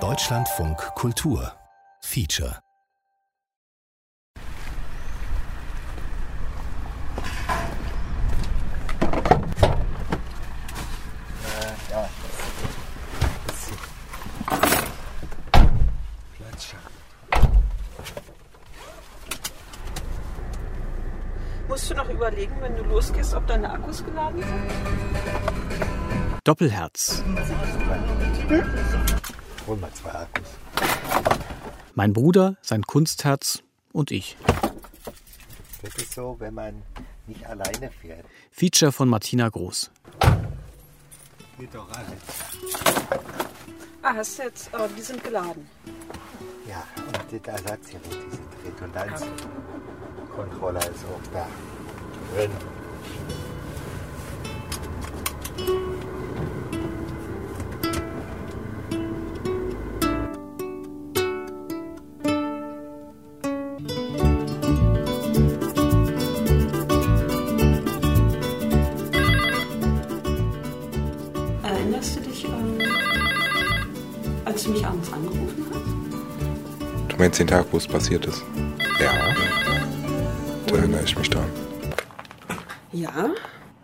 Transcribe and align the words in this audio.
Deutschlandfunk 0.00 0.78
Kultur 0.94 1.52
Feature 2.00 2.58
Musst 21.68 21.90
du 21.90 21.94
noch 21.94 22.08
überlegen, 22.08 22.58
wenn 22.62 22.74
du 22.74 22.84
losgehst, 22.84 23.34
ob 23.34 23.46
deine 23.46 23.68
Akkus 23.70 24.02
geladen 24.02 24.42
sind? 24.42 25.02
Doppelherz. 26.44 27.22
Hol 29.66 29.76
mal 29.76 29.92
zwei 29.92 30.10
Akkus. 30.10 30.48
Mein 31.94 32.12
Bruder, 32.12 32.56
sein 32.62 32.82
Kunstherz 32.82 33.62
und 33.92 34.10
ich. 34.10 34.36
Das 35.82 35.94
ist 35.96 36.14
so, 36.14 36.36
wenn 36.38 36.54
man 36.54 36.82
nicht 37.26 37.44
alleine 37.46 37.90
fährt. 37.90 38.24
Feature 38.50 38.92
von 38.92 39.08
Martina 39.08 39.48
Groß. 39.48 39.90
Geht 41.58 41.74
doch 41.74 41.88
alles. 41.90 42.20
Ah, 44.02 44.14
hast 44.16 44.38
du 44.38 44.42
jetzt, 44.42 44.72
äh, 44.74 44.88
die 44.96 45.02
sind 45.02 45.22
geladen. 45.22 45.68
Ja, 46.68 46.82
und 47.06 47.16
das 47.16 47.24
Ersatzgerät, 47.54 48.04
diese 48.04 48.74
Redundanzkontrolle 48.74 50.80
ist 50.80 51.04
auch 51.04 51.32
da 51.32 51.46
drin. 52.34 52.50
Meinst 77.22 77.38
den 77.38 77.46
Tag, 77.46 77.66
wo 77.70 77.76
es 77.76 77.86
passiert 77.86 78.26
ist? 78.26 78.42
Ja. 79.00 79.32
Da 80.66 80.76
erinnere 80.76 81.04
ich 81.04 81.16
mich 81.16 81.30
dran. 81.30 81.48
Ja? 82.90 83.30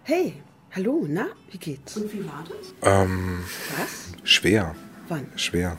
Hey, 0.03 0.35
hallo, 0.75 1.07
na, 1.09 1.27
wie 1.53 1.59
geht's? 1.59 1.97
Und 1.97 2.13
wie 2.13 2.25
war 2.27 2.45
das? 2.49 2.75
Ähm, 2.83 3.45
Was? 3.79 4.13
schwer. 4.25 4.75
Wann? 5.07 5.29
Schwer. 5.37 5.77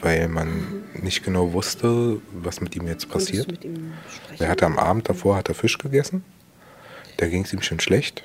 Weil 0.00 0.26
man 0.26 0.82
nicht 0.94 1.22
genau 1.22 1.52
wusste, 1.52 2.20
was 2.32 2.60
mit 2.60 2.74
ihm 2.74 2.88
jetzt 2.88 3.08
passiert. 3.08 3.46
du 3.46 3.52
mit 3.52 3.64
ihm 3.64 3.92
sprechen? 4.12 4.42
Er 4.42 4.48
hatte 4.48 4.66
am 4.66 4.76
Abend 4.76 5.08
davor 5.08 5.36
hat 5.36 5.48
er 5.48 5.54
Fisch 5.54 5.78
gegessen. 5.78 6.24
Da 7.18 7.28
ging 7.28 7.44
es 7.44 7.52
ihm 7.52 7.62
schon 7.62 7.78
schlecht. 7.78 8.24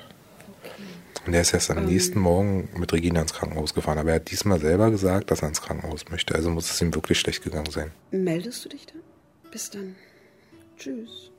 Und 1.24 1.34
er 1.34 1.42
ist 1.42 1.54
erst 1.54 1.70
am 1.70 1.84
nächsten 1.84 2.18
Morgen 2.18 2.68
mit 2.76 2.92
Regina 2.92 3.22
ins 3.22 3.32
Krankenhaus 3.32 3.74
gefahren. 3.74 3.98
Aber 3.98 4.10
er 4.10 4.16
hat 4.16 4.30
diesmal 4.30 4.58
selber 4.58 4.90
gesagt, 4.90 5.30
dass 5.30 5.42
er 5.42 5.48
ins 5.48 5.62
Krankenhaus 5.62 6.08
möchte. 6.10 6.34
Also 6.34 6.50
muss 6.50 6.70
es 6.70 6.80
ihm 6.80 6.94
wirklich 6.94 7.20
schlecht 7.20 7.44
gegangen 7.44 7.70
sein. 7.70 7.92
Meldest 8.10 8.64
du 8.64 8.70
dich 8.70 8.86
dann? 8.86 9.02
Bis 9.52 9.70
dann. 9.70 9.94
Tschüss. 10.76 11.30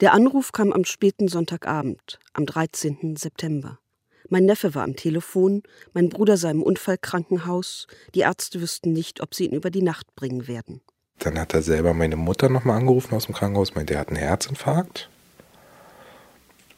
Der 0.00 0.12
Anruf 0.12 0.52
kam 0.52 0.72
am 0.72 0.84
späten 0.84 1.26
Sonntagabend, 1.26 2.20
am 2.32 2.46
13. 2.46 3.16
September. 3.16 3.80
Mein 4.28 4.44
Neffe 4.44 4.76
war 4.76 4.84
am 4.84 4.94
Telefon, 4.94 5.64
mein 5.92 6.08
Bruder 6.08 6.36
sei 6.36 6.50
im 6.50 6.62
Unfallkrankenhaus. 6.62 7.88
Die 8.14 8.20
Ärzte 8.20 8.60
wüssten 8.60 8.92
nicht, 8.92 9.20
ob 9.20 9.34
sie 9.34 9.46
ihn 9.46 9.54
über 9.54 9.70
die 9.70 9.82
Nacht 9.82 10.14
bringen 10.14 10.46
werden. 10.46 10.82
Dann 11.18 11.38
hat 11.38 11.54
er 11.54 11.62
selber 11.62 11.94
meine 11.94 12.16
Mutter 12.16 12.48
nochmal 12.48 12.78
angerufen 12.78 13.14
aus 13.14 13.26
dem 13.26 13.34
Krankenhaus, 13.34 13.74
meinte, 13.74 13.94
er 13.94 14.00
hat 14.00 14.08
einen 14.08 14.16
Herzinfarkt. 14.16 15.08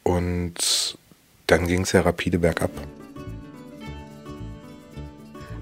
Und 0.03 0.97
dann 1.47 1.67
ging 1.67 1.81
es 1.81 1.91
ja 1.91 2.01
rapide 2.01 2.39
bergab. 2.39 2.71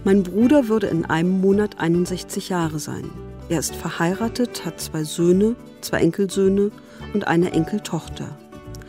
Mein 0.05 0.23
Bruder 0.23 0.69
würde 0.69 0.87
in 0.87 1.05
einem 1.05 1.41
Monat 1.41 1.79
61 1.79 2.49
Jahre 2.49 2.79
sein. 2.79 3.09
Er 3.49 3.59
ist 3.59 3.75
verheiratet, 3.75 4.65
hat 4.65 4.79
zwei 4.79 5.03
Söhne, 5.03 5.55
zwei 5.81 5.99
Enkelsöhne 5.99 6.71
und 7.13 7.27
eine 7.27 7.51
Enkeltochter. 7.51 8.37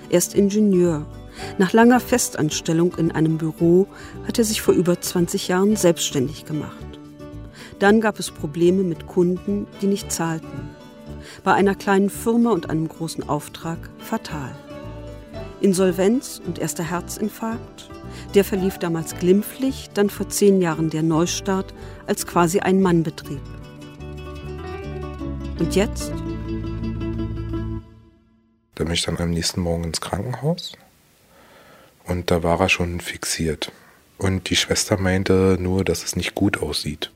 Er 0.09 0.19
ist 0.19 0.35
Ingenieur. 0.35 1.07
Nach 1.59 1.73
langer 1.73 2.01
Festanstellung 2.01 2.95
in 2.97 3.11
einem 3.11 3.39
Büro 3.39 3.87
hat 4.27 4.39
er 4.39 4.45
sich 4.45 4.63
vor 4.63 4.75
über 4.75 5.01
20 5.01 5.49
Jahren 5.49 5.77
selbstständig 5.77 6.45
gemacht. 6.45 6.90
Dann 7.81 8.03
gab 8.03 8.19
es 8.19 8.31
Probleme 8.31 8.83
mit 8.83 9.07
Kunden, 9.07 9.67
die 9.81 9.87
nicht 9.87 10.13
zahlten. 10.13 10.69
Bei 11.45 11.55
einer 11.55 11.75
kleinen 11.75 12.11
Firma 12.11 12.51
und 12.51 12.69
einem 12.69 12.87
großen 12.87 13.27
Auftrag 13.27 13.79
fatal. 13.99 14.55
Insolvenz 15.63 16.43
und 16.45 16.59
erster 16.59 16.85
Herzinfarkt. 16.85 17.91
Der 18.35 18.45
verlief 18.45 18.77
damals 18.77 19.17
glimpflich, 19.19 19.89
dann 19.95 20.11
vor 20.11 20.29
zehn 20.29 20.61
Jahren 20.61 20.91
der 20.91 21.03
Neustart 21.03 21.73
als 22.07 22.27
quasi 22.27 22.61
Ein-Mann-Betrieb. 22.61 23.41
Und 25.59 25.75
jetzt? 25.75 26.13
Da 28.75 28.85
bin 28.85 28.93
ich 28.93 29.03
dann 29.03 29.17
am 29.17 29.31
nächsten 29.31 29.63
Morgen 29.63 29.85
ins 29.85 30.03
Krankenhaus 30.03 30.73
und 32.05 32.31
da 32.31 32.43
war 32.43 32.61
er 32.61 32.69
schon 32.69 33.01
fixiert. 33.01 33.73
Und 34.19 34.51
die 34.51 34.57
Schwester 34.57 34.99
meinte 34.99 35.57
nur, 35.59 35.83
dass 35.83 36.05
es 36.05 36.15
nicht 36.15 36.35
gut 36.35 36.63
aussieht. 36.63 37.11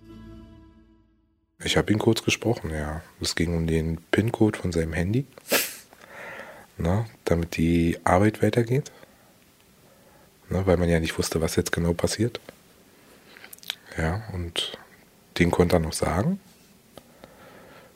Ich 1.65 1.79
habe 1.79 1.91
ihn 1.91 1.99
kurz 1.99 2.23
gesprochen, 2.23 2.71
ja. 2.71 3.01
Es 3.23 3.35
ging 3.35 3.57
um 3.57 3.67
den 3.67 3.97
PIN-Code 4.11 4.59
von 4.59 4.71
seinem 4.71 4.93
Handy, 4.93 5.25
na, 6.77 7.07
damit 7.25 7.57
die 7.57 7.97
Arbeit 8.05 8.43
weitergeht. 8.43 8.93
Na, 10.51 10.67
weil 10.67 10.77
man 10.77 10.91
ja 10.91 11.01
nicht 11.01 11.17
wusste, 11.17 11.41
was 11.41 11.57
jetzt 11.57 11.73
genau 11.73 11.95
passiert. 11.95 12.39
Ja, 13.97 14.25
und 14.35 14.77
den 15.39 15.51
konnte 15.51 15.77
er 15.77 15.81
noch 15.81 15.95
sagen. 15.95 16.39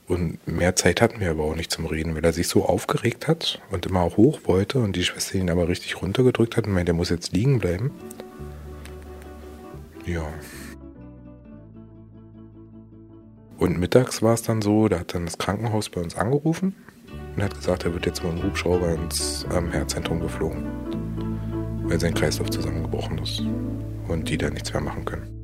Und 0.06 0.46
mehr 0.48 0.74
Zeit 0.74 1.02
hatten 1.02 1.20
wir 1.20 1.30
aber 1.30 1.44
auch 1.44 1.54
nicht 1.54 1.70
zum 1.70 1.84
Reden, 1.84 2.14
weil 2.14 2.24
er 2.24 2.32
sich 2.32 2.48
so 2.48 2.64
aufgeregt 2.64 3.28
hat 3.28 3.60
und 3.70 3.84
immer 3.84 4.00
auch 4.00 4.16
hoch 4.16 4.40
wollte 4.44 4.78
und 4.78 4.96
die 4.96 5.04
Schwester 5.04 5.34
ihn 5.34 5.50
aber 5.50 5.68
richtig 5.68 6.00
runtergedrückt 6.00 6.56
hat 6.56 6.66
und 6.66 6.72
meinte, 6.72 6.92
er 6.92 6.96
muss 6.96 7.10
jetzt 7.10 7.32
liegen 7.34 7.58
bleiben. 7.58 7.90
Ja. 10.06 10.26
Und 13.58 13.76
mittags 13.76 14.22
war 14.22 14.34
es 14.34 14.42
dann 14.42 14.62
so, 14.62 14.86
da 14.86 15.00
hat 15.00 15.14
dann 15.14 15.24
das 15.24 15.36
Krankenhaus 15.36 15.88
bei 15.88 16.00
uns 16.00 16.16
angerufen 16.16 16.76
und 17.34 17.42
hat 17.42 17.56
gesagt, 17.56 17.84
er 17.84 17.92
wird 17.92 18.06
jetzt 18.06 18.22
mit 18.22 18.32
dem 18.32 18.44
Hubschrauber 18.44 18.92
ins 18.92 19.44
ähm, 19.52 19.72
Herzzentrum 19.72 20.20
geflogen, 20.20 20.64
weil 21.82 21.98
sein 21.98 22.14
Kreislauf 22.14 22.50
zusammengebrochen 22.50 23.18
ist 23.18 23.42
und 24.06 24.28
die 24.28 24.38
da 24.38 24.48
nichts 24.48 24.72
mehr 24.72 24.82
machen 24.82 25.04
können. 25.04 25.34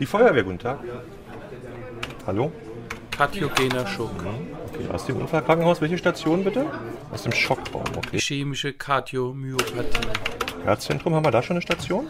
Die 0.00 0.06
Feuerwehr, 0.06 0.42
guten 0.42 0.58
Tag. 0.58 0.80
Hallo? 2.26 2.50
Katiogener 3.12 3.86
Schock. 3.86 4.10
Okay, 4.72 4.88
aus 4.92 5.06
dem 5.06 5.18
Unfallkrankenhaus, 5.18 5.80
welche 5.80 5.98
Station 5.98 6.42
bitte? 6.42 6.66
Aus 7.12 7.22
dem 7.22 7.32
Schockraum, 7.32 7.84
okay. 7.96 8.16
Ischämische 8.16 8.72
Kardiomyopathie. 8.72 10.08
Herzzentrum, 10.64 11.14
haben 11.14 11.24
wir 11.24 11.30
da 11.30 11.42
schon 11.42 11.54
eine 11.54 11.62
Station? 11.62 12.06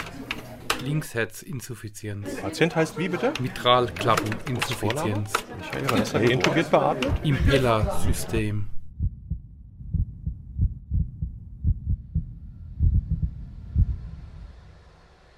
Linksherzinsuffizienz. 0.80 2.36
Patient 2.36 2.76
heißt 2.76 2.98
wie 2.98 3.08
bitte? 3.08 3.32
Mitralklappeninsuffizienz. 3.41 5.32
Michael, 5.58 5.91
wann 5.91 6.02
ist 6.02 6.14
er 6.14 6.20
hier 6.20 6.30
intubiert 6.30 6.70
beatmet? 6.70 7.12
Impellersystem. 7.22 8.66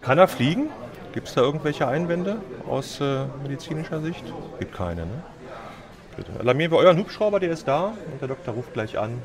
Kann 0.01 0.19
er 0.19 0.29
fliegen? 0.29 0.69
Gibt 1.13 1.29
es 1.29 1.35
da 1.35 1.43
irgendwelche 1.43 1.87
Einwände 1.87 2.41
aus 2.69 3.01
äh, 3.01 3.27
medizinischer 3.43 4.01
Sicht? 4.01 4.25
Gibt 4.59 4.75
keine, 4.75 5.07
ne? 5.07 5.23
Bitte. 6.17 6.33
Alarmieren 6.41 6.73
wir 6.73 6.79
euren 6.79 6.99
Hubschrauber, 6.99 7.39
der 7.39 7.51
ist 7.51 7.69
da 7.69 7.95
und 8.11 8.21
der 8.21 8.29
Doktor 8.29 8.55
ruft 8.55 8.73
gleich 8.73 8.99
an. 8.99 9.23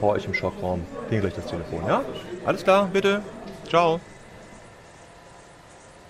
Vor 0.00 0.12
euch 0.12 0.26
im 0.26 0.34
Schockraum. 0.34 0.84
Klingelt 1.08 1.34
gleich 1.34 1.44
das 1.44 1.50
Telefon, 1.50 1.86
ja? 1.86 2.02
Alles 2.44 2.64
klar, 2.64 2.88
bitte. 2.92 3.22
Ciao. 3.68 4.00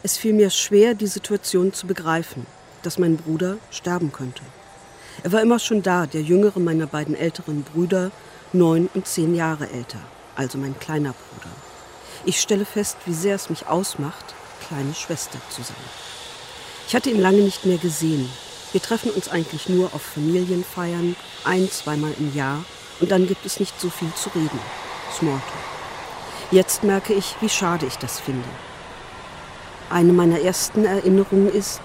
Es 0.03 0.17
fiel 0.17 0.33
mir 0.33 0.51
schwer, 0.51 0.95
die 0.95 1.09
Situation 1.09 1.73
zu 1.73 1.87
begreifen, 1.87 2.47
dass 2.83 2.99
mein 2.99 3.17
Bruder 3.17 3.57
sterben 3.71 4.13
könnte. 4.13 4.43
Er 5.25 5.33
war 5.33 5.43
immer 5.43 5.59
schon 5.59 5.83
da, 5.83 6.07
der 6.07 6.23
jüngere 6.23 6.61
meiner 6.61 6.87
beiden 6.87 7.17
älteren 7.17 7.65
Brüder, 7.65 8.13
neun 8.53 8.89
und 8.95 9.09
zehn 9.09 9.35
Jahre 9.35 9.69
älter, 9.71 9.99
also 10.37 10.57
mein 10.57 10.79
kleiner 10.79 11.15
Bruder. 11.15 11.51
Ich 12.25 12.41
stelle 12.41 12.65
fest, 12.65 12.97
wie 13.07 13.13
sehr 13.13 13.35
es 13.35 13.51
mich 13.51 13.67
ausmacht, 13.67 14.35
kleine 14.69 14.95
Schwester 14.95 15.39
zu 15.51 15.63
sein. 15.63 15.77
Ich 16.87 16.95
hatte 16.95 17.11
ihn 17.11 17.21
lange 17.21 17.43
nicht 17.43 17.67
mehr 17.67 17.79
gesehen. 17.79 18.29
Wir 18.73 18.81
treffen 18.81 19.11
uns 19.11 19.29
eigentlich 19.29 19.69
nur 19.69 19.93
auf 19.95 20.03
Familienfeiern, 20.03 21.17
ein-, 21.45 21.71
zweimal 21.71 22.15
im 22.19 22.35
Jahr 22.35 22.65
Und 23.01 23.11
dann 23.11 23.27
gibt 23.27 23.47
es 23.47 23.61
nicht 23.61 23.81
so 23.81 23.91
viel 23.91 24.13
zu 24.15 24.29
reden. 24.31 24.59
Smalltalk. 25.17 25.43
Jetzt 26.51 26.83
merke 26.83 27.13
ich, 27.13 27.37
wie 27.41 27.49
schade 27.49 27.87
ich 27.87 27.97
das 27.97 28.21
finde. 28.21 28.49
Eine 29.91 30.13
meiner 30.13 30.41
ersten 30.41 30.85
Erinnerungen 30.85 31.53
ist, 31.53 31.81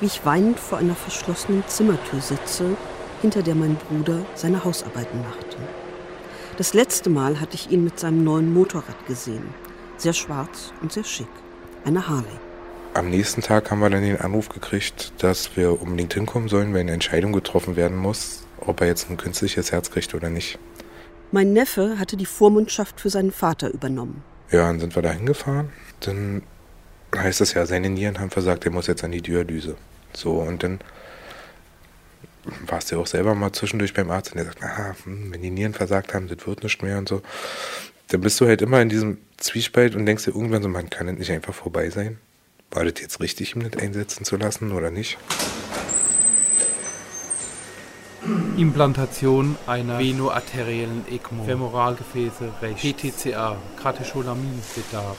wie 0.00 0.06
ich 0.06 0.24
weinend 0.24 0.58
vor 0.58 0.78
einer 0.78 0.94
verschlossenen 0.94 1.64
Zimmertür 1.66 2.20
sitze, 2.20 2.76
hinter 3.20 3.42
der 3.42 3.54
mein 3.54 3.76
Bruder 3.76 4.24
seine 4.34 4.64
Hausarbeiten 4.64 5.20
machte. 5.20 5.56
Das 6.56 6.74
letzte 6.74 7.10
Mal 7.10 7.40
hatte 7.40 7.54
ich 7.54 7.70
ihn 7.70 7.84
mit 7.84 7.98
seinem 7.98 8.22
neuen 8.22 8.52
Motorrad 8.52 9.06
gesehen. 9.06 9.42
Sehr 9.96 10.12
schwarz 10.12 10.72
und 10.80 10.92
sehr 10.92 11.04
schick. 11.04 11.28
Eine 11.84 12.06
Harley. 12.06 12.38
Am 12.94 13.10
nächsten 13.10 13.40
Tag 13.40 13.70
haben 13.70 13.80
wir 13.80 13.90
dann 13.90 14.02
den 14.02 14.20
Anruf 14.20 14.48
gekriegt, 14.48 15.12
dass 15.18 15.56
wir 15.56 15.80
unbedingt 15.80 16.14
hinkommen 16.14 16.48
sollen, 16.48 16.72
weil 16.72 16.80
eine 16.80 16.92
Entscheidung 16.92 17.32
getroffen 17.32 17.76
werden 17.76 17.96
muss, 17.96 18.44
ob 18.60 18.80
er 18.80 18.86
jetzt 18.86 19.10
ein 19.10 19.16
künstliches 19.16 19.72
Herz 19.72 19.90
kriegt 19.90 20.14
oder 20.14 20.30
nicht. 20.30 20.58
Mein 21.32 21.52
Neffe 21.52 21.98
hatte 21.98 22.16
die 22.16 22.26
Vormundschaft 22.26 23.00
für 23.00 23.10
seinen 23.10 23.32
Vater 23.32 23.72
übernommen. 23.72 24.22
Ja, 24.50 24.66
dann 24.66 24.80
sind 24.80 24.96
wir 24.96 25.02
da 25.02 25.12
hingefahren. 25.12 25.70
Dann 26.00 26.42
heißt 27.16 27.40
es 27.40 27.54
ja, 27.54 27.66
seine 27.66 27.90
Nieren 27.90 28.18
haben 28.20 28.30
versagt, 28.30 28.64
er 28.64 28.72
muss 28.72 28.86
jetzt 28.86 29.04
an 29.04 29.12
die 29.12 29.22
Dialyse. 29.22 29.76
So, 30.12 30.38
und 30.38 30.62
dann 30.62 30.80
warst 32.66 32.90
du 32.90 32.96
ja 32.96 33.02
auch 33.02 33.06
selber 33.06 33.34
mal 33.34 33.52
zwischendurch 33.52 33.94
beim 33.94 34.10
Arzt 34.10 34.32
und 34.32 34.38
der 34.38 34.46
sagt, 34.46 34.62
aha, 34.62 34.94
hm, 35.04 35.32
wenn 35.32 35.42
die 35.42 35.50
Nieren 35.50 35.74
versagt 35.74 36.14
haben, 36.14 36.28
das 36.28 36.46
wird 36.46 36.62
nicht 36.62 36.82
mehr 36.82 36.98
und 36.98 37.08
so. 37.08 37.22
Dann 38.08 38.20
bist 38.20 38.40
du 38.40 38.46
halt 38.46 38.62
immer 38.62 38.80
in 38.80 38.88
diesem 38.88 39.18
Zwiespalt 39.36 39.94
und 39.94 40.06
denkst 40.06 40.24
dir 40.24 40.34
irgendwann 40.34 40.62
so, 40.62 40.68
man 40.68 40.90
kann 40.90 41.06
das 41.06 41.16
nicht 41.16 41.30
einfach 41.30 41.54
vorbei 41.54 41.90
sein. 41.90 42.18
War 42.70 42.84
das 42.84 43.00
jetzt 43.00 43.20
richtig, 43.20 43.54
ihm 43.54 43.68
das 43.68 43.80
einsetzen 43.80 44.24
zu 44.24 44.36
lassen 44.36 44.72
oder 44.72 44.90
nicht? 44.90 45.18
Implantation 48.56 49.56
einer 49.66 49.98
venoarteriellen 49.98 51.04
ECMO, 51.10 51.44
Femoralgefäße 51.44 52.52
rechts, 52.60 52.82
PTCA, 52.82 53.56
Katecholaminbedarf. 53.82 55.16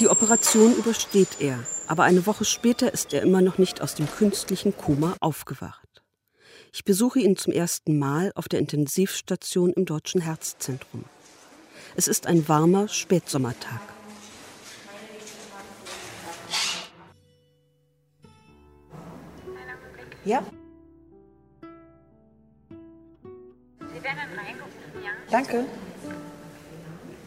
Die 0.00 0.08
Operation 0.08 0.76
übersteht 0.76 1.40
er, 1.40 1.58
aber 1.88 2.04
eine 2.04 2.26
Woche 2.26 2.44
später 2.44 2.92
ist 2.92 3.12
er 3.12 3.22
immer 3.22 3.40
noch 3.40 3.58
nicht 3.58 3.80
aus 3.80 3.94
dem 3.94 4.08
künstlichen 4.08 4.76
Koma 4.76 5.16
aufgewacht. 5.20 6.02
Ich 6.72 6.84
besuche 6.84 7.18
ihn 7.20 7.36
zum 7.36 7.52
ersten 7.52 7.98
Mal 7.98 8.30
auf 8.34 8.48
der 8.48 8.60
Intensivstation 8.60 9.72
im 9.72 9.86
Deutschen 9.86 10.20
Herzzentrum. 10.20 11.04
Es 11.96 12.06
ist 12.06 12.26
ein 12.26 12.46
warmer 12.48 12.88
Spätsommertag. 12.88 13.80
Ja? 20.24 20.44
Sie 23.80 24.02
werden 24.02 24.18
reingerufen, 24.36 25.02
ja? 25.02 25.10
Danke. 25.30 25.64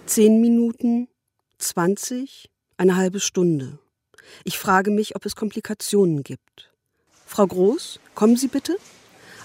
Zehn 0.06 0.40
Minuten, 0.40 1.08
zwanzig, 1.62 2.50
eine 2.78 2.96
halbe 2.96 3.20
Stunde. 3.20 3.80
Ich 4.44 4.58
frage 4.58 4.92
mich, 4.92 5.16
ob 5.16 5.26
es 5.26 5.36
Komplikationen 5.36 6.24
gibt. 6.24 6.72
Frau 7.26 7.48
Groß, 7.48 8.00
kommen 8.16 8.36
Sie 8.36 8.48
bitte? 8.48 8.78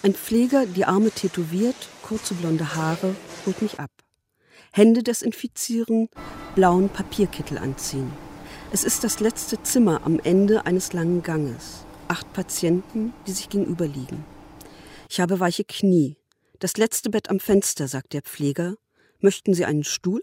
Ein 0.03 0.15
Pfleger, 0.15 0.67
die 0.67 0.85
Arme 0.85 1.11
tätowiert, 1.11 1.77
kurze 2.03 2.35
blonde 2.35 2.75
Haare, 2.75 3.15
holt 3.45 3.63
mich 3.63 3.79
ab. 3.81 3.91
Hände 4.73 5.03
desinfizieren, 5.03 6.09
blauen 6.55 6.89
Papierkittel 6.89 7.59
anziehen. 7.59 8.11
Es 8.73 8.85
ist 8.85 9.05
das 9.05 9.21
letzte 9.21 9.63
Zimmer 9.63 10.05
am 10.05 10.19
Ende 10.19 10.67
eines 10.67 10.93
langen 10.93 11.23
Ganges. 11.23 11.85
Acht 12.09 12.33
Patienten, 12.33 13.15
die 13.27 13.33
sich 13.33 13.49
gegenüberliegen. 13.49 14.25
Ich 15.09 15.21
habe 15.21 15.41
weiche 15.41 15.65
Knie. 15.65 16.17
Das 16.59 16.77
letzte 16.77 17.11
Bett 17.11 17.31
am 17.31 17.41
Fenster, 17.41 17.89
sagt 17.89 18.13
der 18.13 18.23
Pfleger. 18.23 18.75
Möchten 19.21 19.55
Sie 19.55 19.65
einen 19.65 19.85
Stuhl? 19.85 20.23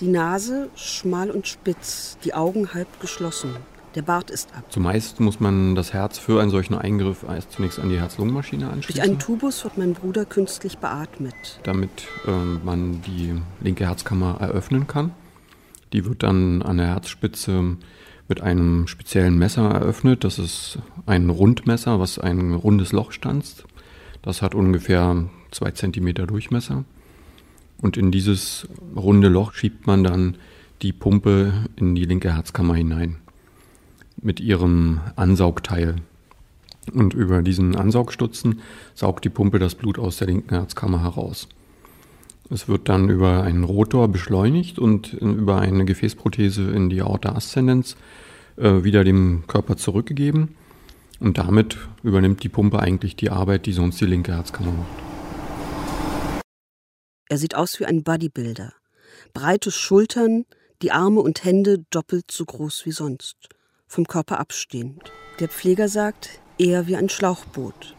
Die 0.00 0.08
Nase 0.08 0.70
schmal 0.74 1.30
und 1.30 1.46
spitz, 1.46 2.18
die 2.24 2.34
Augen 2.34 2.74
halb 2.74 3.00
geschlossen. 3.00 3.50
Der 3.94 4.02
Bart 4.02 4.28
ist 4.28 4.52
ab. 4.56 4.64
Zumeist 4.70 5.20
muss 5.20 5.38
man 5.38 5.76
das 5.76 5.92
Herz 5.92 6.18
für 6.18 6.42
einen 6.42 6.50
solchen 6.50 6.74
Eingriff 6.74 7.22
erst 7.22 7.52
zunächst 7.52 7.78
an 7.78 7.90
die 7.90 7.98
Herz-Lungen-Maschine 8.00 8.68
anschließen. 8.68 9.00
Durch 9.00 9.08
einen 9.08 9.20
Tubus 9.20 9.62
wird 9.62 9.78
mein 9.78 9.94
Bruder 9.94 10.24
künstlich 10.24 10.78
beatmet. 10.78 11.34
Damit 11.62 12.08
äh, 12.26 12.30
man 12.64 13.02
die 13.02 13.40
linke 13.60 13.86
Herzkammer 13.86 14.38
eröffnen 14.40 14.88
kann. 14.88 15.12
Die 15.92 16.04
wird 16.04 16.24
dann 16.24 16.62
an 16.62 16.78
der 16.78 16.88
Herzspitze 16.88 17.76
mit 18.26 18.40
einem 18.40 18.88
speziellen 18.88 19.38
Messer 19.38 19.70
eröffnet. 19.70 20.24
Das 20.24 20.40
ist 20.40 20.78
ein 21.06 21.30
Rundmesser, 21.30 22.00
was 22.00 22.18
ein 22.18 22.52
rundes 22.54 22.90
Loch 22.90 23.12
stanzt. 23.12 23.64
Das 24.22 24.42
hat 24.42 24.56
ungefähr 24.56 25.24
zwei 25.52 25.70
Zentimeter 25.70 26.26
Durchmesser. 26.26 26.84
Und 27.80 27.96
in 27.96 28.10
dieses 28.10 28.68
runde 28.96 29.28
Loch 29.28 29.52
schiebt 29.52 29.86
man 29.86 30.04
dann 30.04 30.36
die 30.82 30.92
Pumpe 30.92 31.52
in 31.76 31.94
die 31.94 32.04
linke 32.04 32.34
Herzkammer 32.34 32.74
hinein 32.74 33.16
mit 34.20 34.40
ihrem 34.40 35.00
Ansaugteil. 35.16 35.96
Und 36.92 37.14
über 37.14 37.42
diesen 37.42 37.76
Ansaugstutzen 37.76 38.60
saugt 38.94 39.24
die 39.24 39.30
Pumpe 39.30 39.58
das 39.58 39.74
Blut 39.74 39.98
aus 39.98 40.18
der 40.18 40.26
linken 40.26 40.54
Herzkammer 40.54 41.02
heraus. 41.02 41.48
Es 42.50 42.68
wird 42.68 42.88
dann 42.88 43.08
über 43.08 43.42
einen 43.42 43.64
Rotor 43.64 44.08
beschleunigt 44.08 44.78
und 44.78 45.14
über 45.14 45.60
eine 45.60 45.84
Gefäßprothese 45.86 46.70
in 46.70 46.90
die 46.90 47.00
Aorta 47.00 47.34
ascendens 47.34 47.96
äh, 48.56 48.84
wieder 48.84 49.02
dem 49.02 49.44
Körper 49.46 49.76
zurückgegeben. 49.76 50.54
Und 51.20 51.38
damit 51.38 51.78
übernimmt 52.02 52.42
die 52.42 52.50
Pumpe 52.50 52.80
eigentlich 52.80 53.16
die 53.16 53.30
Arbeit, 53.30 53.64
die 53.66 53.72
sonst 53.72 54.00
die 54.00 54.06
linke 54.06 54.32
Herzkammer 54.32 54.72
macht. 54.72 55.13
Er 57.34 57.38
sieht 57.38 57.56
aus 57.56 57.80
wie 57.80 57.84
ein 57.84 58.04
Bodybuilder. 58.04 58.72
Breite 59.32 59.72
Schultern, 59.72 60.44
die 60.82 60.92
Arme 60.92 61.20
und 61.20 61.42
Hände 61.42 61.84
doppelt 61.90 62.30
so 62.30 62.44
groß 62.44 62.86
wie 62.86 62.92
sonst. 62.92 63.48
Vom 63.88 64.06
Körper 64.06 64.38
abstehend. 64.38 65.10
Der 65.40 65.48
Pfleger 65.48 65.88
sagt, 65.88 66.38
eher 66.58 66.86
wie 66.86 66.94
ein 66.94 67.08
Schlauchboot. 67.08 67.96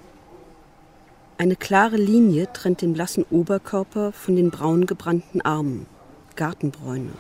Eine 1.38 1.58
klare 1.58 1.98
Linie 1.98 2.48
trennt 2.54 2.82
den 2.82 2.94
blassen 2.94 3.26
Oberkörper 3.30 4.14
von 4.14 4.38
den 4.38 4.52
braun 4.52 4.86
gebrannten 4.86 5.42
Armen. 5.42 5.86
Gartenbräune. 6.38 7.12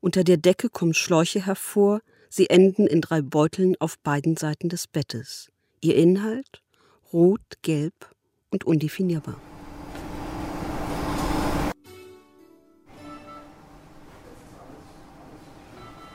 Unter 0.00 0.24
der 0.24 0.38
Decke 0.38 0.68
kommen 0.68 0.94
Schläuche 0.94 1.46
hervor, 1.46 2.00
sie 2.28 2.50
enden 2.50 2.88
in 2.88 3.00
drei 3.00 3.22
Beuteln 3.22 3.76
auf 3.78 4.00
beiden 4.00 4.36
Seiten 4.36 4.68
des 4.68 4.88
Bettes. 4.88 5.52
Ihr 5.80 5.94
Inhalt 5.94 6.60
rot, 7.12 7.62
gelb 7.62 8.13
und 8.54 8.64
undefinierbar. 8.64 9.36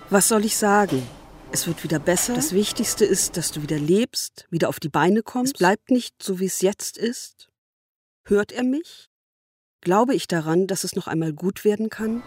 Was 0.10 0.28
soll 0.28 0.46
ich 0.46 0.58
sagen? 0.58 1.04
Es 1.52 1.68
wird 1.68 1.84
wieder 1.84 2.00
besser. 2.00 2.34
Das 2.34 2.54
Wichtigste 2.54 3.06
ist, 3.06 3.38
dass 3.38 3.52
du 3.52 3.62
wieder 3.62 3.78
lebst, 3.78 4.48
wieder 4.50 4.70
auf 4.70 4.80
die 4.80 4.90
Beine 4.90 5.22
kommst. 5.22 5.56
Es 5.56 5.60
bleibt 5.60 5.92
nicht 5.92 6.16
so, 6.24 6.40
wie 6.40 6.46
es 6.46 6.62
jetzt 6.62 6.98
ist. 6.98 7.50
Hört 8.24 8.52
er 8.52 8.64
mich? 8.64 9.10
Glaube 9.82 10.16
ich 10.16 10.28
daran, 10.28 10.66
dass 10.66 10.84
es 10.84 10.96
noch 10.96 11.08
einmal 11.08 11.34
gut 11.34 11.66
werden 11.66 11.90
kann? 11.90 12.24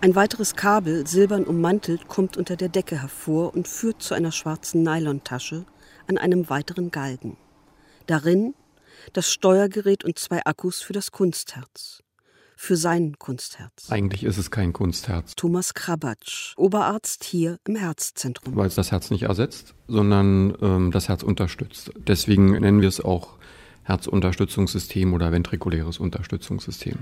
Ein 0.00 0.16
weiteres 0.16 0.56
Kabel, 0.56 1.06
silbern 1.06 1.44
ummantelt, 1.44 2.08
kommt 2.08 2.36
unter 2.36 2.56
der 2.56 2.68
Decke 2.68 3.00
hervor 3.00 3.54
und 3.54 3.68
führt 3.68 4.02
zu 4.02 4.14
einer 4.14 4.32
schwarzen 4.32 4.82
Nylontasche 4.82 5.64
an 6.08 6.18
einem 6.18 6.50
weiteren 6.50 6.90
Galgen. 6.90 7.36
Darin 8.06 8.54
das 9.12 9.30
Steuergerät 9.30 10.04
und 10.04 10.18
zwei 10.18 10.44
Akkus 10.44 10.82
für 10.82 10.92
das 10.92 11.10
Kunstherz. 11.10 12.02
Für 12.56 12.76
sein 12.76 13.18
Kunstherz. 13.18 13.90
Eigentlich 13.90 14.22
ist 14.22 14.38
es 14.38 14.50
kein 14.50 14.72
Kunstherz. 14.72 15.34
Thomas 15.34 15.74
Krabatsch, 15.74 16.54
Oberarzt 16.56 17.24
hier 17.24 17.58
im 17.66 17.74
Herzzentrum. 17.74 18.54
Weil 18.54 18.68
es 18.68 18.76
das 18.76 18.92
Herz 18.92 19.10
nicht 19.10 19.24
ersetzt, 19.24 19.74
sondern 19.88 20.56
ähm, 20.62 20.90
das 20.92 21.08
Herz 21.08 21.22
unterstützt. 21.24 21.90
Deswegen 21.96 22.52
nennen 22.52 22.80
wir 22.80 22.88
es 22.88 23.00
auch 23.00 23.38
Herzunterstützungssystem 23.82 25.12
oder 25.12 25.32
ventrikuläres 25.32 25.98
Unterstützungssystem. 25.98 26.98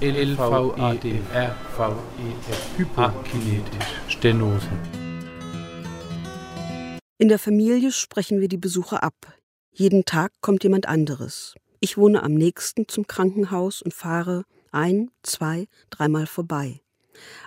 LVADRVEF 0.00 1.54
hypokinetisch 2.76 3.86
Stenose. 4.08 4.68
In 7.18 7.28
der 7.28 7.38
Familie 7.38 7.92
sprechen 7.92 8.40
wir 8.40 8.48
die 8.48 8.58
Besucher 8.58 9.02
ab. 9.02 9.14
Jeden 9.76 10.04
Tag 10.04 10.30
kommt 10.40 10.62
jemand 10.62 10.86
anderes. 10.86 11.56
Ich 11.80 11.98
wohne 11.98 12.22
am 12.22 12.34
nächsten 12.34 12.86
zum 12.86 13.08
Krankenhaus 13.08 13.82
und 13.82 13.92
fahre 13.92 14.44
ein, 14.70 15.10
zwei, 15.24 15.66
dreimal 15.90 16.28
vorbei. 16.28 16.80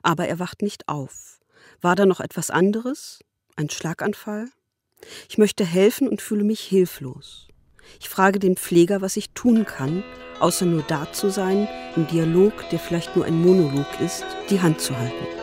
Aber 0.04 0.28
er 0.28 0.38
wacht 0.38 0.62
nicht 0.62 0.90
auf. 0.90 1.40
War 1.80 1.96
da 1.96 2.06
noch 2.06 2.20
etwas 2.20 2.50
anderes? 2.50 3.20
Ein 3.56 3.70
Schlaganfall? 3.70 4.50
Ich 5.30 5.38
möchte 5.38 5.64
helfen 5.64 6.10
und 6.10 6.22
fühle 6.22 6.44
mich 6.44 6.60
hilflos. 6.60 7.48
Ich 8.02 8.10
frage 8.10 8.40
den 8.40 8.58
Pfleger, 8.58 9.00
was 9.00 9.16
ich 9.16 9.30
tun 9.30 9.66
kann, 9.66 10.04
außer 10.42 10.66
nur 10.66 10.82
da 10.82 11.10
zu 11.14 11.32
sein, 11.32 11.70
im 11.96 12.08
Dialog, 12.08 12.52
der 12.72 12.80
vielleicht 12.80 13.16
nur 13.16 13.24
ein 13.24 13.42
Monolog 13.42 13.88
ist, 14.02 14.26
die 14.50 14.60
Hand 14.60 14.82
zu 14.82 14.98
halten. 14.98 15.37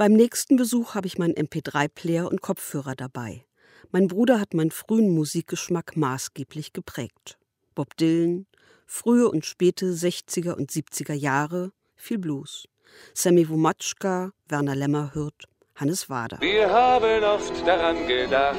Beim 0.00 0.14
nächsten 0.14 0.56
Besuch 0.56 0.94
habe 0.94 1.06
ich 1.06 1.18
meinen 1.18 1.34
MP3-Player 1.34 2.26
und 2.26 2.40
Kopfhörer 2.40 2.94
dabei. 2.94 3.44
Mein 3.90 4.08
Bruder 4.08 4.40
hat 4.40 4.54
meinen 4.54 4.70
frühen 4.70 5.10
Musikgeschmack 5.10 5.94
maßgeblich 5.94 6.72
geprägt. 6.72 7.36
Bob 7.74 7.94
Dylan, 7.98 8.46
frühe 8.86 9.28
und 9.28 9.44
späte 9.44 9.92
60er 9.92 10.54
und 10.54 10.70
70er 10.70 11.12
Jahre, 11.12 11.72
viel 11.96 12.16
Blues. 12.16 12.66
Sammy 13.12 13.46
Womatschka, 13.46 14.32
Werner 14.48 14.74
Lämmerhirt, 14.74 15.44
Hannes 15.74 16.08
Wader. 16.08 16.40
Wir 16.40 16.70
haben 16.70 17.22
oft 17.22 17.66
daran 17.66 18.08
gedacht, 18.08 18.56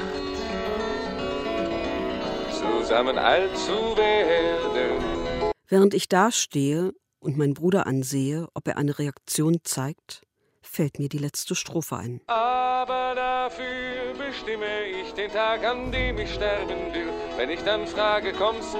zusammen 2.52 3.18
alt 3.18 3.50
zu 3.58 3.96
werden. 3.96 5.50
Während 5.66 5.92
ich 5.94 6.08
dastehe 6.08 6.92
und 7.18 7.36
meinen 7.36 7.54
Bruder 7.54 7.88
ansehe, 7.88 8.46
ob 8.54 8.68
er 8.68 8.76
eine 8.76 8.96
Reaktion 9.00 9.58
zeigt, 9.64 10.22
fällt 10.62 10.98
mir 10.98 11.08
die 11.08 11.18
letzte 11.18 11.54
Strophe 11.54 11.96
ein. 11.96 12.20
Aber 12.26 13.14
dafür 13.14 14.14
bestimme 14.18 14.84
ich 15.02 15.12
den 15.12 15.30
Tag, 15.30 15.64
an 15.64 15.92
dem 15.92 16.18
ich 16.18 16.32
sterben 16.34 16.94
will. 16.94 17.08
Wenn 17.36 17.50
ich 17.50 17.60
dann 17.60 17.86
frage, 17.86 18.32
kommst 18.32 18.74
du? 18.74 18.78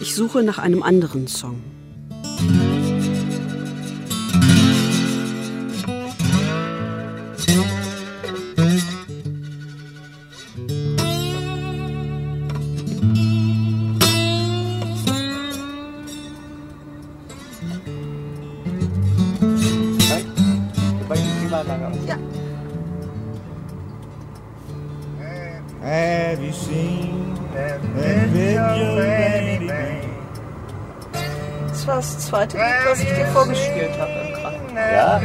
Ich 0.00 0.14
suche 0.14 0.42
nach 0.42 0.58
einem 0.58 0.82
anderen 0.82 1.26
Song. 1.26 1.62
Zweite 32.36 32.58
Lied, 32.58 32.66
was 32.84 33.00
ich 33.00 33.12
dir 33.14 33.26
vorgespielt 33.28 33.98
habe 33.98 34.12
im 34.12 34.34
Krankenhaus. 34.34 34.92
Ja? 34.94 35.20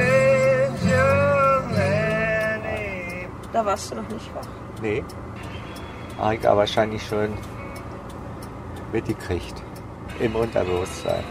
Da 3.52 3.66
warst 3.66 3.92
du 3.92 3.96
noch 3.96 4.08
nicht 4.08 4.34
wach. 4.34 4.48
Nee. 4.82 5.04
Habe 6.18 6.36
ich 6.36 6.48
aber 6.48 6.60
wahrscheinlich 6.60 7.06
schon 7.06 7.38
mitgekriegt. 8.94 9.62
Im 10.22 10.36
Unterbewusstsein. 10.36 11.24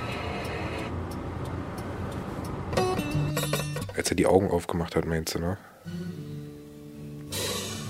Als 3.96 4.10
er 4.10 4.16
die 4.16 4.26
Augen 4.26 4.50
aufgemacht 4.50 4.96
hat, 4.96 5.06
meinst 5.06 5.34
du, 5.34 5.38
ne? 5.38 5.56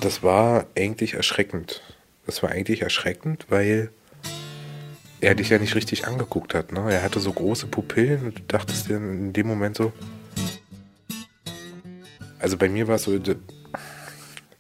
Das 0.01 0.23
war 0.23 0.67
eigentlich 0.77 1.15
erschreckend. 1.15 1.83
Das 2.27 2.43
war 2.43 2.51
eigentlich 2.51 2.83
erschreckend, 2.83 3.47
weil 3.49 3.91
er 5.21 5.35
dich 5.35 5.51
ja 5.51 5.59
nicht 5.59 5.75
richtig 5.75 6.07
angeguckt 6.07 6.55
hat. 6.55 6.73
Ne? 6.73 6.93
Er 6.93 7.03
hatte 7.03 7.21
so 7.21 7.33
große 7.33 7.67
Pupillen 7.67 8.27
und 8.27 8.39
du 8.39 8.43
dachtest 8.49 8.89
dir 8.89 8.97
in 8.97 9.33
dem 9.33 9.47
Moment 9.47 9.77
so. 9.77 9.93
Also 12.39 12.57
bei 12.57 12.69
mir 12.69 12.89
war 12.89 12.95
es 12.95 13.03
so, 13.03 13.19
das, 13.19 13.37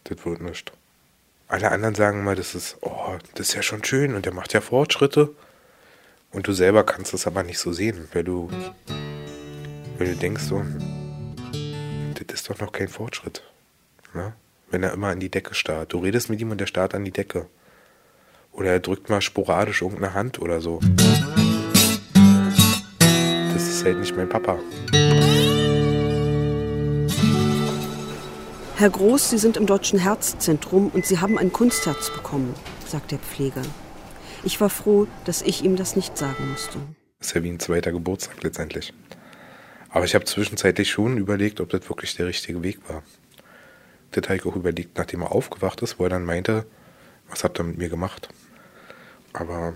das 0.04 0.24
wird 0.24 0.42
nichts. 0.42 0.72
Alle 1.48 1.70
anderen 1.70 1.94
sagen 1.94 2.22
mal, 2.22 2.36
das 2.36 2.54
ist, 2.54 2.76
oh, 2.82 3.16
das 3.34 3.48
ist 3.48 3.54
ja 3.54 3.62
schon 3.62 3.82
schön 3.82 4.14
und 4.14 4.26
der 4.26 4.34
macht 4.34 4.52
ja 4.52 4.60
Fortschritte. 4.60 5.34
Und 6.30 6.46
du 6.46 6.52
selber 6.52 6.84
kannst 6.84 7.12
es 7.12 7.26
aber 7.26 7.42
nicht 7.42 7.58
so 7.58 7.72
sehen, 7.72 8.06
weil 8.12 8.22
du, 8.22 8.48
weil 9.98 10.08
du 10.08 10.16
denkst 10.16 10.44
so, 10.44 10.64
das 12.14 12.34
ist 12.34 12.48
doch 12.48 12.60
noch 12.60 12.70
kein 12.70 12.86
Fortschritt. 12.86 13.42
Ne? 14.14 14.34
Wenn 14.70 14.84
er 14.84 14.92
immer 14.92 15.08
an 15.08 15.18
die 15.18 15.30
Decke 15.30 15.54
starrt. 15.54 15.92
Du 15.92 15.98
redest 15.98 16.30
mit 16.30 16.40
ihm 16.40 16.52
und 16.52 16.60
der 16.60 16.66
starrt 16.66 16.94
an 16.94 17.04
die 17.04 17.10
Decke. 17.10 17.46
Oder 18.52 18.70
er 18.72 18.80
drückt 18.80 19.08
mal 19.08 19.20
sporadisch 19.20 19.82
irgendeine 19.82 20.14
Hand 20.14 20.40
oder 20.40 20.60
so. 20.60 20.80
Das 23.52 23.68
ist 23.68 23.84
halt 23.84 23.98
nicht 23.98 24.16
mein 24.16 24.28
Papa. 24.28 24.58
Herr 28.76 28.90
Groß, 28.90 29.30
Sie 29.30 29.38
sind 29.38 29.56
im 29.58 29.66
Deutschen 29.66 29.98
Herzzentrum 29.98 30.90
und 30.94 31.04
Sie 31.04 31.18
haben 31.18 31.36
ein 31.38 31.52
Kunstherz 31.52 32.10
bekommen, 32.10 32.54
sagt 32.86 33.10
der 33.10 33.18
Pfleger. 33.18 33.62
Ich 34.42 34.60
war 34.60 34.70
froh, 34.70 35.06
dass 35.26 35.42
ich 35.42 35.62
ihm 35.64 35.76
das 35.76 35.96
nicht 35.96 36.16
sagen 36.16 36.50
musste. 36.50 36.78
Ist 37.20 37.34
ja 37.34 37.42
wie 37.42 37.50
ein 37.50 37.60
zweiter 37.60 37.92
Geburtstag 37.92 38.42
letztendlich. 38.42 38.94
Aber 39.90 40.06
ich 40.06 40.14
habe 40.14 40.24
zwischenzeitlich 40.24 40.90
schon 40.90 41.18
überlegt, 41.18 41.60
ob 41.60 41.68
das 41.68 41.88
wirklich 41.90 42.16
der 42.16 42.26
richtige 42.26 42.62
Weg 42.62 42.78
war. 42.88 43.02
Das 44.12 44.24
habe 44.24 44.36
ich 44.36 44.46
auch 44.46 44.56
überlegt, 44.56 44.96
nachdem 44.96 45.22
er 45.22 45.32
aufgewacht 45.32 45.82
ist, 45.82 45.98
wo 45.98 46.04
er 46.04 46.10
dann 46.10 46.24
meinte, 46.24 46.64
was 47.30 47.44
habt 47.44 47.58
ihr 47.60 47.64
mit 47.64 47.78
mir 47.78 47.88
gemacht? 47.88 48.28
Aber 49.32 49.74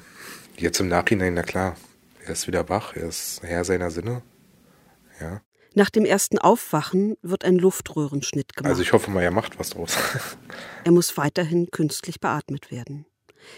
jetzt 0.57 0.81
im 0.81 0.89
Nachhinein, 0.89 1.35
na 1.35 1.43
klar, 1.43 1.77
er 2.25 2.33
ist 2.33 2.47
wieder 2.47 2.69
wach, 2.69 2.95
er 2.95 3.09
ist 3.09 3.43
Herr 3.43 3.65
seiner 3.65 3.91
Sinne. 3.91 4.23
Ja. 5.21 5.41
Nach 5.75 5.91
dem 5.91 6.05
ersten 6.05 6.39
Aufwachen 6.39 7.17
wird 7.23 7.45
ein 7.45 7.57
Luftröhrenschnitt 7.57 8.55
gemacht. 8.55 8.71
Also 8.71 8.83
ich 8.83 8.93
hoffe 8.93 9.11
mal, 9.11 9.23
er 9.23 9.33
macht 9.33 9.59
was 9.59 9.71
draus. 9.71 9.97
er 10.85 10.93
muss 10.93 11.17
weiterhin 11.17 11.71
künstlich 11.71 12.21
beatmet 12.21 12.71
werden. 12.71 13.07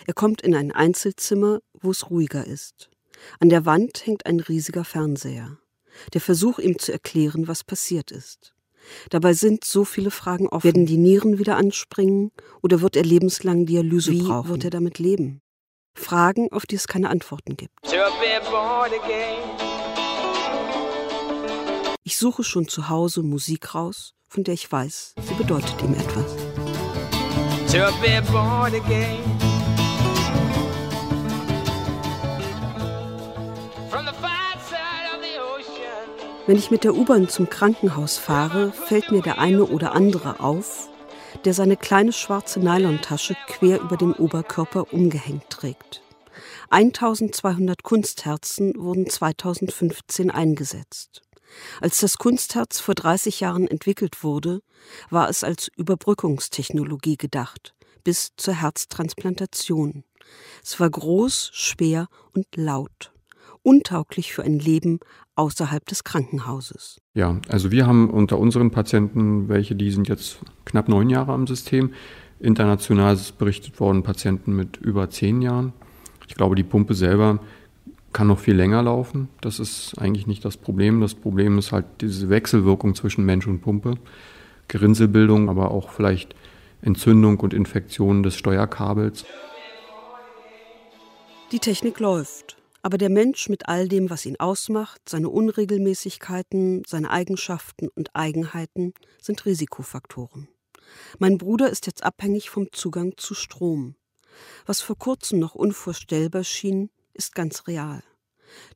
Er 0.07 0.15
kommt 0.15 0.41
in 0.41 0.55
ein 0.55 0.73
Einzelzimmer, 0.73 1.61
wo 1.75 1.91
es 1.91 2.11
ruhiger 2.11 2.47
ist. 2.47 2.91
An 3.39 3.51
der 3.51 3.67
Wand 3.67 4.07
hängt 4.07 4.27
ein 4.27 4.41
riesiger 4.41 4.85
Fernseher. 4.85 5.59
Der 6.13 6.21
Versuch, 6.21 6.59
ihm 6.59 6.79
zu 6.79 6.93
erklären, 6.93 7.49
was 7.49 7.65
passiert 7.65 8.11
ist. 8.11 8.56
Dabei 9.11 9.33
sind 9.33 9.65
so 9.65 9.85
viele 9.85 10.11
Fragen 10.11 10.49
offen. 10.49 10.65
Werden 10.65 10.87
die 10.87 10.97
Nieren 10.97 11.39
wieder 11.39 11.57
anspringen 11.57 12.31
oder 12.63 12.81
wird 12.81 12.97
er 12.97 13.05
lebenslang 13.05 13.67
Dialyse 13.67 14.13
Wie 14.13 14.23
brauchen? 14.23 14.49
wird 14.51 14.65
er 14.65 14.71
damit 14.71 14.99
leben? 14.99 15.41
Fragen, 15.99 16.53
auf 16.53 16.67
die 16.67 16.77
es 16.77 16.89
keine 16.89 17.09
Antworten 17.11 17.57
gibt. 17.57 17.73
Ich 22.05 22.17
suche 22.19 22.45
schon 22.45 22.69
zu 22.69 22.89
Hause 22.89 23.23
Musik 23.23 23.75
raus, 23.75 24.13
von 24.29 24.45
der 24.45 24.55
ich 24.55 24.71
weiß, 24.71 25.15
sie 25.21 25.35
bedeutet 25.35 25.83
ihm 25.83 25.95
etwas. 25.95 26.37
Wenn 36.47 36.59
ich 36.59 36.71
mit 36.71 36.85
der 36.85 36.95
U-Bahn 36.95 37.29
zum 37.29 37.51
Krankenhaus 37.51 38.19
fahre, 38.19 38.71
fällt 38.71 39.11
mir 39.11 39.21
der 39.21 39.39
eine 39.39 39.65
oder 39.65 39.97
andere 39.97 40.39
auf, 40.39 40.89
der 41.45 41.55
seine 41.55 41.77
kleine 41.77 42.13
schwarze 42.13 42.61
Nylontasche 42.61 43.37
quer 43.49 43.81
über 43.81 43.97
den 43.97 44.13
Oberkörper 44.13 44.93
umgehängt 44.93 45.51
trägt. 45.51 46.03
1200 46.71 47.83
Kunstherzen 47.83 48.75
wurden 48.77 49.11
2015 49.11 50.31
eingesetzt. 50.31 51.23
Als 51.81 51.99
das 51.99 52.17
Kunstherz 52.17 52.79
vor 52.79 52.95
30 52.95 53.41
Jahren 53.41 53.67
entwickelt 53.67 54.23
wurde, 54.23 54.61
war 55.11 55.29
es 55.29 55.43
als 55.43 55.69
Überbrückungstechnologie 55.77 57.17
gedacht, 57.17 57.75
bis 58.05 58.31
zur 58.37 58.55
Herztransplantation. 58.55 60.05
Es 60.63 60.79
war 60.79 60.91
groß, 60.91 61.51
schwer 61.53 62.07
und 62.35 62.47
laut, 62.55 63.13
untauglich 63.67 64.33
für 64.33 64.45
ein 64.45 64.61
Leben 64.61 65.01
außerhalb 65.35 65.85
des 65.87 66.05
Krankenhauses. 66.05 67.01
Ja, 67.15 67.41
also 67.49 67.73
wir 67.73 67.87
haben 67.87 68.11
unter 68.11 68.39
unseren 68.39 68.71
Patienten 68.71 69.49
welche, 69.49 69.75
die 69.75 69.91
sind 69.91 70.09
jetzt 70.09 70.39
knapp 70.65 70.89
neun 70.89 71.11
Jahre 71.11 71.33
am 71.33 71.49
System. 71.49 71.93
International 72.39 73.15
ist 73.15 73.39
berichtet 73.39 73.81
worden 73.81 74.05
Patienten 74.05 74.55
mit 74.55 74.77
über 74.77 75.11
zehn 75.11 75.43
Jahren. 75.43 75.73
Ich 76.29 76.37
glaube, 76.37 76.55
die 76.55 76.63
Pumpe 76.63 76.95
selber 76.95 77.41
kann 78.13 78.29
noch 78.29 78.39
viel 78.39 78.55
länger 78.55 78.85
laufen. 78.85 79.29
Das 79.41 79.59
ist 79.59 79.99
eigentlich 79.99 80.29
nicht 80.29 80.45
das 80.45 80.57
Problem. 80.57 81.01
Das 81.01 81.15
Problem 81.15 81.59
ist 81.59 81.73
halt 81.73 81.87
diese 82.01 82.29
Wechselwirkung 82.31 82.95
zwischen 82.95 83.25
Mensch 83.25 83.49
und 83.49 83.63
Pumpe. 83.63 83.95
Gerinnselbildung, 84.69 85.49
aber 85.49 85.73
auch 85.73 85.91
vielleicht 85.91 86.37
Entzündung 86.83 87.41
und 87.41 87.53
Infektionen 87.53 88.23
des 88.23 88.37
Steuerkabels. 88.37 89.25
Die 91.51 91.59
Technik 91.59 91.99
läuft. 91.99 92.57
Aber 92.87 92.99
der 92.99 93.11
Mensch 93.11 93.49
mit 93.49 93.69
all 93.69 93.89
dem, 93.89 94.11
was 94.11 94.27
ihn 94.27 94.39
ausmacht, 94.39 95.09
seine 95.09 95.29
Unregelmäßigkeiten, 95.29 96.85
seine 96.87 97.11
Eigenschaften 97.11 97.89
und 97.89 98.15
Eigenheiten, 98.15 98.95
sind 99.21 99.45
Risikofaktoren. 99.45 100.47
Mein 101.19 101.37
Bruder 101.37 101.69
ist 101.69 101.87
jetzt 101.87 102.05
abhängig 102.05 102.49
vom 102.49 102.71
Zugang 102.71 103.15
zu 103.17 103.35
Strom. 103.35 103.97
Was 104.67 104.83
vor 104.83 104.97
kurzem 104.97 105.41
noch 105.41 105.57
unvorstellbar 105.57 106.45
schien, 106.45 106.91
ist 107.13 107.35
ganz 107.35 107.67
real. 107.67 108.05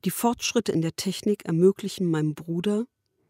Die 0.03 0.11
Fortschritte 0.11 0.73
in 0.73 0.81
der 0.81 0.97
Technik 0.97 1.45
ermöglichen 1.45 2.05
meinem 2.05 2.35
Bruder, 2.35 2.87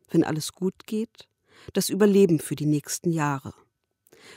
wenn 0.09 0.23
alles 0.23 0.51
gut 0.51 0.87
geht, 0.87 1.27
das 1.73 1.89
Überleben 1.89 2.39
für 2.39 2.55
die 2.55 2.65
nächsten 2.65 3.11
Jahre. 3.11 3.53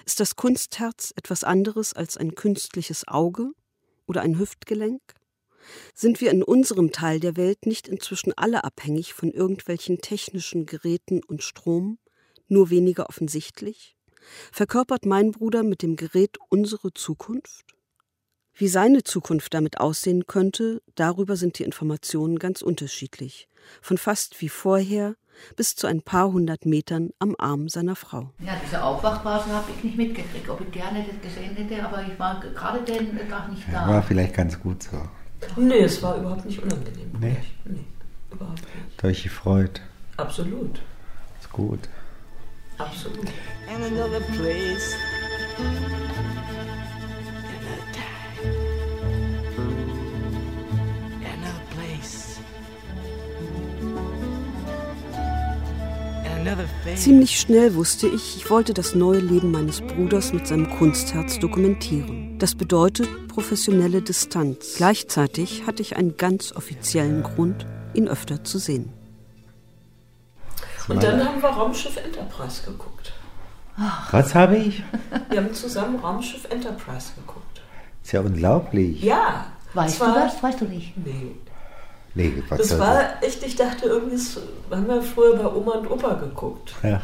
Ist 0.04 0.20
das 0.20 0.36
Kunstherz 0.36 1.14
etwas 1.16 1.42
anderes 1.42 1.94
als 1.94 2.18
ein 2.18 2.34
künstliches 2.34 3.08
Auge 3.08 3.52
oder 4.06 4.20
ein 4.20 4.38
Hüftgelenk? 4.38 5.00
Sind 5.94 6.20
wir 6.20 6.30
in 6.30 6.42
unserem 6.42 6.92
Teil 6.92 7.20
der 7.20 7.36
Welt 7.36 7.66
nicht 7.66 7.88
inzwischen 7.88 8.32
alle 8.36 8.64
abhängig 8.64 9.14
von 9.14 9.30
irgendwelchen 9.30 9.98
technischen 9.98 10.66
Geräten 10.66 11.22
und 11.22 11.42
Strom, 11.42 11.98
nur 12.48 12.70
weniger 12.70 13.08
offensichtlich? 13.08 13.96
Verkörpert 14.52 15.06
mein 15.06 15.32
Bruder 15.32 15.62
mit 15.62 15.82
dem 15.82 15.96
Gerät 15.96 16.38
unsere 16.48 16.92
Zukunft? 16.92 17.64
Wie 18.56 18.68
seine 18.68 19.02
Zukunft 19.02 19.52
damit 19.52 19.80
aussehen 19.80 20.26
könnte, 20.26 20.80
darüber 20.94 21.36
sind 21.36 21.58
die 21.58 21.64
Informationen 21.64 22.38
ganz 22.38 22.62
unterschiedlich. 22.62 23.48
Von 23.82 23.98
fast 23.98 24.40
wie 24.40 24.48
vorher 24.48 25.16
bis 25.56 25.74
zu 25.74 25.88
ein 25.88 26.02
paar 26.02 26.30
hundert 26.30 26.64
Metern 26.64 27.10
am 27.18 27.34
Arm 27.36 27.68
seiner 27.68 27.96
Frau. 27.96 28.30
Ja, 28.38 28.54
diese 28.64 28.82
Aufwachphase 28.82 29.50
habe 29.50 29.72
ich 29.76 29.82
nicht 29.82 29.96
mitgekriegt. 29.96 30.48
Ob 30.48 30.60
ich 30.60 30.70
gerne 30.70 31.04
das 31.04 31.20
gesehen 31.20 31.56
hätte, 31.56 31.84
aber 31.84 32.02
ich 32.02 32.16
war 32.16 32.40
gerade 32.40 32.84
den 32.84 33.28
Tag 33.28 33.50
nicht 33.50 33.64
da. 33.72 33.88
War 33.88 34.02
vielleicht 34.02 34.34
ganz 34.34 34.60
gut 34.60 34.84
so. 34.84 35.02
Nee, 35.56 35.80
es 35.80 36.02
war 36.02 36.16
überhaupt 36.16 36.44
nicht 36.44 36.62
unangenehm. 36.62 37.10
Nee. 37.20 37.36
Nee, 37.64 37.84
überhaupt 38.30 38.60
nicht. 38.60 39.02
Ihr 39.02 39.08
euch 39.08 39.22
gefreut? 39.22 39.80
Absolut. 40.16 40.80
Ist 41.40 41.50
gut. 41.52 41.80
Absolut. 42.78 43.28
And 43.68 43.84
another 43.84 44.20
place. 44.36 44.94
Ziemlich 56.96 57.38
schnell 57.40 57.74
wusste 57.74 58.06
ich, 58.06 58.36
ich 58.36 58.50
wollte 58.50 58.74
das 58.74 58.94
neue 58.94 59.20
Leben 59.20 59.50
meines 59.50 59.80
Bruders 59.80 60.32
mit 60.32 60.46
seinem 60.46 60.70
Kunstherz 60.70 61.38
dokumentieren. 61.38 62.38
Das 62.38 62.54
bedeutet 62.54 63.28
professionelle 63.28 64.02
Distanz. 64.02 64.74
Gleichzeitig 64.76 65.66
hatte 65.66 65.82
ich 65.82 65.96
einen 65.96 66.16
ganz 66.16 66.52
offiziellen 66.52 67.22
Grund, 67.22 67.66
ihn 67.94 68.08
öfter 68.08 68.44
zu 68.44 68.58
sehen. 68.58 68.92
Und 70.88 71.02
dann 71.02 71.24
haben 71.26 71.40
wir 71.42 71.48
Raumschiff 71.48 71.96
Enterprise 71.96 72.62
geguckt. 72.64 73.12
Was 74.10 74.34
habe 74.34 74.56
ich? 74.56 74.82
Wir 75.30 75.38
haben 75.38 75.52
zusammen 75.54 75.98
Raumschiff 75.98 76.44
Enterprise 76.50 77.12
geguckt. 77.16 77.62
Ist 78.02 78.12
ja 78.12 78.20
unglaublich. 78.20 79.02
Ja. 79.02 79.46
Weißt 79.72 80.00
du 80.00 80.04
war- 80.04 80.14
das? 80.14 80.42
Weißt 80.42 80.60
du 80.60 80.66
nicht? 80.66 80.96
Nee. 80.96 81.34
Nee, 82.14 82.42
was 82.48 82.58
Das 82.58 82.78
war 82.78 83.22
echt, 83.22 83.42
ich 83.44 83.56
dachte 83.56 83.86
irgendwie, 83.86 84.16
das 84.16 84.40
haben 84.70 84.86
wir 84.86 85.02
früher 85.02 85.36
bei 85.36 85.46
Oma 85.46 85.72
und 85.72 85.90
Opa 85.90 86.14
geguckt. 86.14 86.74
Ja. 86.82 87.02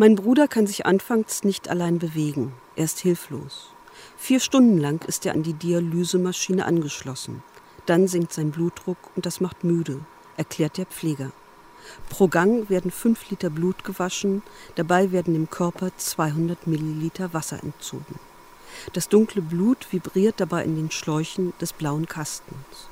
Mein 0.00 0.14
Bruder 0.14 0.46
kann 0.46 0.68
sich 0.68 0.86
anfangs 0.86 1.42
nicht 1.42 1.68
allein 1.68 1.98
bewegen. 1.98 2.54
Er 2.76 2.84
ist 2.84 3.00
hilflos. 3.00 3.70
Vier 4.16 4.38
Stunden 4.38 4.78
lang 4.78 5.04
ist 5.08 5.26
er 5.26 5.32
an 5.32 5.42
die 5.42 5.54
Dialysemaschine 5.54 6.64
angeschlossen. 6.64 7.42
Dann 7.86 8.06
sinkt 8.06 8.32
sein 8.32 8.52
Blutdruck 8.52 8.98
und 9.16 9.26
das 9.26 9.40
macht 9.40 9.64
müde, 9.64 9.98
erklärt 10.36 10.78
der 10.78 10.86
Pfleger. 10.86 11.32
Pro 12.08 12.28
Gang 12.28 12.68
werden 12.70 12.90
fünf 12.90 13.30
Liter 13.30 13.50
Blut 13.50 13.84
gewaschen, 13.84 14.42
dabei 14.76 15.12
werden 15.12 15.34
dem 15.34 15.50
Körper 15.50 15.90
200 15.96 16.66
Milliliter 16.66 17.32
Wasser 17.32 17.62
entzogen. 17.62 18.18
Das 18.92 19.08
dunkle 19.08 19.42
Blut 19.42 19.86
vibriert 19.90 20.40
dabei 20.40 20.64
in 20.64 20.76
den 20.76 20.90
Schläuchen 20.90 21.52
des 21.60 21.72
blauen 21.72 22.06
Kastens. 22.06 22.88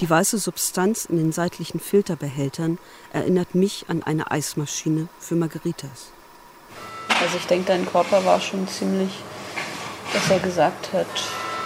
Die 0.00 0.08
weiße 0.08 0.38
Substanz 0.38 1.04
in 1.04 1.16
den 1.16 1.32
seitlichen 1.32 1.80
Filterbehältern 1.80 2.78
erinnert 3.12 3.54
mich 3.54 3.86
an 3.88 4.02
eine 4.02 4.30
Eismaschine 4.30 5.08
für 5.18 5.34
Margaritas. 5.34 6.12
Also 7.20 7.36
ich 7.36 7.46
denke, 7.46 7.66
dein 7.66 7.86
Körper 7.86 8.24
war 8.24 8.40
schon 8.40 8.66
ziemlich, 8.68 9.12
dass 10.12 10.30
er 10.30 10.38
gesagt 10.38 10.92
hat, 10.92 11.06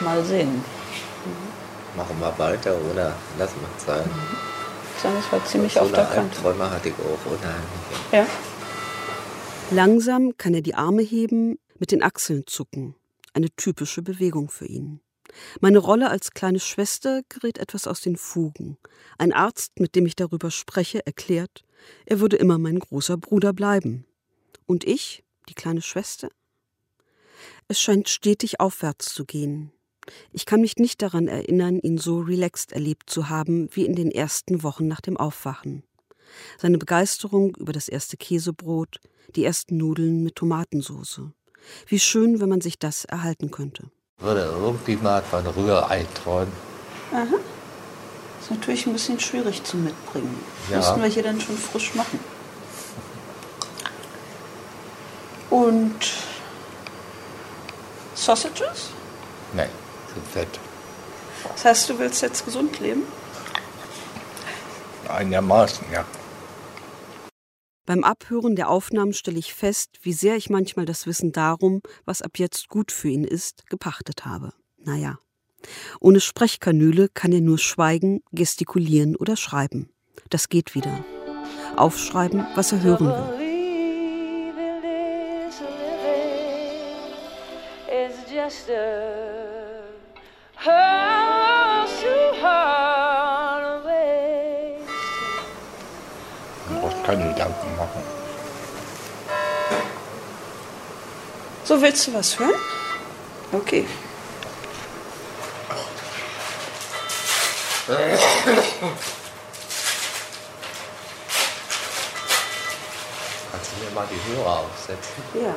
mal 0.00 0.24
sehen. 0.24 0.64
Machen 1.96 2.16
wir 2.20 2.38
weiter 2.38 2.76
oder 2.90 3.14
lassen 3.38 3.60
wir 3.60 3.68
es 3.76 3.84
sein. 3.84 4.10
Sondern 5.06 5.22
es 5.22 5.32
war 5.32 5.44
ziemlich 5.44 5.72
so 5.74 5.80
auf 5.80 5.92
der 5.92 6.04
Kante. 6.04 6.20
Albträume 6.20 6.68
hatte 6.68 6.88
ich 6.88 6.94
auch 6.94 7.30
unheimlich. 7.30 8.12
Ja. 8.12 8.26
Langsam 9.70 10.36
kann 10.36 10.52
er 10.52 10.62
die 10.62 10.74
Arme 10.74 11.02
heben, 11.02 11.60
mit 11.78 11.92
den 11.92 12.02
Achseln 12.02 12.44
zucken. 12.46 12.96
Eine 13.32 13.50
typische 13.54 14.02
Bewegung 14.02 14.48
für 14.48 14.66
ihn. 14.66 15.00
Meine 15.60 15.78
Rolle 15.78 16.10
als 16.10 16.32
kleine 16.32 16.58
Schwester 16.58 17.22
gerät 17.28 17.58
etwas 17.58 17.86
aus 17.86 18.00
den 18.00 18.16
Fugen. 18.16 18.78
Ein 19.16 19.32
Arzt, 19.32 19.78
mit 19.78 19.94
dem 19.94 20.06
ich 20.06 20.16
darüber 20.16 20.50
spreche, 20.50 21.06
erklärt, 21.06 21.62
er 22.06 22.18
würde 22.18 22.36
immer 22.36 22.58
mein 22.58 22.80
großer 22.80 23.16
Bruder 23.16 23.52
bleiben. 23.52 24.06
Und 24.66 24.82
ich, 24.82 25.22
die 25.48 25.54
kleine 25.54 25.82
Schwester? 25.82 26.30
Es 27.68 27.80
scheint 27.80 28.08
stetig 28.08 28.58
aufwärts 28.58 29.14
zu 29.14 29.24
gehen. 29.24 29.70
Ich 30.32 30.46
kann 30.46 30.60
mich 30.60 30.76
nicht 30.76 31.02
daran 31.02 31.28
erinnern, 31.28 31.78
ihn 31.78 31.98
so 31.98 32.20
relaxed 32.20 32.72
erlebt 32.72 33.10
zu 33.10 33.28
haben 33.28 33.68
wie 33.72 33.84
in 33.84 33.94
den 33.94 34.10
ersten 34.10 34.62
Wochen 34.62 34.86
nach 34.86 35.00
dem 35.00 35.16
Aufwachen. 35.16 35.82
Seine 36.58 36.78
Begeisterung 36.78 37.54
über 37.56 37.72
das 37.72 37.88
erste 37.88 38.16
Käsebrot, 38.16 39.00
die 39.34 39.44
ersten 39.44 39.76
Nudeln 39.76 40.22
mit 40.22 40.36
Tomatensauce. 40.36 41.22
Wie 41.86 41.98
schön, 41.98 42.40
wenn 42.40 42.48
man 42.48 42.60
sich 42.60 42.78
das 42.78 43.04
erhalten 43.04 43.50
könnte. 43.50 43.90
Würde 44.18 44.42
irgendwie 44.42 44.96
mal 44.96 45.22
von 45.22 45.46
Rührei 45.46 46.06
träumen. 46.22 46.52
Aha. 47.12 47.36
Ist 48.40 48.50
natürlich 48.50 48.86
ein 48.86 48.92
bisschen 48.92 49.18
schwierig 49.18 49.62
zu 49.64 49.76
mitbringen. 49.76 50.38
Ja. 50.70 50.78
Müssten 50.78 51.02
wir 51.02 51.08
hier 51.08 51.22
dann 51.22 51.40
schon 51.40 51.56
frisch 51.56 51.94
machen. 51.94 52.20
Und 55.50 55.96
Sausages? 58.14 58.90
Nein, 59.52 59.68
zu 60.16 60.20
fett. 60.22 60.48
Das 61.42 61.64
heißt, 61.64 61.90
du 61.90 61.98
willst 61.98 62.22
jetzt 62.22 62.44
gesund 62.44 62.80
leben? 62.80 63.02
Einigermaßen, 65.08 65.86
ja. 65.92 66.04
Beim 67.84 68.02
Abhören 68.02 68.56
der 68.56 68.68
Aufnahmen 68.68 69.12
stelle 69.12 69.38
ich 69.38 69.54
fest, 69.54 69.90
wie 70.02 70.12
sehr 70.12 70.36
ich 70.36 70.50
manchmal 70.50 70.86
das 70.86 71.06
Wissen 71.06 71.30
darum, 71.30 71.82
was 72.04 72.20
ab 72.20 72.32
jetzt 72.36 72.68
gut 72.68 72.90
für 72.90 73.08
ihn 73.08 73.22
ist, 73.22 73.68
gepachtet 73.68 74.24
habe. 74.24 74.52
Naja. 74.78 75.18
Ohne 76.00 76.20
Sprechkanüle 76.20 77.08
kann 77.08 77.32
er 77.32 77.40
nur 77.40 77.58
schweigen, 77.58 78.22
gestikulieren 78.32 79.14
oder 79.14 79.36
schreiben. 79.36 79.90
Das 80.30 80.48
geht 80.48 80.74
wieder. 80.74 81.04
Aufschreiben, 81.76 82.44
was 82.56 82.72
er 82.72 82.82
hören 82.82 83.06
will. 83.06 83.46
Just 88.36 88.68
a 88.68 89.55
house 90.66 92.00
too 92.02 92.40
hard 92.42 93.84
away. 93.84 94.76
Man 96.68 96.80
braucht 96.80 97.04
keine 97.04 97.28
Gedanken 97.32 97.76
machen. 97.76 98.02
So, 101.64 101.80
willst 101.80 102.06
du 102.06 102.14
was 102.14 102.38
hören? 102.38 102.60
Okay. 103.52 103.86
Kannst 113.52 113.70
du 113.72 113.84
mir 113.84 113.90
mal 113.94 114.06
die 114.10 114.20
Hörer 114.34 114.58
aufsetzen? 114.60 115.22
Ja. 115.34 115.54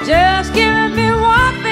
Just 0.00 0.52
give 0.54 0.90
me 0.94 1.10
one 1.12 1.65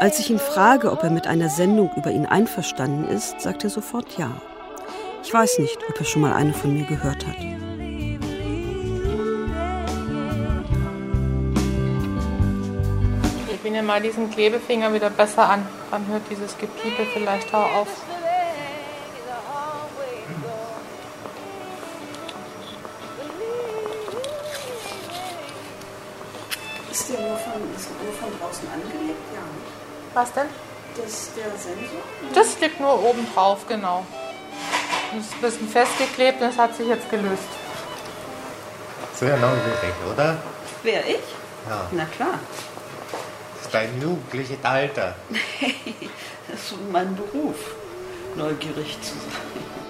Als 0.00 0.20
ich 0.20 0.30
ihn 0.30 0.38
frage, 0.38 0.92
ob 0.92 1.02
er 1.02 1.10
mit 1.10 1.26
einer 1.26 1.48
Sendung 1.48 1.90
über 1.96 2.12
ihn 2.12 2.26
einverstanden 2.26 3.08
ist, 3.08 3.40
sagt 3.40 3.64
er 3.64 3.70
sofort 3.70 4.16
ja. 4.16 4.30
Ich 5.24 5.34
weiß 5.34 5.58
nicht, 5.58 5.78
ob 5.88 5.98
er 5.98 6.04
schon 6.04 6.22
mal 6.22 6.32
eine 6.32 6.52
von 6.52 6.72
mir 6.72 6.84
gehört 6.84 7.26
hat. 7.26 7.36
Ich 13.52 13.62
nehme 13.64 13.82
mal 13.82 14.00
diesen 14.00 14.30
Klebefinger 14.30 14.92
wieder 14.94 15.10
besser 15.10 15.48
an. 15.48 15.66
Dann 15.90 16.06
hört 16.06 16.22
dieses 16.30 16.56
Gepiepe 16.56 17.06
vielleicht 17.12 17.52
auch 17.52 17.74
auf. 17.74 17.88
Was 30.14 30.32
denn? 30.32 30.46
Das 30.96 31.30
der 31.34 31.50
Sensor? 31.58 32.02
Das 32.32 32.60
liegt 32.60 32.80
nur 32.80 33.02
oben 33.04 33.26
drauf, 33.34 33.66
genau. 33.68 34.06
Das 35.12 35.26
ist 35.26 35.34
ein 35.34 35.40
bisschen 35.40 35.68
festgeklebt 35.68 36.40
und 36.40 36.48
es 36.48 36.56
hat 36.58 36.76
sich 36.76 36.86
jetzt 36.86 37.10
gelöst. 37.10 37.42
Sehr 39.14 39.36
neugierig, 39.36 39.94
oder? 40.12 40.38
Wer, 40.82 41.06
ich? 41.06 41.22
Ja. 41.68 41.86
Na 41.92 42.04
klar. 42.04 42.38
Das 43.56 43.66
ist 43.66 43.74
dein 43.74 44.00
jugendliches 44.00 44.58
Alter. 44.62 45.16
das 46.48 46.60
ist 46.60 46.74
mein 46.92 47.14
Beruf. 47.16 47.56
neugierig 48.36 48.98
zu 49.02 49.14
sein. 49.14 49.83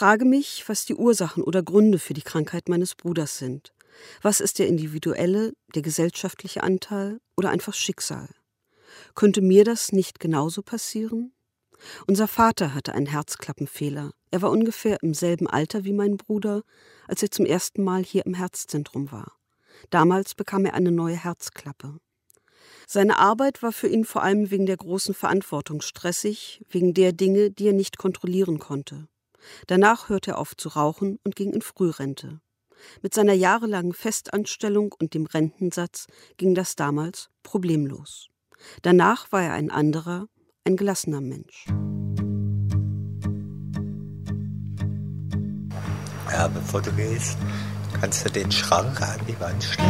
Frage 0.00 0.24
mich, 0.24 0.66
was 0.66 0.86
die 0.86 0.94
Ursachen 0.94 1.42
oder 1.42 1.62
Gründe 1.62 1.98
für 1.98 2.14
die 2.14 2.22
Krankheit 2.22 2.70
meines 2.70 2.94
Bruders 2.94 3.36
sind. 3.36 3.74
Was 4.22 4.40
ist 4.40 4.58
der 4.58 4.66
individuelle, 4.66 5.52
der 5.74 5.82
gesellschaftliche 5.82 6.62
Anteil 6.62 7.20
oder 7.36 7.50
einfach 7.50 7.74
Schicksal? 7.74 8.30
Könnte 9.14 9.42
mir 9.42 9.62
das 9.62 9.92
nicht 9.92 10.18
genauso 10.18 10.62
passieren? 10.62 11.34
Unser 12.06 12.28
Vater 12.28 12.72
hatte 12.72 12.94
einen 12.94 13.08
Herzklappenfehler. 13.08 14.12
Er 14.30 14.40
war 14.40 14.50
ungefähr 14.50 15.02
im 15.02 15.12
selben 15.12 15.46
Alter 15.46 15.84
wie 15.84 15.92
mein 15.92 16.16
Bruder, 16.16 16.62
als 17.06 17.22
er 17.22 17.30
zum 17.30 17.44
ersten 17.44 17.84
Mal 17.84 18.02
hier 18.02 18.24
im 18.24 18.32
Herzzentrum 18.32 19.12
war. 19.12 19.36
Damals 19.90 20.34
bekam 20.34 20.64
er 20.64 20.72
eine 20.72 20.92
neue 20.92 21.22
Herzklappe. 21.22 21.98
Seine 22.86 23.18
Arbeit 23.18 23.62
war 23.62 23.72
für 23.72 23.88
ihn 23.88 24.06
vor 24.06 24.22
allem 24.22 24.50
wegen 24.50 24.64
der 24.64 24.78
großen 24.78 25.12
Verantwortung 25.12 25.82
stressig, 25.82 26.64
wegen 26.70 26.94
der 26.94 27.12
Dinge, 27.12 27.50
die 27.50 27.66
er 27.66 27.74
nicht 27.74 27.98
kontrollieren 27.98 28.58
konnte. 28.58 29.06
Danach 29.66 30.08
hörte 30.08 30.32
er 30.32 30.38
auf 30.38 30.56
zu 30.56 30.68
rauchen 30.70 31.18
und 31.24 31.36
ging 31.36 31.52
in 31.52 31.62
Frührente. 31.62 32.40
Mit 33.02 33.14
seiner 33.14 33.34
jahrelangen 33.34 33.92
Festanstellung 33.92 34.94
und 34.98 35.14
dem 35.14 35.26
Rentensatz 35.26 36.06
ging 36.36 36.54
das 36.54 36.76
damals 36.76 37.30
problemlos. 37.42 38.28
Danach 38.82 39.32
war 39.32 39.42
er 39.42 39.52
ein 39.52 39.70
anderer, 39.70 40.26
ein 40.64 40.76
gelassener 40.76 41.20
Mensch. 41.20 41.66
Ja, 46.30 46.48
bevor 46.48 46.80
du 46.80 46.92
gehst, 46.92 47.36
kannst 48.00 48.24
du 48.24 48.30
den 48.30 48.50
Schrank 48.52 49.00
an 49.02 49.20
die 49.26 49.38
Wand 49.40 49.62
stellen. 49.62 49.88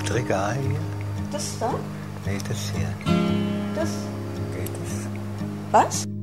Das 0.00 0.14
Regal 0.14 0.56
hier. 0.56 0.80
Das 1.30 1.58
da? 1.58 1.78
Nee, 2.26 2.38
das 2.48 2.72
hier. 2.72 2.92
Das? 3.74 3.90
Geht 4.54 4.70
das? 4.82 5.06
Was? 5.70 6.19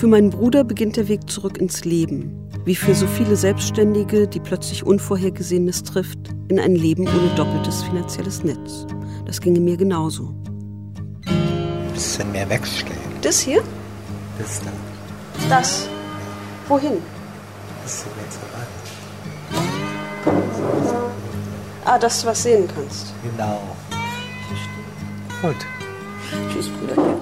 Für 0.00 0.06
meinen 0.06 0.30
Bruder 0.30 0.64
beginnt 0.64 0.96
der 0.96 1.08
Weg 1.08 1.28
zurück 1.28 1.58
ins 1.58 1.84
Leben. 1.84 2.48
Wie 2.64 2.74
für 2.74 2.94
so 2.94 3.06
viele 3.06 3.36
Selbstständige, 3.36 4.26
die 4.26 4.40
plötzlich 4.40 4.82
Unvorhergesehenes 4.82 5.82
trifft, 5.82 6.18
in 6.48 6.58
ein 6.58 6.74
Leben 6.74 7.06
ohne 7.06 7.34
doppeltes 7.36 7.82
finanzielles 7.82 8.42
Netz. 8.42 8.86
Das 9.26 9.42
ginge 9.42 9.60
mir 9.60 9.76
genauso. 9.76 10.34
Bisschen 11.92 12.32
mehr 12.32 12.48
wegstellen. 12.48 12.96
Das 13.20 13.40
hier? 13.40 13.62
Das 14.38 14.62
da. 14.62 14.70
Das. 15.50 15.86
Wohin? 16.66 16.96
Bisschen 17.82 18.10
mehr 18.16 18.30
zur 18.30 18.40
Wand. 18.54 18.68
Ah, 21.84 21.98
dass 21.98 22.22
du 22.22 22.28
was 22.28 22.42
sehen 22.42 22.66
kannst. 22.74 23.12
Genau. 23.22 23.60
Gut. 25.42 25.56
Tschüss, 26.50 26.68
Bruder. 26.70 27.20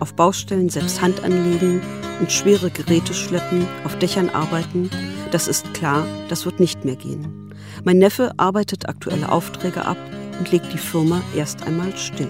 Auf 0.00 0.14
Baustellen 0.14 0.70
selbst 0.70 1.00
Hand 1.02 1.22
anlegen 1.22 1.82
und 2.20 2.32
schwere 2.32 2.70
Geräte 2.70 3.12
schleppen, 3.12 3.66
auf 3.84 3.98
Dächern 3.98 4.30
arbeiten, 4.30 4.90
das 5.30 5.46
ist 5.46 5.72
klar, 5.74 6.06
das 6.28 6.46
wird 6.46 6.58
nicht 6.58 6.84
mehr 6.84 6.96
gehen. 6.96 7.54
Mein 7.84 7.98
Neffe 7.98 8.32
arbeitet 8.38 8.88
aktuelle 8.88 9.30
Aufträge 9.30 9.84
ab 9.84 9.98
und 10.38 10.50
legt 10.50 10.72
die 10.72 10.78
Firma 10.78 11.22
erst 11.36 11.62
einmal 11.66 11.94
still. 11.96 12.28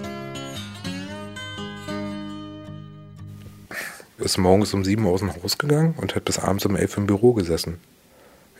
Ist 4.19 4.37
morgens 4.37 4.75
um 4.75 4.85
sieben 4.85 5.07
aus 5.07 5.21
dem 5.21 5.33
Haus 5.35 5.57
gegangen 5.57 5.95
und 5.97 6.15
hat 6.15 6.25
bis 6.25 6.39
abends 6.39 6.67
um 6.67 6.77
elf 6.77 6.97
im 6.97 7.07
Büro 7.07 7.33
gesessen. 7.33 7.79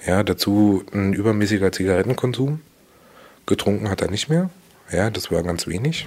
Ja, 0.07 0.23
dazu 0.23 0.85
ein 0.95 1.13
übermäßiger 1.13 1.71
Zigarettenkonsum. 1.73 2.61
Getrunken 3.45 3.91
hat 3.91 4.01
er 4.01 4.11
nicht 4.11 4.29
mehr. 4.29 4.51
Ja, 4.91 5.11
das 5.11 5.31
war 5.31 5.43
ganz 5.43 5.67
wenig. 5.67 6.07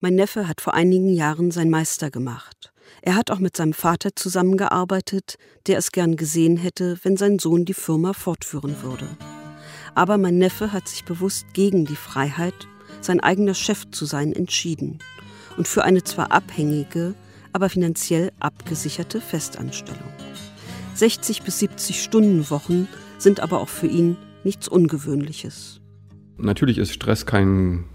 Mein 0.00 0.14
Neffe 0.14 0.46
hat 0.46 0.60
vor 0.60 0.74
einigen 0.74 1.08
Jahren 1.08 1.50
sein 1.50 1.70
Meister 1.70 2.10
gemacht. 2.10 2.70
Er 3.00 3.14
hat 3.14 3.30
auch 3.30 3.38
mit 3.38 3.56
seinem 3.56 3.72
Vater 3.72 4.10
zusammengearbeitet, 4.14 5.36
der 5.66 5.78
es 5.78 5.90
gern 5.90 6.16
gesehen 6.16 6.58
hätte, 6.58 6.98
wenn 7.02 7.16
sein 7.16 7.38
Sohn 7.38 7.64
die 7.64 7.72
Firma 7.72 8.12
fortführen 8.12 8.82
würde. 8.82 9.08
Aber 9.94 10.18
mein 10.18 10.36
Neffe 10.36 10.74
hat 10.74 10.86
sich 10.86 11.06
bewusst 11.06 11.46
gegen 11.54 11.86
die 11.86 11.96
Freiheit, 11.96 12.68
sein 13.00 13.20
eigener 13.20 13.54
Chef 13.54 13.90
zu 13.90 14.04
sein, 14.04 14.34
entschieden 14.34 14.98
und 15.56 15.66
für 15.66 15.82
eine 15.82 16.04
zwar 16.04 16.30
abhängige, 16.30 17.14
aber 17.54 17.70
finanziell 17.70 18.32
abgesicherte 18.38 19.22
Festanstellung. 19.22 20.12
60 20.92 21.42
bis 21.42 21.58
70 21.60 22.02
Stunden 22.02 22.50
Wochen 22.50 22.86
sind 23.16 23.40
aber 23.40 23.60
auch 23.60 23.70
für 23.70 23.86
ihn 23.86 24.18
nichts 24.44 24.68
Ungewöhnliches. 24.68 25.80
Natürlich 26.36 26.76
ist 26.76 26.92
Stress 26.92 27.24
kein 27.24 27.86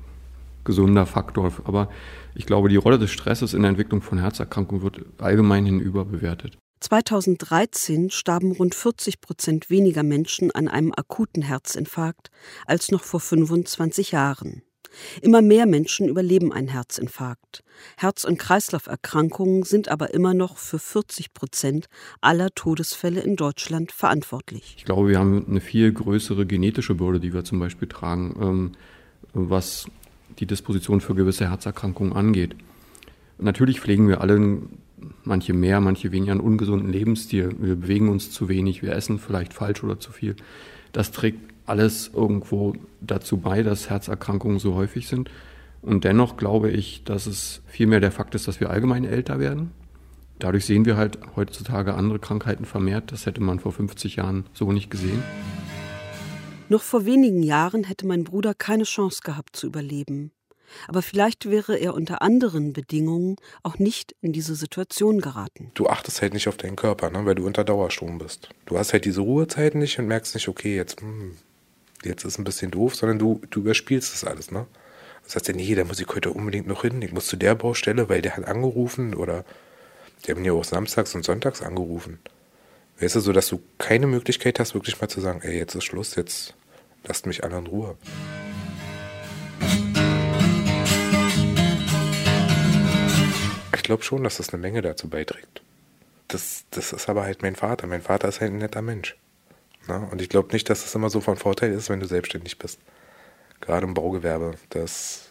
gesunder 0.64 1.06
Faktor. 1.06 1.52
Aber 1.64 1.90
ich 2.36 2.46
glaube, 2.46 2.70
die 2.70 2.78
Rolle 2.78 3.00
des 3.00 3.12
Stresses 3.12 3.54
in 3.54 3.62
der 3.62 3.70
Entwicklung 3.70 4.02
von 4.02 4.20
Herzerkrankungen 4.20 4.84
wird 4.84 5.02
allgemein 5.20 5.66
hinüber 5.66 6.06
bewertet. 6.06 6.58
2013 6.82 8.10
starben 8.10 8.52
rund 8.52 8.74
40 8.74 9.22
Prozent 9.22 9.70
weniger 9.70 10.02
Menschen 10.02 10.52
an 10.52 10.68
einem 10.68 10.92
akuten 10.96 11.44
Herzinfarkt 11.44 12.32
als 12.66 12.90
noch 12.90 13.04
vor 13.04 13.20
25 13.20 14.12
Jahren. 14.12 14.64
Immer 15.22 15.42
mehr 15.42 15.66
Menschen 15.68 16.10
überleben 16.10 16.52
einen 16.52 16.68
Herzinfarkt. 16.68 17.64
Herz- 17.98 18.26
und 18.26 18.38
Kreislauferkrankungen 18.38 19.64
sind 19.64 19.90
aber 19.90 20.14
immer 20.14 20.34
noch 20.34 20.58
für 20.58 20.80
40 20.80 21.34
Prozent 21.34 21.88
aller 22.20 22.50
Todesfälle 22.54 23.22
in 23.22 23.36
Deutschland 23.36 23.92
verantwortlich. 23.92 24.76
Ich 24.78 24.86
glaube, 24.86 25.10
wir 25.10 25.20
haben 25.20 25.46
eine 25.48 25.62
viel 25.62 25.94
größere 25.94 26.46
genetische 26.46 26.96
Bürde, 26.96 27.20
die 27.20 27.34
wir 27.34 27.44
zum 27.44 27.60
Beispiel 27.60 27.88
tragen, 27.88 28.36
ähm, 28.42 28.72
was 29.34 29.86
die 30.40 30.46
Disposition 30.46 31.02
für 31.02 31.16
gewisse 31.16 31.50
Herzerkrankungen 31.50 32.14
angeht. 32.14 32.56
Natürlich 33.38 33.80
pflegen 33.80 34.08
wir 34.08 34.22
alle, 34.22 34.60
manche 35.24 35.54
mehr, 35.54 35.80
manche 35.82 36.12
weniger, 36.12 36.34
einen 36.34 36.42
ungesunden 36.42 36.92
Lebensstil. 36.92 37.56
Wir 37.60 37.76
bewegen 37.76 38.10
uns 38.10 38.32
zu 38.32 38.50
wenig, 38.50 38.82
wir 38.82 38.94
essen 38.94 39.20
vielleicht 39.20 39.54
falsch 39.54 39.84
oder 39.84 40.00
zu 40.00 40.12
viel. 40.12 40.36
Das 40.92 41.12
trägt 41.12 41.40
alles 41.66 42.12
irgendwo 42.14 42.76
dazu 43.00 43.38
bei, 43.38 43.64
dass 43.64 43.90
Herzerkrankungen 43.90 44.60
so 44.60 44.76
häufig 44.76 45.08
sind. 45.08 45.30
Und 45.82 46.04
dennoch 46.04 46.38
glaube 46.38 46.70
ich, 46.70 47.04
dass 47.04 47.26
es 47.26 47.62
vielmehr 47.68 48.00
der 48.00 48.12
Fakt 48.12 48.36
ist, 48.36 48.48
dass 48.48 48.60
wir 48.60 48.70
allgemein 48.70 49.06
älter 49.06 49.40
werden. 49.40 49.72
Dadurch 50.38 50.66
sehen 50.66 50.86
wir 50.86 50.98
halt 50.98 51.20
heutzutage 51.36 51.94
andere 51.94 52.20
Krankheiten 52.20 52.66
vermehrt. 52.66 53.12
Das 53.12 53.26
hätte 53.26 53.42
man 53.42 53.60
vor 53.60 53.72
50 53.72 54.18
Jahren 54.18 54.46
so 54.54 54.72
nicht 54.72 54.90
gesehen. 54.90 55.22
Noch 56.72 56.84
vor 56.84 57.04
wenigen 57.04 57.44
Jahren 57.44 57.84
hätte 57.84 58.08
mein 58.08 58.24
Bruder 58.24 58.54
keine 58.54 58.86
Chance 58.86 59.24
gehabt 59.26 59.58
zu 59.58 59.68
überleben. 59.68 60.32
Aber 60.88 61.02
vielleicht 61.02 61.50
wäre 61.50 61.76
er 61.76 61.94
unter 61.94 62.22
anderen 62.22 62.72
Bedingungen 62.72 63.36
auch 63.62 63.78
nicht 63.78 64.16
in 64.22 64.32
diese 64.32 64.56
Situation 64.56 65.20
geraten. 65.20 65.72
Du 65.74 65.88
achtest 65.88 66.22
halt 66.22 66.34
nicht 66.34 66.48
auf 66.48 66.56
deinen 66.56 66.78
Körper, 66.78 67.10
ne, 67.10 67.26
weil 67.26 67.36
du 67.36 67.46
unter 67.46 67.66
Dauerstrom 67.66 68.20
bist. 68.20 68.48
Du 68.68 68.78
hast 68.78 68.94
halt 68.94 69.04
diese 69.04 69.20
Ruhezeiten 69.20 69.82
nicht 69.82 70.00
und 70.00 70.08
merkst 70.08 70.34
nicht, 70.34 70.48
okay, 70.48 70.78
jetzt, 70.78 71.02
hm, 71.02 71.36
jetzt 72.06 72.24
ist 72.24 72.40
ein 72.40 72.46
bisschen 72.46 72.72
doof, 72.72 72.96
sondern 72.96 73.20
du, 73.20 73.42
du 73.50 73.60
überspielst 73.60 74.14
das 74.14 74.24
alles. 74.24 74.50
Ne? 74.50 74.66
Das 75.26 75.36
heißt 75.36 75.50
ja, 75.50 75.54
nee, 75.54 75.76
da 75.76 75.84
muss 75.84 76.00
ich 76.00 76.08
heute 76.08 76.32
unbedingt 76.32 76.68
noch 76.68 76.84
hin. 76.84 77.02
Ich 77.02 77.12
muss 77.12 77.28
zu 77.28 77.36
der 77.36 77.56
Baustelle, 77.56 78.08
weil 78.08 78.22
der 78.22 78.38
hat 78.38 78.46
angerufen 78.46 79.14
oder 79.14 79.44
die 80.26 80.32
haben 80.32 80.46
ja 80.46 80.54
auch 80.54 80.64
samstags 80.64 81.14
und 81.16 81.26
sonntags 81.26 81.62
angerufen. 81.62 82.20
Weißt 83.02 83.16
du, 83.16 83.20
so 83.20 83.34
dass 83.34 83.50
du 83.50 83.62
keine 83.78 84.08
Möglichkeit 84.08 84.58
hast, 84.58 84.74
wirklich 84.74 85.02
mal 85.02 85.10
zu 85.10 85.20
sagen, 85.20 85.42
ey, 85.42 85.58
jetzt 85.58 85.76
ist 85.76 85.84
Schluss, 85.84 86.16
jetzt 86.16 86.54
lasst 87.04 87.26
mich 87.26 87.44
alle 87.44 87.58
in 87.58 87.68
Ruhe. 87.68 87.98
Ich 93.76 93.84
glaube 93.84 94.04
schon, 94.04 94.24
dass 94.24 94.38
das 94.38 94.54
eine 94.54 94.62
Menge 94.62 94.82
dazu 94.82 95.10
beiträgt. 95.10 95.62
Das, 96.28 96.64
das 96.72 96.94
ist 96.94 97.10
aber 97.10 97.24
halt 97.24 97.42
mein 97.42 97.56
Vater. 97.56 97.88
Mein 97.88 98.02
Vater 98.02 98.30
ist 98.30 98.40
halt 98.40 98.52
ein 98.52 98.60
netter 98.60 98.82
Mensch. 98.82 99.18
Na? 99.88 100.08
Und 100.12 100.22
ich 100.22 100.30
glaube 100.30 100.54
nicht, 100.54 100.70
dass 100.70 100.86
es 100.86 100.96
immer 100.96 101.10
so 101.10 101.20
von 101.20 101.36
Vorteil 101.38 101.74
ist, 101.74 101.90
wenn 101.90 102.00
du 102.00 102.06
selbstständig 102.08 102.58
bist. 102.58 102.80
Gerade 103.60 103.86
im 103.86 103.94
Baugewerbe. 103.94 104.54
Das, 104.70 105.30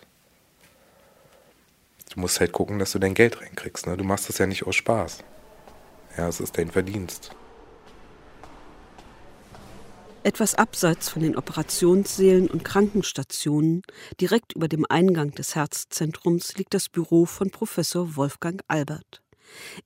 du 2.12 2.20
musst 2.20 2.40
halt 2.40 2.52
gucken, 2.52 2.78
dass 2.78 2.92
du 2.92 2.98
dein 2.98 3.14
Geld 3.14 3.40
reinkriegst. 3.40 3.86
Ne? 3.86 3.96
Du 3.96 4.04
machst 4.04 4.28
das 4.28 4.38
ja 4.38 4.46
nicht 4.46 4.66
aus 4.66 4.76
Spaß. 4.76 5.24
Ja, 6.18 6.28
es 6.28 6.40
ist 6.40 6.58
dein 6.58 6.70
Verdienst. 6.70 7.30
Etwas 10.22 10.54
abseits 10.54 11.08
von 11.08 11.22
den 11.22 11.34
Operationssälen 11.34 12.48
und 12.48 12.62
Krankenstationen, 12.62 13.80
direkt 14.20 14.52
über 14.52 14.68
dem 14.68 14.84
Eingang 14.86 15.30
des 15.30 15.54
Herzzentrums, 15.54 16.58
liegt 16.58 16.74
das 16.74 16.90
Büro 16.90 17.24
von 17.24 17.50
Professor 17.50 18.16
Wolfgang 18.16 18.60
Albert. 18.68 19.22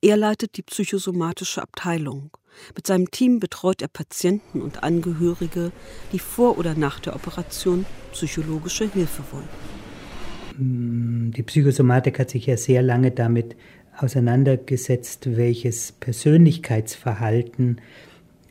Er 0.01 0.17
leitet 0.17 0.57
die 0.57 0.61
psychosomatische 0.61 1.61
Abteilung. 1.61 2.31
Mit 2.75 2.85
seinem 2.85 3.09
Team 3.11 3.39
betreut 3.39 3.81
er 3.81 3.87
Patienten 3.87 4.61
und 4.61 4.83
Angehörige, 4.83 5.71
die 6.11 6.19
vor 6.19 6.57
oder 6.57 6.75
nach 6.75 6.99
der 6.99 7.15
Operation 7.15 7.85
psychologische 8.11 8.91
Hilfe 8.91 9.23
wollen. 9.31 11.31
Die 11.31 11.43
Psychosomatik 11.43 12.19
hat 12.19 12.29
sich 12.29 12.45
ja 12.45 12.57
sehr 12.57 12.81
lange 12.81 13.11
damit 13.11 13.55
auseinandergesetzt, 13.97 15.37
welches 15.37 15.93
Persönlichkeitsverhalten 15.93 17.79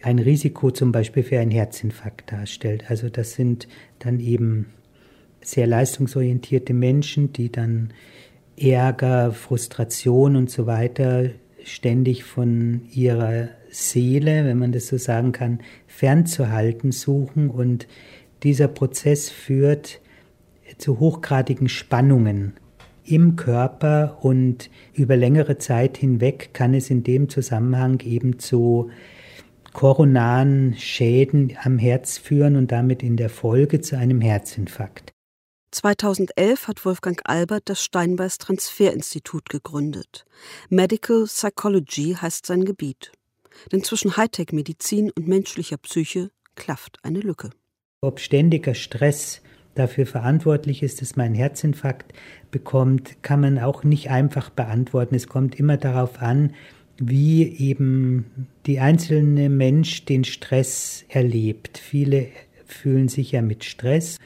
ein 0.04 0.18
Risiko 0.18 0.70
zum 0.70 0.92
Beispiel 0.92 1.22
für 1.22 1.40
einen 1.40 1.50
Herzinfarkt 1.50 2.30
darstellt. 2.30 2.90
Also 2.90 3.08
das 3.08 3.32
sind 3.32 3.68
dann 3.98 4.20
eben 4.20 4.66
sehr 5.40 5.66
leistungsorientierte 5.66 6.74
Menschen, 6.74 7.32
die 7.32 7.50
dann 7.50 7.92
Ärger, 8.56 9.32
Frustration 9.32 10.36
und 10.36 10.50
so 10.50 10.66
weiter 10.66 11.30
ständig 11.64 12.24
von 12.24 12.82
ihrer 12.92 13.48
Seele, 13.70 14.44
wenn 14.44 14.58
man 14.58 14.72
das 14.72 14.88
so 14.88 14.98
sagen 14.98 15.32
kann, 15.32 15.60
fernzuhalten 15.86 16.92
suchen. 16.92 17.48
Und 17.48 17.88
dieser 18.42 18.68
Prozess 18.68 19.30
führt 19.30 20.00
zu 20.76 21.00
hochgradigen 21.00 21.68
Spannungen 21.68 22.52
im 23.06 23.36
Körper 23.36 24.18
und 24.20 24.70
über 24.92 25.16
längere 25.16 25.56
Zeit 25.56 25.96
hinweg 25.96 26.50
kann 26.52 26.74
es 26.74 26.90
in 26.90 27.04
dem 27.04 27.30
Zusammenhang 27.30 28.00
eben 28.00 28.38
zu 28.38 28.90
koronaren 29.74 30.74
Schäden 30.78 31.52
am 31.62 31.78
Herz 31.78 32.16
führen 32.16 32.56
und 32.56 32.72
damit 32.72 33.02
in 33.02 33.18
der 33.18 33.28
Folge 33.28 33.82
zu 33.82 33.98
einem 33.98 34.22
Herzinfarkt. 34.22 35.12
2011 35.72 36.68
hat 36.68 36.84
Wolfgang 36.84 37.20
Albert 37.24 37.64
das 37.66 37.82
Steinbeis 37.82 38.38
Transferinstitut 38.38 39.50
gegründet. 39.50 40.24
Medical 40.70 41.24
Psychology 41.24 42.16
heißt 42.18 42.46
sein 42.46 42.64
Gebiet. 42.64 43.12
Denn 43.72 43.82
zwischen 43.82 44.16
Hightech-Medizin 44.16 45.10
und 45.10 45.26
menschlicher 45.28 45.76
Psyche 45.76 46.30
klafft 46.54 46.98
eine 47.02 47.20
Lücke. 47.20 47.50
Ob 48.00 48.20
ständiger 48.20 48.74
Stress 48.74 49.42
dafür 49.74 50.06
verantwortlich 50.06 50.82
ist, 50.84 51.00
dass 51.00 51.16
man 51.16 51.26
einen 51.26 51.34
Herzinfarkt 51.34 52.12
bekommt, 52.52 53.22
kann 53.22 53.40
man 53.40 53.58
auch 53.58 53.82
nicht 53.82 54.10
einfach 54.10 54.50
beantworten. 54.50 55.16
Es 55.16 55.26
kommt 55.26 55.58
immer 55.58 55.76
darauf 55.76 56.22
an, 56.22 56.54
wie 56.98 57.44
eben 57.44 58.48
die 58.66 58.80
einzelne 58.80 59.48
Mensch 59.48 60.04
den 60.04 60.24
Stress 60.24 61.04
erlebt. 61.08 61.78
Viele 61.78 62.28
fühlen 62.66 63.08
sich 63.08 63.32
ja 63.32 63.42
mit 63.42 63.64
Stress, 63.64 64.18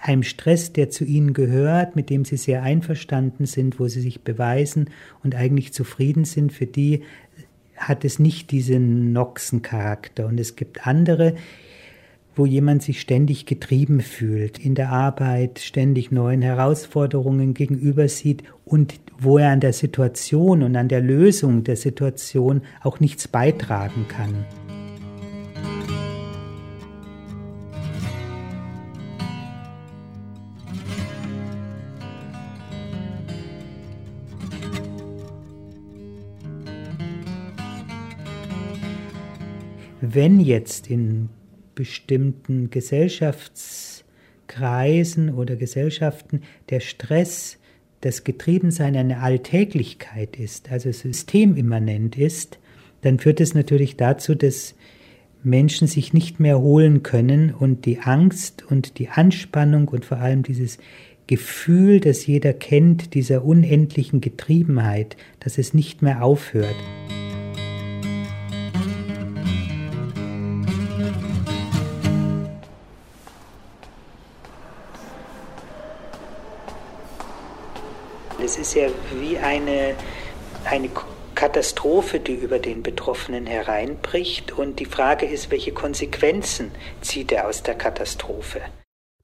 einem 0.00 0.22
Stress, 0.22 0.72
der 0.72 0.90
zu 0.90 1.04
ihnen 1.04 1.32
gehört, 1.32 1.96
mit 1.96 2.10
dem 2.10 2.24
sie 2.24 2.36
sehr 2.36 2.62
einverstanden 2.62 3.46
sind, 3.46 3.80
wo 3.80 3.88
sie 3.88 4.00
sich 4.00 4.20
beweisen 4.20 4.90
und 5.22 5.34
eigentlich 5.34 5.72
zufrieden 5.72 6.24
sind, 6.24 6.52
für 6.52 6.66
die 6.66 7.02
hat 7.76 8.04
es 8.04 8.18
nicht 8.18 8.50
diesen 8.52 9.12
Noxen-Charakter. 9.12 10.26
Und 10.26 10.40
es 10.40 10.56
gibt 10.56 10.86
andere, 10.86 11.34
wo 12.34 12.46
jemand 12.46 12.82
sich 12.82 13.00
ständig 13.00 13.46
getrieben 13.46 14.00
fühlt, 14.00 14.58
in 14.58 14.74
der 14.74 14.90
Arbeit 14.90 15.58
ständig 15.58 16.10
neuen 16.10 16.42
Herausforderungen 16.42 17.54
gegenüber 17.54 18.08
sieht 18.08 18.44
und 18.64 18.94
wo 19.18 19.38
er 19.38 19.50
an 19.50 19.60
der 19.60 19.72
Situation 19.72 20.62
und 20.62 20.76
an 20.76 20.88
der 20.88 21.00
Lösung 21.00 21.64
der 21.64 21.76
Situation 21.76 22.60
auch 22.82 23.00
nichts 23.00 23.26
beitragen 23.28 24.06
kann. 24.08 24.44
Wenn 40.00 40.40
jetzt 40.40 40.88
in 40.88 41.28
bestimmten 41.74 42.70
Gesellschaftskreisen 42.70 45.34
oder 45.34 45.56
Gesellschaften 45.56 46.40
der 46.70 46.80
Stress 46.80 47.58
das 48.06 48.22
Getriebensein 48.22 48.96
eine 48.96 49.18
Alltäglichkeit 49.18 50.36
ist, 50.38 50.70
also 50.70 50.92
systemimmanent 50.92 52.16
ist, 52.16 52.58
dann 53.02 53.18
führt 53.18 53.40
es 53.40 53.52
natürlich 53.52 53.96
dazu, 53.96 54.36
dass 54.36 54.76
Menschen 55.42 55.88
sich 55.88 56.12
nicht 56.12 56.38
mehr 56.38 56.52
erholen 56.52 57.02
können 57.02 57.52
und 57.52 57.84
die 57.84 57.98
Angst 57.98 58.64
und 58.70 59.00
die 59.00 59.08
Anspannung 59.08 59.88
und 59.88 60.04
vor 60.04 60.18
allem 60.18 60.44
dieses 60.44 60.78
Gefühl, 61.26 61.98
das 61.98 62.26
jeder 62.26 62.52
kennt, 62.52 63.14
dieser 63.14 63.44
unendlichen 63.44 64.20
Getriebenheit, 64.20 65.16
dass 65.40 65.58
es 65.58 65.74
nicht 65.74 66.00
mehr 66.00 66.22
aufhört. 66.22 66.76
Es 78.46 78.58
ist 78.58 78.74
ja 78.74 78.86
wie 79.20 79.38
eine, 79.38 79.96
eine 80.64 80.88
Katastrophe, 81.34 82.20
die 82.20 82.34
über 82.34 82.60
den 82.60 82.80
Betroffenen 82.84 83.44
hereinbricht. 83.44 84.52
Und 84.52 84.78
die 84.78 84.84
Frage 84.84 85.26
ist, 85.26 85.50
welche 85.50 85.72
Konsequenzen 85.72 86.70
zieht 87.00 87.32
er 87.32 87.48
aus 87.48 87.64
der 87.64 87.74
Katastrophe? 87.74 88.60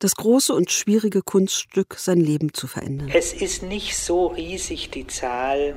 Das 0.01 0.17
große 0.17 0.53
und 0.53 0.73
schwierige 0.73 1.23
Kunststück, 1.23 1.95
sein 1.99 2.19
Leben 2.19 2.53
zu 2.53 2.67
verändern. 2.67 3.13
Es 3.15 3.33
ist 3.33 3.63
nicht 3.63 3.97
so 3.97 4.27
riesig 4.27 4.91
die 4.91 5.07
Zahl 5.07 5.77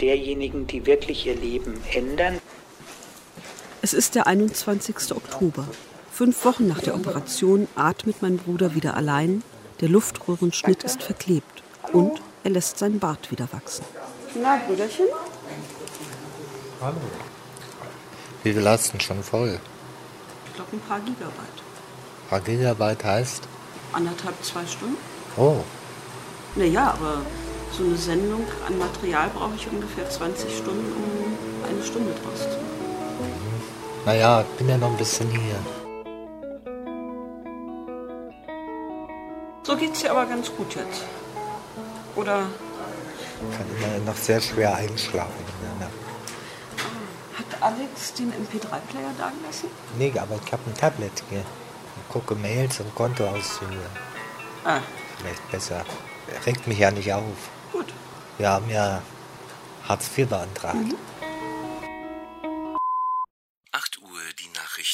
derjenigen, 0.00 0.66
die 0.66 0.84
wirklich 0.84 1.24
ihr 1.28 1.36
Leben 1.36 1.80
ändern. 1.92 2.40
Es 3.80 3.94
ist 3.94 4.16
der 4.16 4.26
21. 4.26 5.12
Oktober. 5.12 5.68
Fünf 6.10 6.44
Wochen 6.44 6.66
nach 6.66 6.80
der 6.80 6.96
Operation 6.96 7.68
atmet 7.76 8.22
mein 8.22 8.38
Bruder 8.38 8.74
wieder 8.74 8.96
allein. 8.96 9.44
Der 9.80 9.88
Luftröhrenschnitt 9.88 10.82
ist 10.82 11.04
verklebt. 11.04 11.62
Und 11.92 12.20
er 12.44 12.50
lässt 12.50 12.78
seinen 12.78 12.98
Bart 12.98 13.30
wieder 13.30 13.48
wachsen. 13.52 13.84
Na, 14.34 14.60
Brüderchen? 14.66 15.06
Hallo. 16.80 16.96
Wie 18.42 18.52
viel 18.52 18.68
hast 18.68 18.88
du 18.88 18.92
denn 18.92 19.00
schon 19.00 19.22
voll? 19.22 19.60
Ich 20.46 20.54
glaube, 20.54 20.70
ein 20.72 20.80
paar 20.80 21.00
Gigabyte. 21.00 21.62
Ein 22.24 22.28
paar 22.28 22.40
Gigabyte 22.40 23.04
heißt? 23.04 23.42
Anderthalb, 23.92 24.42
zwei 24.42 24.66
Stunden? 24.66 24.96
Oh. 25.36 25.58
Naja, 26.56 26.94
aber 26.98 27.22
so 27.76 27.84
eine 27.84 27.96
Sendung 27.96 28.44
an 28.66 28.78
Material 28.78 29.30
brauche 29.34 29.54
ich 29.54 29.68
ungefähr 29.68 30.08
20 30.08 30.58
Stunden, 30.58 30.92
um 30.92 31.68
eine 31.68 31.82
Stunde 31.82 32.12
draus 32.12 32.40
zu 32.40 32.48
machen. 32.48 32.82
Naja, 34.04 34.42
ich 34.42 34.58
bin 34.58 34.68
ja 34.68 34.76
noch 34.76 34.90
ein 34.90 34.96
bisschen 34.96 35.30
hier. 35.30 35.56
So 39.62 39.76
geht's 39.76 40.00
dir 40.00 40.10
aber 40.10 40.26
ganz 40.26 40.50
gut 40.54 40.74
jetzt. 40.74 41.02
Oder 42.16 42.46
Ich 43.50 43.56
kann 43.56 43.66
immer 43.76 44.04
noch 44.10 44.16
sehr 44.16 44.40
schwer 44.40 44.74
einschlafen 44.76 45.32
in 45.48 45.78
der 45.78 45.86
Nacht. 45.88 45.98
hat 47.38 47.62
Alex 47.62 48.14
den 48.14 48.30
MP3-Player 48.32 49.12
da 49.18 49.30
gelassen? 49.40 49.68
Nee, 49.98 50.12
aber 50.18 50.38
ich 50.44 50.52
habe 50.52 50.62
ein 50.66 50.74
Tablet 50.74 51.12
hier. 51.30 51.40
Ich 51.40 52.12
gucke 52.12 52.34
Mails 52.34 52.80
und 52.80 52.94
Kontoauszüge. 52.94 53.76
Ah, 54.64 54.80
Vielleicht 55.18 55.50
besser. 55.50 55.84
Regt 56.46 56.66
mich 56.66 56.78
ja 56.78 56.90
nicht 56.90 57.12
auf. 57.12 57.22
Gut. 57.72 57.92
Wir 58.38 58.48
haben 58.50 58.68
ja 58.70 59.02
Hartz 59.88 60.08
IV 60.16 60.28
beantragt. 60.28 60.74
Mhm. 60.74 60.94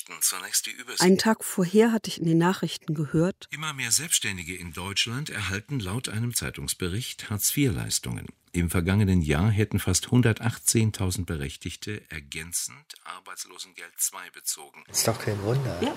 Nachrichten. 0.09 0.23
Zunächst 0.23 0.67
die 0.67 0.71
Übersicht. 0.71 1.03
Einen 1.03 1.19
Tag 1.19 1.45
vorher 1.45 1.93
hatte 1.93 2.09
ich 2.09 2.19
in 2.19 2.27
den 2.27 2.39
Nachrichten 2.39 2.95
gehört, 2.95 3.47
Immer 3.51 3.73
mehr 3.73 3.91
Selbstständige 3.91 4.57
in 4.57 4.73
Deutschland 4.73 5.31
erhalten 5.31 5.81
laut 5.81 6.09
einem 6.09 6.35
Zeitungsbericht 6.35 7.31
Hartz-IV-Leistungen. 7.31 8.27
Im 8.53 8.71
vergangenen 8.71 9.21
Jahr 9.21 9.51
hätten 9.51 9.79
fast 9.79 10.07
118.000 10.07 11.27
Berechtigte 11.27 12.03
ergänzend 12.11 12.95
Arbeitslosengeld 13.05 13.93
II 14.13 14.31
bezogen. 14.33 14.85
Ist 14.91 15.07
doch 15.07 15.19
kein 15.19 15.41
Wunder. 15.43 15.79
Ja. 15.83 15.95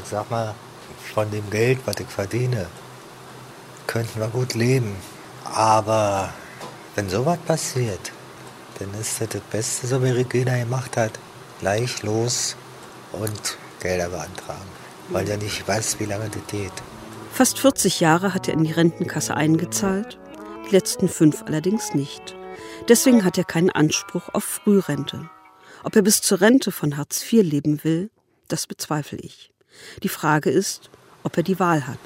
Ich 0.00 0.08
sag 0.08 0.30
mal, 0.30 0.54
von 1.12 1.30
dem 1.30 1.48
Geld, 1.50 1.80
was 1.84 1.98
ich 1.98 2.06
verdiene, 2.06 2.68
könnten 3.86 4.20
wir 4.20 4.28
gut 4.28 4.54
leben. 4.54 4.94
Aber 5.44 6.32
wenn 6.94 7.10
sowas 7.10 7.38
passiert, 7.40 8.12
dann 8.78 8.94
ist 8.94 9.20
das 9.20 9.28
das 9.30 9.42
Beste, 9.42 9.86
so 9.88 10.02
wie 10.02 10.10
Regina 10.10 10.56
gemacht 10.56 10.96
hat. 10.96 11.18
Gleich 11.60 12.02
los 12.02 12.56
und 13.12 13.58
Gelder 13.80 14.08
beantragen. 14.08 14.68
Weil 15.10 15.28
er 15.28 15.36
nicht 15.36 15.66
weiß, 15.66 15.98
wie 16.00 16.04
lange 16.06 16.28
das 16.28 16.42
geht. 16.48 16.72
fast 17.32 17.58
40 17.58 18.00
Jahre 18.00 18.34
hat 18.34 18.48
er 18.48 18.54
in 18.54 18.64
die 18.64 18.72
Rentenkasse 18.72 19.34
eingezahlt, 19.36 20.18
die 20.66 20.74
letzten 20.74 21.08
fünf 21.08 21.44
allerdings 21.46 21.94
nicht. 21.94 22.36
Deswegen 22.88 23.24
hat 23.24 23.38
er 23.38 23.44
keinen 23.44 23.70
Anspruch 23.70 24.28
auf 24.32 24.44
Frührente. 24.44 25.28
Ob 25.82 25.96
er 25.96 26.02
bis 26.02 26.20
zur 26.20 26.40
Rente 26.40 26.72
von 26.72 26.96
Hartz 26.96 27.22
IV 27.22 27.42
leben 27.42 27.82
will, 27.84 28.10
das 28.48 28.66
bezweifle 28.66 29.18
ich. 29.18 29.50
Die 30.02 30.08
Frage 30.08 30.50
ist, 30.50 30.90
ob 31.22 31.36
er 31.36 31.42
die 31.42 31.58
Wahl 31.58 31.86
hat. 31.86 31.98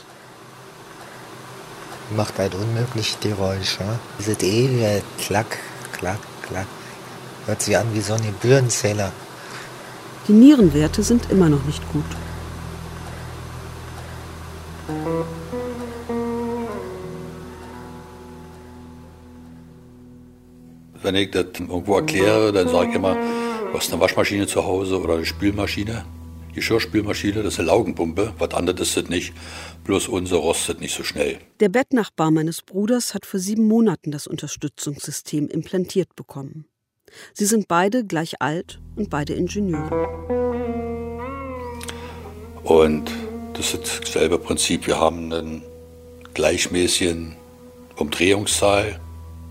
Macht 2.14 2.38
halt 2.38 2.54
unmöglich 2.54 3.16
die 3.22 3.30
Geräusche. 3.30 3.84
Diese 4.18 4.32
ewige 4.32 5.02
Klack, 5.18 5.58
Klack, 5.92 6.20
Klack. 6.42 6.66
Hört 7.46 7.62
sich 7.62 7.76
an 7.76 7.92
wie 7.94 8.00
so 8.00 8.14
ein 8.14 8.22
Gebührenzähler. 8.22 9.10
Die 10.26 10.32
Nierenwerte 10.32 11.02
sind 11.02 11.30
immer 11.30 11.50
noch 11.50 11.64
nicht 11.64 11.82
gut. 11.92 12.04
Wenn 21.02 21.14
ich 21.16 21.30
das 21.30 21.46
irgendwo 21.58 21.96
erkläre, 21.96 22.52
dann 22.52 22.68
sage 22.68 22.88
ich 22.88 22.94
immer, 22.94 23.14
du 23.14 23.74
hast 23.74 23.92
eine 23.92 24.00
Waschmaschine 24.00 24.46
zu 24.46 24.64
Hause 24.64 24.98
oder 24.98 25.16
eine 25.16 25.26
Spülmaschine. 25.26 26.06
Geschirrspülmaschine, 26.54 27.42
das 27.42 27.54
ist 27.54 27.58
eine 27.58 27.68
Laugenpumpe, 27.68 28.32
was 28.38 28.54
anderes 28.54 28.88
ist 28.88 28.96
das 28.96 29.08
nicht. 29.10 29.34
Bloß 29.84 30.08
unsere 30.08 30.40
rostet 30.40 30.80
nicht 30.80 30.94
so 30.94 31.02
schnell. 31.02 31.38
Der 31.60 31.68
Bettnachbar 31.68 32.30
meines 32.30 32.62
Bruders 32.62 33.12
hat 33.12 33.26
vor 33.26 33.40
sieben 33.40 33.68
Monaten 33.68 34.10
das 34.10 34.26
Unterstützungssystem 34.26 35.48
implantiert 35.48 36.16
bekommen. 36.16 36.64
Sie 37.32 37.46
sind 37.46 37.68
beide 37.68 38.04
gleich 38.04 38.40
alt 38.40 38.80
und 38.96 39.10
beide 39.10 39.34
Ingenieure. 39.34 40.08
Und 42.62 43.10
das 43.54 43.74
ist 43.74 44.00
dasselbe 44.02 44.38
Prinzip. 44.38 44.86
Wir 44.86 44.98
haben 44.98 45.32
einen 45.32 45.62
gleichmäßigen 46.32 47.34
Umdrehungszahl, 47.96 49.00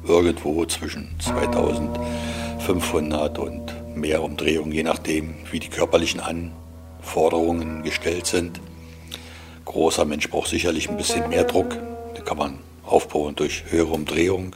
irgendwo 0.05 0.65
zwischen 0.65 1.15
2500 1.19 3.39
und 3.39 3.95
mehr 3.95 4.23
Umdrehungen, 4.23 4.71
je 4.71 4.83
nachdem, 4.83 5.35
wie 5.51 5.59
die 5.59 5.69
körperlichen 5.69 6.19
Anforderungen 6.19 7.83
gestellt 7.83 8.25
sind. 8.25 8.59
Großer 9.65 10.05
Mensch 10.05 10.29
braucht 10.29 10.49
sicherlich 10.49 10.89
ein 10.89 10.97
bisschen 10.97 11.29
mehr 11.29 11.45
Druck. 11.45 11.77
Den 12.17 12.25
kann 12.25 12.37
man 12.37 12.59
aufbauen 12.83 13.35
durch 13.35 13.63
höhere 13.69 13.93
Umdrehung. 13.93 14.55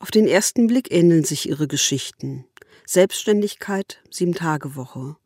Auf 0.00 0.12
den 0.12 0.28
ersten 0.28 0.68
Blick 0.68 0.92
ähneln 0.92 1.24
sich 1.24 1.48
ihre 1.48 1.66
Geschichten. 1.66 2.44
Selbstständigkeit, 2.86 4.00
Sieben-Tage-Woche. 4.10 5.16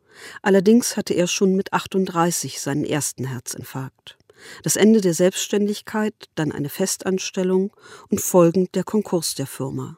Allerdings 0.41 0.97
hatte 0.97 1.13
er 1.13 1.27
schon 1.27 1.55
mit 1.55 1.73
38 1.73 2.59
seinen 2.59 2.83
ersten 2.83 3.25
Herzinfarkt. 3.25 4.17
Das 4.63 4.75
Ende 4.75 4.99
der 4.99 5.13
Selbstständigkeit, 5.13 6.13
dann 6.33 6.51
eine 6.51 6.69
Festanstellung 6.69 7.71
und 8.09 8.19
folgend 8.19 8.73
der 8.73 8.83
Konkurs 8.83 9.35
der 9.35 9.45
Firma. 9.45 9.97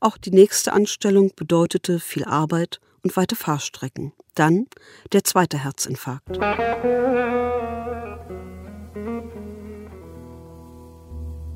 Auch 0.00 0.16
die 0.16 0.30
nächste 0.30 0.72
Anstellung 0.72 1.32
bedeutete 1.36 2.00
viel 2.00 2.24
Arbeit 2.24 2.80
und 3.02 3.16
weite 3.16 3.36
Fahrstrecken. 3.36 4.12
Dann 4.34 4.66
der 5.12 5.24
zweite 5.24 5.62
Herzinfarkt. 5.62 6.38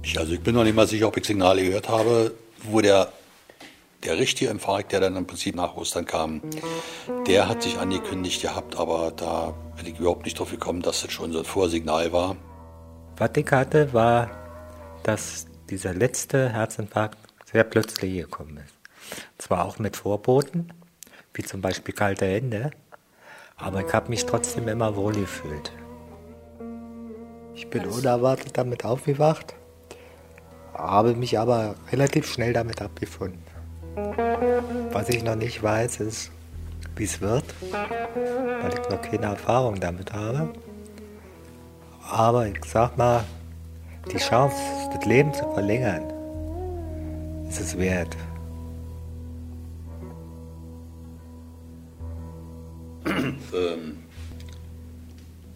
Ich, 0.02 0.18
also 0.18 0.32
ich 0.32 0.40
bin 0.40 0.54
noch 0.54 0.64
nicht 0.64 0.76
mal 0.76 0.86
sicher, 0.86 1.08
ob 1.08 1.16
ich 1.16 1.24
Signale 1.24 1.62
gehört 1.64 1.88
habe, 1.88 2.32
wo 2.64 2.80
der, 2.80 3.12
der 4.04 4.18
richtige 4.18 4.50
Infarkt, 4.50 4.92
der 4.92 5.00
dann 5.00 5.16
im 5.16 5.26
Prinzip 5.26 5.54
nach 5.54 5.76
Ostern 5.76 6.04
kam, 6.04 6.42
der 7.26 7.48
hat 7.48 7.62
sich 7.62 7.78
angekündigt 7.78 8.42
gehabt, 8.42 8.76
aber 8.76 9.12
da 9.16 9.54
bin 9.76 9.86
ich 9.86 9.98
überhaupt 9.98 10.24
nicht 10.24 10.38
drauf 10.38 10.50
gekommen, 10.50 10.82
dass 10.82 11.02
das 11.02 11.12
schon 11.12 11.32
so 11.32 11.38
ein 11.38 11.44
Vorsignal 11.44 12.12
war. 12.12 12.36
Was 13.16 13.30
ich 13.36 13.50
hatte, 13.50 13.92
war, 13.92 14.30
dass 15.02 15.46
dieser 15.68 15.94
letzte 15.94 16.50
Herzinfarkt 16.50 17.18
sehr 17.50 17.64
plötzlich 17.64 18.14
gekommen 18.14 18.58
ist. 18.58 18.74
Zwar 19.38 19.64
auch 19.64 19.78
mit 19.78 19.96
Vorboten, 19.96 20.72
wie 21.34 21.42
zum 21.42 21.60
Beispiel 21.60 21.94
kalte 21.94 22.26
Hände, 22.26 22.70
aber 23.56 23.86
ich 23.86 23.92
habe 23.92 24.08
mich 24.08 24.24
trotzdem 24.24 24.68
immer 24.68 24.96
wohl 24.96 25.14
gefühlt. 25.14 25.72
Ich 27.54 27.68
bin 27.68 27.84
unerwartet 27.86 28.56
damit 28.56 28.84
aufgewacht, 28.84 29.54
habe 30.80 31.14
mich 31.14 31.38
aber 31.38 31.74
relativ 31.92 32.26
schnell 32.26 32.52
damit 32.52 32.82
abgefunden. 32.82 33.42
Was 34.92 35.08
ich 35.08 35.22
noch 35.22 35.36
nicht 35.36 35.62
weiß, 35.62 36.00
ist, 36.00 36.30
wie 36.96 37.04
es 37.04 37.20
wird, 37.20 37.44
weil 37.70 38.72
ich 38.72 38.88
noch 38.88 39.02
keine 39.02 39.26
Erfahrung 39.26 39.80
damit 39.80 40.12
habe. 40.12 40.52
Aber 42.08 42.46
ich 42.46 42.64
sag 42.64 42.96
mal, 42.96 43.24
die 44.12 44.18
Chance, 44.18 44.56
das 44.92 45.04
Leben 45.04 45.32
zu 45.32 45.44
verlängern, 45.52 46.02
ist 47.48 47.60
es 47.60 47.78
wert. 47.78 48.16
ähm, 53.06 53.98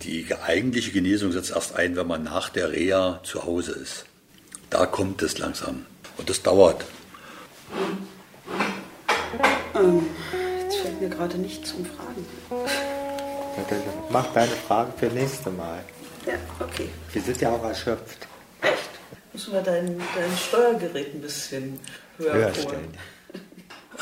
die 0.03 0.27
eigentliche 0.47 0.93
Genesung 0.93 1.33
setzt 1.33 1.51
erst 1.51 1.77
ein, 1.77 1.97
wenn 1.97 2.07
man 2.07 2.23
nach 2.25 2.51
der 2.51 2.73
Reha 2.73 3.21
zu 3.23 3.45
Hause 3.45 3.73
ist. 3.73 4.07
Da 4.71 4.87
kommt 4.87 5.23
es 5.23 5.39
langsam. 5.39 5.87
Und 6.17 6.29
das 6.29 6.43
dauert. 6.43 6.85
Ähm, 9.75 10.07
jetzt 10.61 10.77
fällt 10.77 11.01
mir 11.01 11.09
gerade 11.09 11.37
nichts 11.39 11.71
zum 11.71 11.85
Fragen. 11.85 12.25
Mach 14.11 14.27
deine 14.33 14.53
Frage 14.53 14.93
für 14.97 15.07
nächste 15.07 15.51
Mal. 15.51 15.85
Ja, 16.27 16.35
okay. 16.61 16.89
Wir 17.13 17.23
sind 17.23 17.41
ja 17.41 17.51
auch 17.51 17.65
erschöpft. 17.65 18.27
Müssen 19.33 19.53
wir 19.53 19.63
dein, 19.63 19.99
dein 20.15 20.37
Steuergerät 20.37 21.15
ein 21.15 21.21
bisschen 21.21 21.81
höher, 22.19 22.35
Höher 22.35 22.45
holen. 22.45 22.55
stellen. 22.55 22.99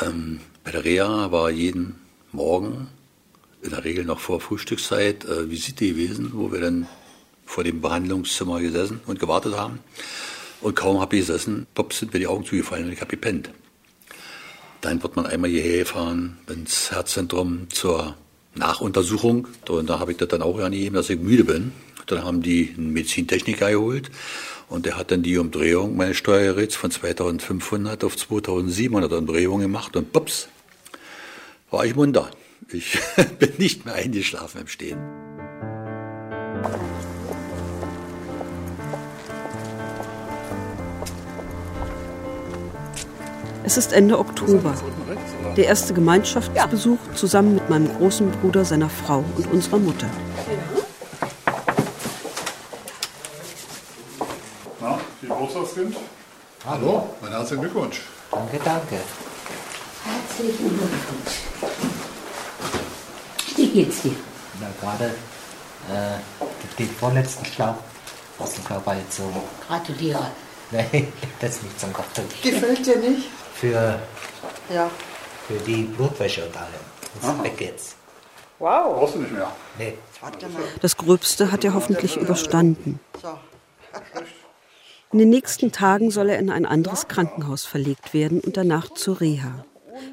Ähm, 0.03 0.41
bei 0.65 0.71
der 0.71 0.85
Reha 0.85 1.33
war 1.33 1.51
jeden 1.51 2.01
Morgen, 2.33 2.89
in 3.63 3.71
der 3.71 3.85
Regel 3.85 4.05
noch 4.05 4.21
vor 4.21 4.41
Frühstückszeit, 4.41 5.25
äh, 5.25 5.51
Visite 5.51 5.87
gewesen, 5.87 6.33
wo 6.35 6.53
wir 6.53 6.61
dann 6.61 6.87
vor 7.47 7.65
dem 7.65 7.81
Behandlungszimmer 7.81 8.61
gesessen 8.61 9.01
und 9.07 9.21
gewartet 9.21 9.57
haben. 9.57 9.81
Und 10.63 10.77
kaum 10.77 11.01
habe 11.01 11.17
ich 11.17 11.27
gesessen, 11.27 11.67
plopp, 11.75 11.93
sind 11.93 12.13
mir 12.13 12.21
die 12.21 12.27
Augen 12.27 12.45
zugefallen 12.45 12.87
und 12.87 12.93
ich 12.93 13.01
habe 13.01 13.11
gepennt. 13.11 13.51
Dann 14.81 15.03
wird 15.03 15.17
man 15.17 15.27
einmal 15.27 15.51
hierher 15.51 15.81
gefahren 15.81 16.39
ins 16.49 16.91
Herzzentrum 16.91 17.69
zur 17.71 18.17
Nachuntersuchung. 18.55 19.49
Und 19.69 19.91
da 19.91 19.99
habe 19.99 20.13
ich 20.13 20.19
das 20.19 20.29
dann 20.29 20.43
auch 20.43 20.59
angegeben, 20.59 20.97
dass 20.97 21.11
ich 21.11 21.19
müde 21.19 21.45
bin. 21.45 21.73
Dann 22.07 22.25
haben 22.25 22.43
die 22.43 22.75
einen 22.77 22.93
Medizintechniker 22.93 23.71
geholt 23.71 24.11
und 24.69 24.87
der 24.87 24.97
hat 24.97 25.11
dann 25.11 25.23
die 25.23 25.39
Umdrehung 25.39 25.97
meines 25.97 26.17
Steuergeräts 26.17 26.75
von 26.75 26.91
2500 26.91 28.05
auf 28.05 28.17
2700 28.17 29.13
Umdrehungen 29.13 29.63
gemacht 29.63 29.97
und 29.97 30.13
pups, 30.13 30.49
war 31.71 31.85
ich 31.85 31.95
munter. 31.95 32.31
Ich 32.73 32.99
bin 33.39 33.53
nicht 33.59 33.85
mehr 33.85 33.95
eingeschlafen 33.95 34.63
im 34.63 34.69
Stehen. 34.69 34.99
Es 43.65 43.77
ist 43.77 43.93
Ende 43.93 44.19
Oktober. 44.19 44.75
Der 45.57 45.67
erste 45.67 45.95
Gemeinschaftsbesuch 45.95 46.99
zusammen 47.15 47.55
mit 47.55 47.71
meinem 47.71 47.97
großen 47.97 48.31
Bruder, 48.33 48.65
seiner 48.65 48.91
Frau 48.91 49.25
und 49.37 49.53
unserer 49.53 49.79
Mutter. 49.79 50.09
Na, 54.81 54.99
die 55.21 55.27
Geburtstagskind? 55.29 55.97
Hallo, 56.67 57.09
mein 57.21 57.31
herzlichen 57.31 57.63
Glückwunsch. 57.63 58.01
Danke, 58.33 58.59
danke. 58.65 58.97
Herzlichen 60.05 60.69
Glückwunsch. 60.69 61.35
Wie 63.57 63.67
geht's 63.69 64.03
dir? 64.03 64.17
Na, 64.61 64.67
gerade 64.81 65.05
äh, 65.89 66.79
den 66.79 66.91
vorletzten 66.91 67.45
Schlauch 67.45 67.77
aus 68.39 68.55
dem 68.55 68.65
Körper 68.65 68.97
gezogen. 68.97 69.41
Gratuliere. 69.67 70.27
Nee, 70.73 71.13
das 71.39 71.57
ist 71.57 71.65
nicht 71.65 71.79
zum 71.79 71.93
Kopf. 71.93 72.09
Gefällt 72.43 72.87
dir 72.87 72.97
nicht? 72.97 73.29
Für, 73.63 74.01
Ja. 74.75 74.91
für 75.47 75.55
die 75.65 75.85
Blutwäsche 75.85 76.45
und 76.45 76.57
allem. 76.57 76.73
Das 77.21 77.33
ist 77.33 77.43
weg 77.45 77.61
jetzt. 77.61 77.95
Wow. 78.59 78.99
Brauchst 78.99 79.15
du 79.15 79.21
nicht 79.21 79.31
mehr. 79.31 79.53
Nee. 79.79 79.97
Warte 80.21 80.49
mal. 80.49 80.63
Das 80.81 80.97
Gröbste 80.97 81.53
hat 81.53 81.63
er 81.65 81.73
hoffentlich 81.73 82.17
überstanden. 82.17 82.99
In 85.13 85.19
den 85.21 85.31
nächsten 85.31 85.71
Tagen 85.71 86.11
soll 86.11 86.31
er 86.31 86.41
in 86.41 86.51
ein 86.51 86.67
anderes 86.67 87.07
Krankenhaus 87.07 87.65
verlegt 87.65 88.13
werden 88.15 88.41
und 88.41 88.57
danach 88.57 88.93
zur 88.95 89.21
Reha. 89.21 89.65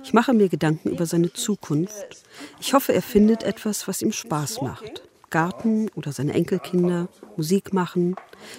Ich 0.04 0.14
mache 0.14 0.34
mir 0.34 0.48
Gedanken 0.48 0.92
über 0.92 1.08
seine 1.08 1.34
Zukunft. 1.34 2.24
Ich 2.60 2.76
hoffe, 2.76 2.94
er 2.94 3.02
findet 3.02 3.42
etwas, 3.42 3.88
was 3.88 4.04
ihm 4.04 4.12
Spaß 4.12 4.62
macht. 4.62 5.02
Garten 5.30 5.90
oder 5.96 6.12
seine 6.12 6.34
Enkelkinder, 6.34 7.08
Musik 7.38 7.74
machen, 7.74 8.16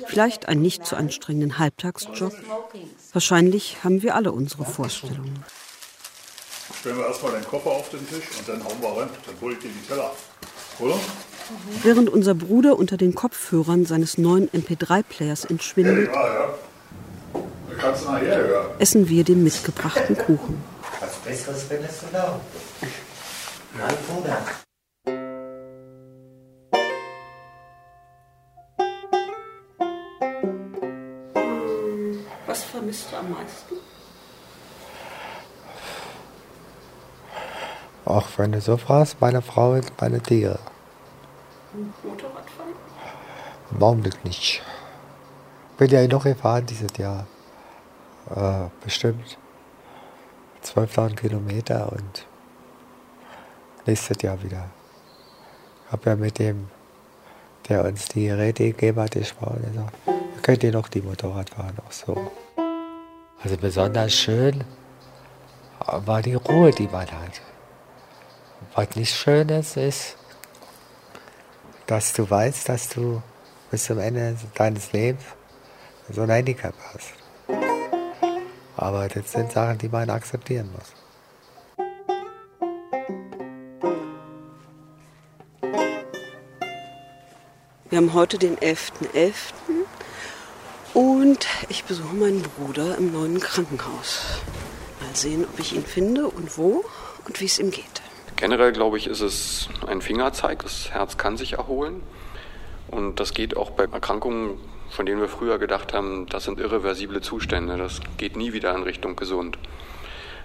vielleicht 0.07 0.49
einen 0.49 0.62
nicht 0.62 0.87
zu 0.87 0.97
anstrengenden 0.97 1.59
Halbtagsjob. 1.59 2.33
Wahrscheinlich 3.12 3.79
haben 3.85 4.03
wir 4.03 4.14
alle 4.14 4.33
unsere 4.33 4.64
Vorstellungen. 4.64 5.45
Stellen 6.81 6.97
wir 6.99 7.07
erstmal 7.07 7.33
den 7.33 7.45
Koffer 7.45 7.71
auf 7.71 7.91
den 7.91 8.07
Tisch 8.09 8.25
und 8.39 8.49
dann 8.49 8.64
hauen 8.64 8.81
wir 8.81 8.89
rein. 9.03 9.09
Dann 9.27 9.35
hole 9.41 9.55
ich 9.55 9.61
dir 9.61 9.68
die 9.71 9.87
Teller. 9.89 10.12
Oder? 10.79 10.95
Während 11.83 12.09
unser 12.09 12.35
Bruder 12.35 12.79
unter 12.79 12.97
den 12.97 13.14
Kopfhörern 13.14 13.85
seines 13.85 14.16
neuen 14.18 14.49
MP3-Players 14.51 15.45
entschwindet, 15.47 16.11
Ja, 16.12 16.35
ja. 16.35 16.55
Nachher 17.77 18.37
hören. 18.37 18.66
essen 18.79 19.09
wir 19.09 19.25
den 19.25 19.43
mitgebrachten 19.43 20.16
Kuchen. 20.16 20.62
Was 21.01 21.16
Besseres 21.16 21.64
findest 21.64 22.03
du 22.03 22.07
da? 22.12 22.39
Mein 23.77 23.95
Bruder. 24.07 24.39
Vermisst 32.91 33.12
du 33.12 33.16
am 33.16 33.30
meisten? 33.30 33.74
Auch 38.05 38.26
wenn 38.36 38.53
du 38.53 38.61
so 38.61 38.76
fragst, 38.76 39.20
meine 39.20 39.43
Frau 39.43 39.72
und 39.72 40.01
meine 40.01 40.20
Tiere. 40.20 40.59
Motorradfahren? 42.03 42.74
Im 43.70 43.82
Augenblick 43.82 44.24
nicht. 44.24 44.62
Bin 45.78 45.91
ja 45.91 46.07
noch 46.07 46.24
gefahren 46.24 46.66
dieses 46.66 46.97
Jahr. 46.97 47.26
Äh, 48.34 48.68
bestimmt 48.84 49.38
12.000 50.64 51.14
Kilometer 51.14 51.93
und 51.93 52.26
nächstes 53.86 54.20
Jahr 54.22 54.43
wieder. 54.43 54.68
Ich 55.86 55.93
habe 55.93 56.11
ja 56.11 56.16
mit 56.16 56.38
dem, 56.38 56.68
der 57.68 57.84
uns 57.84 58.07
die 58.07 58.26
Geräte 58.26 58.64
gegeben 58.64 59.01
hat, 59.01 59.12
gesprochen. 59.12 59.91
Ihr 60.07 60.43
könnt 60.43 60.64
ihr 60.64 60.72
noch 60.72 60.88
die 60.88 61.03
Motorrad 61.03 61.51
fahren, 61.51 61.76
auch 61.86 61.93
so. 61.93 62.30
Also 63.43 63.57
besonders 63.57 64.12
schön 64.12 64.64
war 65.86 66.20
die 66.20 66.34
Ruhe, 66.34 66.70
die 66.72 66.88
man 66.88 67.11
hat. 67.11 67.41
Was 68.74 68.95
nicht 68.97 69.14
schön 69.14 69.49
ist, 69.49 69.76
ist, 69.76 70.16
dass 71.86 72.12
du 72.12 72.28
weißt, 72.28 72.68
dass 72.68 72.91
du 72.91 73.22
bis 73.70 73.84
zum 73.84 73.99
Ende 73.99 74.36
deines 74.55 74.93
Lebens 74.93 75.24
so 76.11 76.22
ein 76.22 76.30
Handicap 76.30 76.74
hast. 76.93 77.14
Aber 78.76 79.09
das 79.09 79.32
sind 79.32 79.51
Sachen, 79.53 79.78
die 79.78 79.88
man 79.88 80.11
akzeptieren 80.11 80.70
muss. 80.72 80.95
Wir 87.88 87.99
haben 87.99 88.14
heute 88.14 88.38
den 88.38 88.57
11.11. 88.59 89.80
und 90.95 91.47
ich 91.68 91.84
besuche 91.84 92.14
meinen 92.14 92.43
Bruder 92.43 92.99
im 92.99 93.12
neuen 93.12 93.41
Krankenhaus. 93.41 94.41
Mal 95.01 95.14
sehen, 95.14 95.45
ob 95.45 95.59
ich 95.59 95.74
ihn 95.74 95.84
finde 95.84 96.28
und 96.28 96.57
wo 96.59 96.84
und 97.26 97.41
wie 97.41 97.47
es 97.47 97.59
ihm 97.59 97.70
geht. 97.70 98.03
Generell 98.36 98.72
glaube 98.72 98.97
ich, 98.97 99.07
ist 99.07 99.20
es 99.20 99.68
ein 99.86 100.01
Fingerzeig. 100.01 100.62
Das 100.62 100.91
Herz 100.91 101.16
kann 101.16 101.36
sich 101.36 101.55
erholen. 101.55 102.03
Und 102.88 103.20
das 103.20 103.34
geht 103.34 103.57
auch 103.57 103.70
bei 103.70 103.84
Erkrankungen, 103.84 104.59
von 104.91 105.07
denen 105.07 105.20
wir 105.20 105.28
früher 105.28 105.59
gedacht 105.59 105.93
haben, 105.93 106.26
das 106.26 106.45
sind 106.45 106.59
irreversible 106.59 107.20
Zustände. 107.20 107.76
Das 107.76 108.01
geht 108.16 108.36
nie 108.36 108.53
wieder 108.53 108.74
in 108.74 108.82
Richtung 108.82 109.14
gesund. 109.14 109.59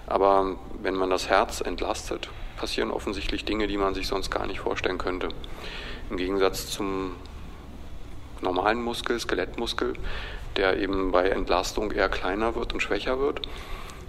Aber 0.06 0.56
wenn 0.82 0.94
man 0.94 1.10
das 1.10 1.28
Herz 1.28 1.60
entlastet, 1.60 2.28
passieren 2.56 2.90
offensichtlich 2.90 3.44
Dinge, 3.44 3.66
die 3.66 3.76
man 3.76 3.94
sich 3.94 4.06
sonst 4.06 4.30
gar 4.30 4.46
nicht 4.46 4.60
vorstellen 4.60 4.98
könnte. 4.98 5.28
Im 6.10 6.16
Gegensatz 6.16 6.70
zum 6.70 7.16
normalen 8.42 8.82
Muskel, 8.82 9.18
Skelettmuskel, 9.18 9.94
der 10.56 10.78
eben 10.78 11.12
bei 11.12 11.28
Entlastung 11.28 11.90
eher 11.92 12.08
kleiner 12.08 12.54
wird 12.54 12.72
und 12.72 12.80
schwächer 12.80 13.18
wird. 13.18 13.40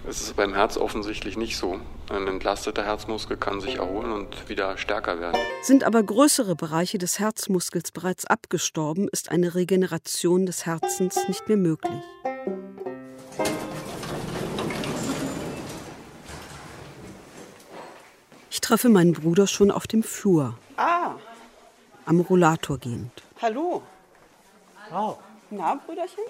Es 0.08 0.20
ist 0.22 0.36
beim 0.36 0.54
Herz 0.54 0.76
offensichtlich 0.78 1.36
nicht 1.36 1.56
so. 1.58 1.80
Ein 2.08 2.26
entlasteter 2.28 2.84
Herzmuskel 2.84 3.36
kann 3.36 3.60
sich 3.60 3.76
erholen 3.76 4.12
und 4.12 4.48
wieder 4.48 4.78
stärker 4.78 5.20
werden. 5.20 5.38
Sind 5.62 5.84
aber 5.84 6.02
größere 6.02 6.54
Bereiche 6.56 6.96
des 6.98 7.18
Herzmuskels 7.18 7.90
bereits 7.92 8.24
abgestorben, 8.24 9.08
ist 9.08 9.30
eine 9.30 9.54
Regeneration 9.54 10.46
des 10.46 10.64
Herzens 10.64 11.18
nicht 11.28 11.48
mehr 11.48 11.58
möglich. 11.58 12.00
Ich 18.50 18.60
treffe 18.60 18.88
meinen 18.88 19.12
Bruder 19.12 19.46
schon 19.46 19.70
auf 19.70 19.86
dem 19.86 20.02
Flur, 20.02 20.54
Ah, 20.76 21.14
am 22.06 22.20
Rollator 22.20 22.78
gehend. 22.78 23.10
hallo. 23.42 23.82
Oh. 24.92 25.16
Na, 25.50 25.74
Brüderchen? 25.74 26.24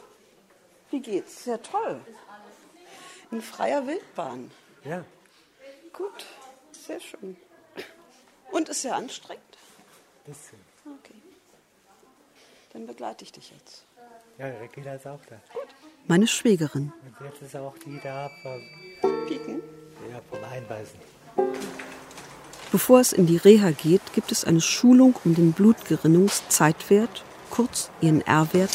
Wie 0.90 1.00
geht's? 1.00 1.44
Sehr 1.44 1.62
toll. 1.62 2.00
In 3.30 3.42
freier 3.42 3.86
Wildbahn. 3.86 4.50
Ja. 4.84 5.04
Gut, 5.92 6.24
sehr 6.72 7.00
schön. 7.00 7.36
Und 8.50 8.68
ist 8.68 8.82
sehr 8.82 8.96
anstrengend? 8.96 9.42
Bisschen. 10.24 10.58
Okay. 10.84 11.14
Dann 12.72 12.86
begleite 12.86 13.24
ich 13.24 13.32
dich 13.32 13.50
jetzt. 13.50 13.84
Ja, 14.38 14.46
Regina 14.46 14.94
ist 14.94 15.06
auch 15.06 15.20
da. 15.28 15.36
Meine 16.06 16.26
Schwägerin. 16.26 16.92
Und 17.02 17.26
jetzt 17.26 17.42
ist 17.42 17.56
auch 17.56 17.76
die 17.78 18.00
da 18.02 18.30
vom, 18.42 19.26
Pieken? 19.26 19.62
ja, 20.10 20.20
vom 20.30 20.42
Einweisen. 20.44 20.98
Bevor 22.70 23.00
es 23.00 23.12
in 23.12 23.26
die 23.26 23.36
Reha 23.36 23.70
geht, 23.70 24.12
gibt 24.14 24.30
es 24.30 24.44
eine 24.44 24.60
Schulung, 24.60 25.16
um 25.24 25.34
den 25.34 25.52
Blutgerinnungszeitwert, 25.52 27.24
kurz 27.50 27.90
ihren 28.00 28.26
R-Wert, 28.26 28.70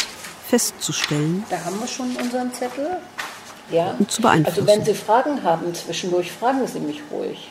festzustellen 0.47 1.43
Da 1.49 1.63
haben 1.63 1.79
wir 1.79 1.87
schon 1.87 2.15
unseren 2.15 2.53
Zettel. 2.53 2.97
Ja. 3.71 3.95
und 3.97 4.11
zu 4.11 4.21
beeinflussen. 4.21 4.59
Also 4.59 4.67
wenn 4.67 4.85
Sie 4.85 4.93
Fragen 4.93 5.43
haben 5.43 5.73
zwischendurch, 5.73 6.31
fragen 6.31 6.67
Sie 6.67 6.79
mich 6.79 7.01
ruhig. 7.09 7.49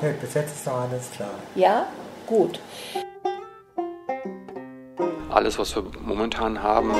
Nee, 0.00 0.14
bis 0.20 0.34
jetzt 0.34 0.56
ist 0.56 0.66
noch 0.66 0.80
alles 0.80 1.10
klar. 1.10 1.30
Ja? 1.54 1.86
Gut. 2.26 2.58
Alles, 5.30 5.58
was 5.58 5.74
wir 5.76 5.84
momentan 6.00 6.62
haben, 6.62 6.92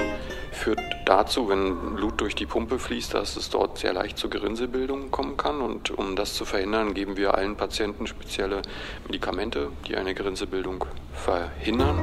führt 0.53 0.81
dazu, 1.05 1.49
wenn 1.49 1.97
Blut 1.97 2.21
durch 2.21 2.35
die 2.35 2.47
Pumpe 2.47 2.79
fließt, 2.79 3.15
dass 3.15 3.37
es 3.37 3.51
dort 3.51 3.79
sehr 3.79 3.93
leicht 3.93 4.19
zu 4.19 4.29
Gerinnsebildungen 4.29 5.11
kommen 5.11 5.37
kann. 5.37 5.61
Und 5.61 5.91
um 5.91 6.17
das 6.17 6.35
zu 6.35 6.45
verhindern, 6.45 6.95
geben 6.95 7.17
wir 7.17 7.35
allen 7.35 7.57
Patienten 7.57 8.07
spezielle 8.07 8.63
Medikamente, 9.07 9.71
die 9.87 9.97
eine 9.97 10.15
Gerinnsebildung 10.15 10.85
verhindern. 11.15 11.99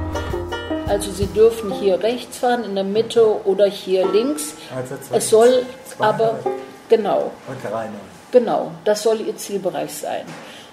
Also 0.90 1.12
Sie 1.12 1.26
dürfen 1.26 1.72
hier 1.72 2.02
rechts 2.02 2.38
fahren, 2.38 2.64
in 2.64 2.74
der 2.74 2.82
Mitte 2.84 3.46
oder 3.46 3.66
hier 3.66 4.06
links. 4.10 4.54
Also 4.74 4.96
Es 5.12 5.30
soll 5.30 5.62
aber, 6.00 6.40
genau, 6.88 7.30
Und 7.46 7.72
rein. 7.72 7.90
genau, 8.32 8.72
das 8.84 9.04
soll 9.04 9.20
Ihr 9.20 9.36
Zielbereich 9.36 9.92
sein. 9.94 10.24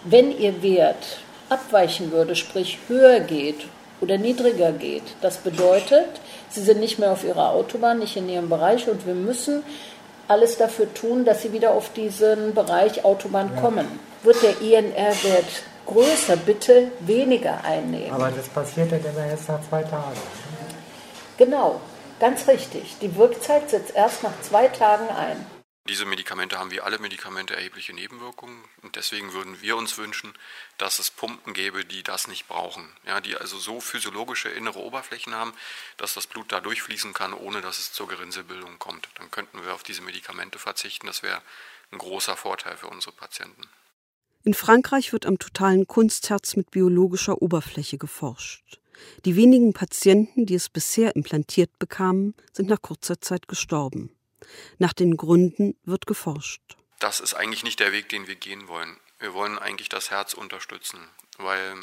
Wenn 0.04 0.36
Ihr 0.36 0.64
Wert 0.64 1.20
abweichen 1.50 2.12
würde, 2.12 2.36
sprich 2.36 2.80
höher 2.88 3.20
geht 3.20 3.68
oder 4.02 4.18
niedriger 4.18 4.72
geht, 4.72 5.04
das 5.22 5.38
bedeutet, 5.38 6.08
Sie 6.50 6.62
sind 6.62 6.80
nicht 6.80 6.98
mehr 6.98 7.12
auf 7.12 7.24
Ihrer 7.24 7.52
Autobahn, 7.52 8.00
nicht 8.00 8.18
in 8.18 8.28
Ihrem 8.28 8.50
Bereich 8.50 8.90
und 8.90 9.06
wir 9.06 9.14
müssen 9.16 9.62
alles 10.28 10.58
dafür 10.58 10.92
tun, 10.96 11.26
dass 11.26 11.44
Sie 11.44 11.54
wieder 11.54 11.72
auf 11.72 11.94
diesen 11.94 12.56
Bereich 12.56 13.06
Autobahn 13.06 13.56
kommen. 13.62 13.88
Wird 14.24 14.38
der 14.42 14.60
INR-Wert 14.62 15.46
größer, 15.88 16.38
bitte 16.38 16.92
weniger 17.00 17.64
einnehmen. 17.64 18.12
Aber 18.12 18.30
das 18.32 18.48
passiert 18.50 18.92
dann 18.92 19.04
immer 19.04 19.26
erst 19.26 19.50
nach 19.50 19.68
zwei 19.68 19.84
Tagen. 19.84 20.20
Genau, 21.38 21.82
ganz 22.20 22.48
richtig. 22.48 22.98
Die 23.02 23.16
Wirkzeit 23.16 23.70
setzt 23.70 23.96
erst 23.96 24.24
nach 24.24 24.40
zwei 24.42 24.68
Tagen 24.68 25.10
ein. 25.10 25.46
Diese 25.88 26.04
Medikamente 26.04 26.60
haben 26.60 26.72
wie 26.72 26.82
alle 26.82 27.00
Medikamente 27.00 27.56
erhebliche 27.56 27.94
Nebenwirkungen 27.94 28.62
und 28.82 28.98
deswegen 28.98 29.32
würden 29.32 29.62
wir 29.62 29.78
uns 29.78 29.98
wünschen, 29.98 30.34
dass 30.78 31.00
es 31.00 31.10
Pumpen 31.10 31.54
gäbe, 31.54 31.86
die 31.86 32.04
das 32.04 32.28
nicht 32.28 32.50
brauchen. 32.50 32.92
Ja, 33.06 33.22
die 33.22 33.38
also 33.38 33.58
so 33.58 33.80
physiologische 33.80 34.50
innere 34.50 34.80
Oberflächen 34.80 35.34
haben, 35.34 35.54
dass 35.96 36.14
das 36.14 36.28
Blut 36.28 36.52
da 36.52 36.60
durchfließen 36.60 37.14
kann, 37.14 37.34
ohne 37.34 37.62
dass 37.62 37.80
es 37.80 37.94
zur 37.94 38.10
Gerinnsebildung 38.10 38.80
kommt. 38.80 39.08
Dann 39.16 39.32
könnten 39.32 39.64
wir 39.64 39.74
auf 39.74 39.84
diese 39.84 40.02
Medikamente 40.02 40.60
verzichten. 40.60 41.08
Das 41.08 41.24
wäre 41.24 41.42
ein 41.92 42.00
großer 42.00 42.36
Vorteil 42.36 42.76
für 42.76 42.88
unsere 42.88 43.16
Patienten. 43.16 43.62
In 44.48 44.54
Frankreich 44.54 45.12
wird 45.12 45.26
am 45.26 45.40
totalen 45.40 45.88
Kunstherz 45.88 46.56
mit 46.56 46.72
biologischer 46.72 47.42
Oberfläche 47.42 47.98
geforscht. 47.98 48.80
Die 49.26 49.36
wenigen 49.36 49.74
Patienten, 49.74 50.46
die 50.46 50.56
es 50.56 50.70
bisher 50.70 51.18
implantiert 51.18 51.78
bekamen, 51.80 52.34
sind 52.54 52.70
nach 52.70 52.82
kurzer 52.82 53.20
Zeit 53.20 53.50
gestorben. 53.50 54.16
Nach 54.78 54.94
den 54.94 55.18
Gründen 55.18 55.76
wird 55.84 56.08
geforscht. 56.08 56.62
Das 57.00 57.20
ist 57.20 57.34
eigentlich 57.34 57.66
nicht 57.66 57.82
der 57.82 57.92
Weg, 57.92 58.08
den 58.08 58.28
wir 58.28 58.36
gehen 58.36 58.70
wollen. 58.70 58.96
Wir 59.20 59.34
wollen 59.34 59.60
eigentlich 59.60 59.90
das 59.90 60.12
Herz 60.12 60.34
unterstützen, 60.34 61.00
weil 61.40 61.76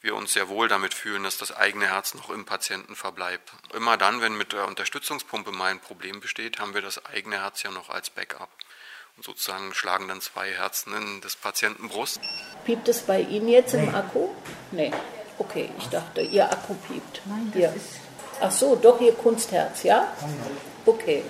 wir 0.00 0.16
uns 0.16 0.32
sehr 0.32 0.48
wohl 0.48 0.66
damit 0.66 0.94
fühlen, 0.94 1.22
dass 1.22 1.38
das 1.38 1.52
eigene 1.52 1.86
Herz 1.86 2.14
noch 2.14 2.30
im 2.30 2.44
Patienten 2.44 2.96
verbleibt. 2.96 3.52
Immer 3.72 3.96
dann, 3.96 4.20
wenn 4.20 4.36
mit 4.36 4.52
der 4.52 4.66
Unterstützungspumpe 4.66 5.52
mal 5.52 5.70
ein 5.70 5.80
Problem 5.80 6.18
besteht, 6.18 6.58
haben 6.58 6.74
wir 6.74 6.82
das 6.82 7.06
eigene 7.06 7.40
Herz 7.40 7.62
ja 7.62 7.70
noch 7.70 7.88
als 7.88 8.10
Backup. 8.10 8.50
Und 9.20 9.26
sozusagen 9.26 9.74
schlagen 9.74 10.08
dann 10.08 10.22
zwei 10.22 10.50
Herzen 10.50 10.94
in 10.94 11.20
des 11.20 11.36
Patienten 11.36 11.90
Brust. 11.90 12.20
Piept 12.64 12.88
es 12.88 13.02
bei 13.02 13.20
Ihnen 13.20 13.48
jetzt 13.48 13.74
im 13.74 13.94
Akku? 13.94 14.30
Nee. 14.70 14.90
Okay, 15.36 15.68
ich 15.76 15.90
dachte, 15.90 16.22
Ihr 16.22 16.50
Akku 16.50 16.72
piept. 16.88 17.20
Nein, 17.26 17.52
das 17.54 17.76
ist. 17.76 18.00
Ach 18.40 18.50
so, 18.50 18.76
doch 18.76 18.98
Ihr 18.98 19.12
Kunstherz, 19.12 19.82
ja? 19.82 20.10
Okay. 20.86 21.22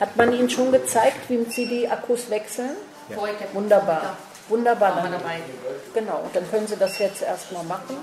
Hat 0.00 0.16
man 0.16 0.32
Ihnen 0.32 0.50
schon 0.50 0.72
gezeigt, 0.72 1.30
wie 1.30 1.44
Sie 1.44 1.68
die 1.68 1.88
Akkus 1.88 2.30
wechseln? 2.30 2.76
Ja. 3.10 3.16
Wunderbar. 3.52 4.16
Wunderbar. 4.48 5.08
Dann, 5.08 5.22
genau, 5.94 6.28
dann 6.34 6.50
können 6.50 6.66
Sie 6.66 6.76
das 6.76 6.98
jetzt 6.98 7.22
erstmal 7.22 7.62
machen. 7.62 7.96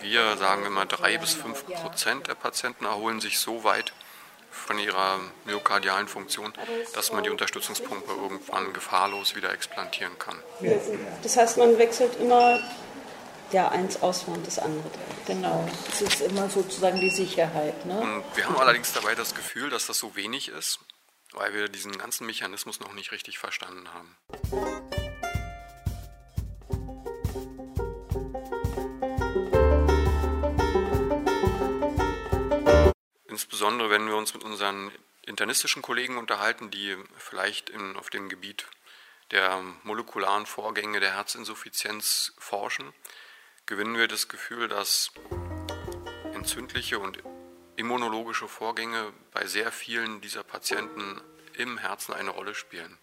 Wir 0.00 0.38
sagen 0.38 0.64
immer, 0.64 0.86
drei 0.86 1.18
bis 1.18 1.34
fünf 1.34 1.66
Prozent 1.66 2.28
der 2.28 2.34
Patienten 2.34 2.86
erholen 2.86 3.20
sich 3.20 3.38
so 3.38 3.62
weit 3.62 3.92
von 4.56 4.78
ihrer 4.78 5.20
myokardialen 5.44 6.08
Funktion, 6.08 6.52
dass 6.94 7.12
man 7.12 7.22
die 7.22 7.30
Unterstützungspumpe 7.30 8.12
irgendwann 8.12 8.72
gefahrlos 8.72 9.36
wieder 9.36 9.52
explantieren 9.52 10.18
kann. 10.18 10.36
Das 11.22 11.36
heißt, 11.36 11.58
man 11.58 11.78
wechselt 11.78 12.18
immer 12.18 12.58
ja, 13.52 13.68
eins 13.68 14.02
aus 14.02 14.24
und 14.24 14.46
das 14.46 14.58
andere. 14.58 14.90
Genau, 15.26 15.68
das 15.90 16.02
ist 16.02 16.20
immer 16.20 16.48
sozusagen 16.48 17.00
die 17.00 17.10
Sicherheit. 17.10 17.86
Ne? 17.86 17.98
Und 18.00 18.24
wir 18.34 18.46
haben 18.46 18.56
allerdings 18.56 18.92
dabei 18.92 19.14
das 19.14 19.34
Gefühl, 19.34 19.70
dass 19.70 19.86
das 19.86 19.98
so 19.98 20.16
wenig 20.16 20.48
ist, 20.48 20.80
weil 21.32 21.54
wir 21.54 21.68
diesen 21.68 21.96
ganzen 21.96 22.26
Mechanismus 22.26 22.80
noch 22.80 22.92
nicht 22.92 23.12
richtig 23.12 23.38
verstanden 23.38 23.88
haben. 23.92 24.16
Insbesondere 33.36 33.90
wenn 33.90 34.08
wir 34.08 34.16
uns 34.16 34.32
mit 34.32 34.44
unseren 34.44 34.90
internistischen 35.26 35.82
Kollegen 35.82 36.16
unterhalten, 36.16 36.70
die 36.70 36.96
vielleicht 37.18 37.68
in, 37.68 37.94
auf 37.98 38.08
dem 38.08 38.30
Gebiet 38.30 38.66
der 39.30 39.62
molekularen 39.82 40.46
Vorgänge 40.46 41.00
der 41.00 41.12
Herzinsuffizienz 41.12 42.32
forschen, 42.38 42.94
gewinnen 43.66 43.98
wir 43.98 44.08
das 44.08 44.28
Gefühl, 44.28 44.68
dass 44.68 45.10
entzündliche 46.32 46.98
und 46.98 47.18
immunologische 47.76 48.48
Vorgänge 48.48 49.12
bei 49.32 49.46
sehr 49.46 49.70
vielen 49.70 50.22
dieser 50.22 50.42
Patienten 50.42 51.20
im 51.58 51.76
Herzen 51.76 52.14
eine 52.14 52.30
Rolle 52.30 52.54
spielen. 52.54 52.96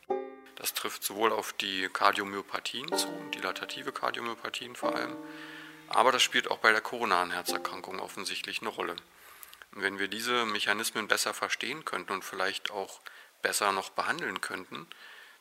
Das 0.55 0.73
trifft 0.73 1.03
sowohl 1.03 1.31
auf 1.31 1.53
die 1.53 1.89
Kardiomyopathien 1.89 2.91
zu, 2.97 3.07
dilatative 3.35 3.91
Kardiomyopathien 3.91 4.75
vor 4.75 4.95
allem, 4.95 5.15
aber 5.89 6.11
das 6.11 6.23
spielt 6.23 6.49
auch 6.49 6.57
bei 6.57 6.71
der 6.71 6.81
koronaren 6.81 7.29
Herzerkrankung 7.29 7.99
offensichtlich 7.99 8.61
eine 8.61 8.71
Rolle. 8.71 8.95
Wenn 9.75 9.99
wir 9.99 10.07
diese 10.07 10.45
Mechanismen 10.45 11.07
besser 11.07 11.33
verstehen 11.33 11.83
könnten 11.83 12.13
und 12.13 12.23
vielleicht 12.23 12.71
auch 12.71 13.01
besser 13.41 13.71
noch 13.71 13.89
behandeln 13.89 14.39
könnten, 14.39 14.87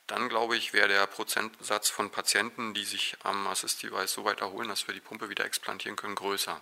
dann 0.06 0.28
glaube 0.28 0.56
ich, 0.56 0.72
wäre 0.72 0.88
der 0.88 1.06
Prozentsatz 1.06 1.88
von 1.88 2.10
Patienten, 2.10 2.74
die 2.74 2.84
sich 2.84 3.16
am 3.22 3.46
Assist-Device 3.46 4.12
so 4.12 4.24
weit 4.24 4.40
erholen, 4.40 4.68
dass 4.68 4.86
wir 4.86 4.94
die 4.94 5.00
Pumpe 5.00 5.28
wieder 5.28 5.44
explantieren 5.44 5.96
können, 5.96 6.14
größer. 6.14 6.60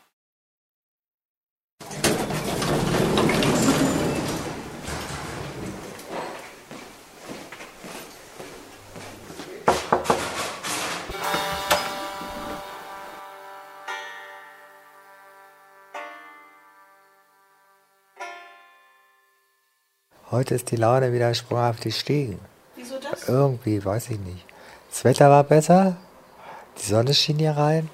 Heute 20.40 20.54
ist 20.54 20.70
die 20.70 20.76
Laune 20.76 21.12
wieder 21.12 21.34
sprunghaft 21.34 21.82
gestiegen. 21.82 22.40
Wieso 22.74 22.94
das? 22.98 23.28
Irgendwie, 23.28 23.84
weiß 23.84 24.08
ich 24.08 24.18
nicht. 24.20 24.46
Das 24.88 25.04
Wetter 25.04 25.28
war 25.28 25.44
besser, 25.44 25.96
die 26.78 26.86
Sonne 26.86 27.12
schien 27.12 27.38
hier 27.38 27.58
rein. 27.58 27.90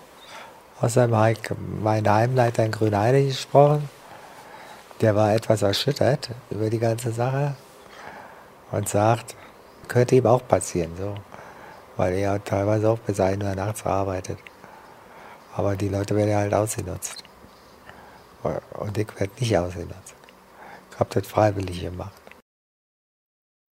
Außerdem 0.80 1.16
habe 1.16 1.32
ich 1.32 1.40
meinen 1.82 2.08
Heimleiter 2.08 2.64
in 2.64 2.70
Grünheide 2.70 3.26
gesprochen. 3.26 3.90
Der 5.00 5.16
war 5.16 5.34
etwas 5.34 5.62
erschüttert 5.62 6.30
über 6.48 6.70
die 6.70 6.78
ganze 6.78 7.10
Sache 7.10 7.56
und 8.70 8.88
sagt, 8.88 9.34
könnte 9.88 10.14
ihm 10.14 10.26
auch 10.26 10.46
passieren, 10.46 10.92
so. 10.96 11.16
Weil 11.96 12.14
er 12.14 12.44
teilweise 12.44 12.90
auch 12.90 12.98
bis 13.00 13.18
1 13.18 13.42
Uhr 13.42 13.56
nachts 13.56 13.84
arbeitet. 13.84 14.38
Aber 15.56 15.74
die 15.74 15.88
Leute 15.88 16.14
werden 16.14 16.36
halt 16.36 16.54
ausgenutzt. 16.54 17.24
Und 18.44 18.96
ich 18.96 19.08
werde 19.18 19.32
nicht 19.40 19.58
ausgenutzt. 19.58 20.14
Ich 20.92 21.00
habe 21.00 21.10
das 21.12 21.26
freiwillig 21.26 21.80
gemacht. 21.80 22.12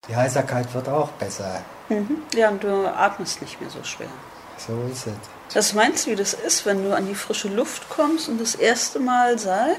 Die 0.09 0.17
Heiserkeit 0.17 0.73
wird 0.75 0.89
auch 0.89 1.09
besser. 1.13 1.63
Mhm. 1.89 2.23
Ja, 2.35 2.51
und 2.51 2.63
du 2.63 2.87
atmest 2.89 3.41
nicht 3.43 3.61
mehr 3.61 3.71
so 3.71 3.83
schwer. 3.85 4.09
So 4.59 4.73
ist 4.91 5.07
es. 5.07 5.15
Was 5.55 5.73
meinst 5.73 6.07
du, 6.07 6.11
wie 6.11 6.17
das 6.17 6.35
ist, 6.35 6.67
wenn 6.67 6.83
du 6.85 6.95
an 6.95 7.07
die 7.07 7.15
frische 7.15 7.49
Luft 7.49 7.89
kommst 7.89 8.29
und 8.29 8.41
das 8.41 8.55
erste 8.55 9.01
Mal 9.01 9.39
seit 9.39 9.79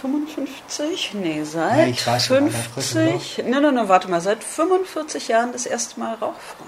55? 0.00 1.14
Nee, 1.14 1.44
seit 1.44 1.76
Nee, 1.76 1.90
ich 1.90 2.06
war 2.06 2.18
schon 2.18 2.38
an 2.38 2.44
der 2.50 2.60
frischen 2.60 3.08
50. 3.10 3.44
Nein, 3.46 3.62
nein, 3.62 3.74
nein, 3.74 3.88
warte 3.88 4.08
mal, 4.08 4.20
seit 4.20 4.42
45 4.44 5.28
Jahren 5.28 5.52
das 5.52 5.66
erste 5.66 5.98
Mal 6.00 6.14
rauchfrei. 6.14 6.64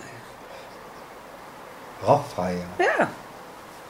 Rauchfrei, 2.06 2.56
ja. 2.78 2.84
Ja. 2.98 3.08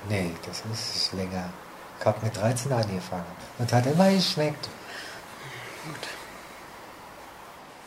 Nee, 0.08 0.32
das 0.46 0.62
ist 0.72 1.12
länger. 1.12 1.50
Ich 1.98 2.06
habe 2.06 2.18
mit 2.22 2.36
13 2.36 2.72
angefangen. 2.72 3.24
Und 3.58 3.72
hat 3.72 3.86
immer 3.86 4.10
geschmeckt. 4.10 4.68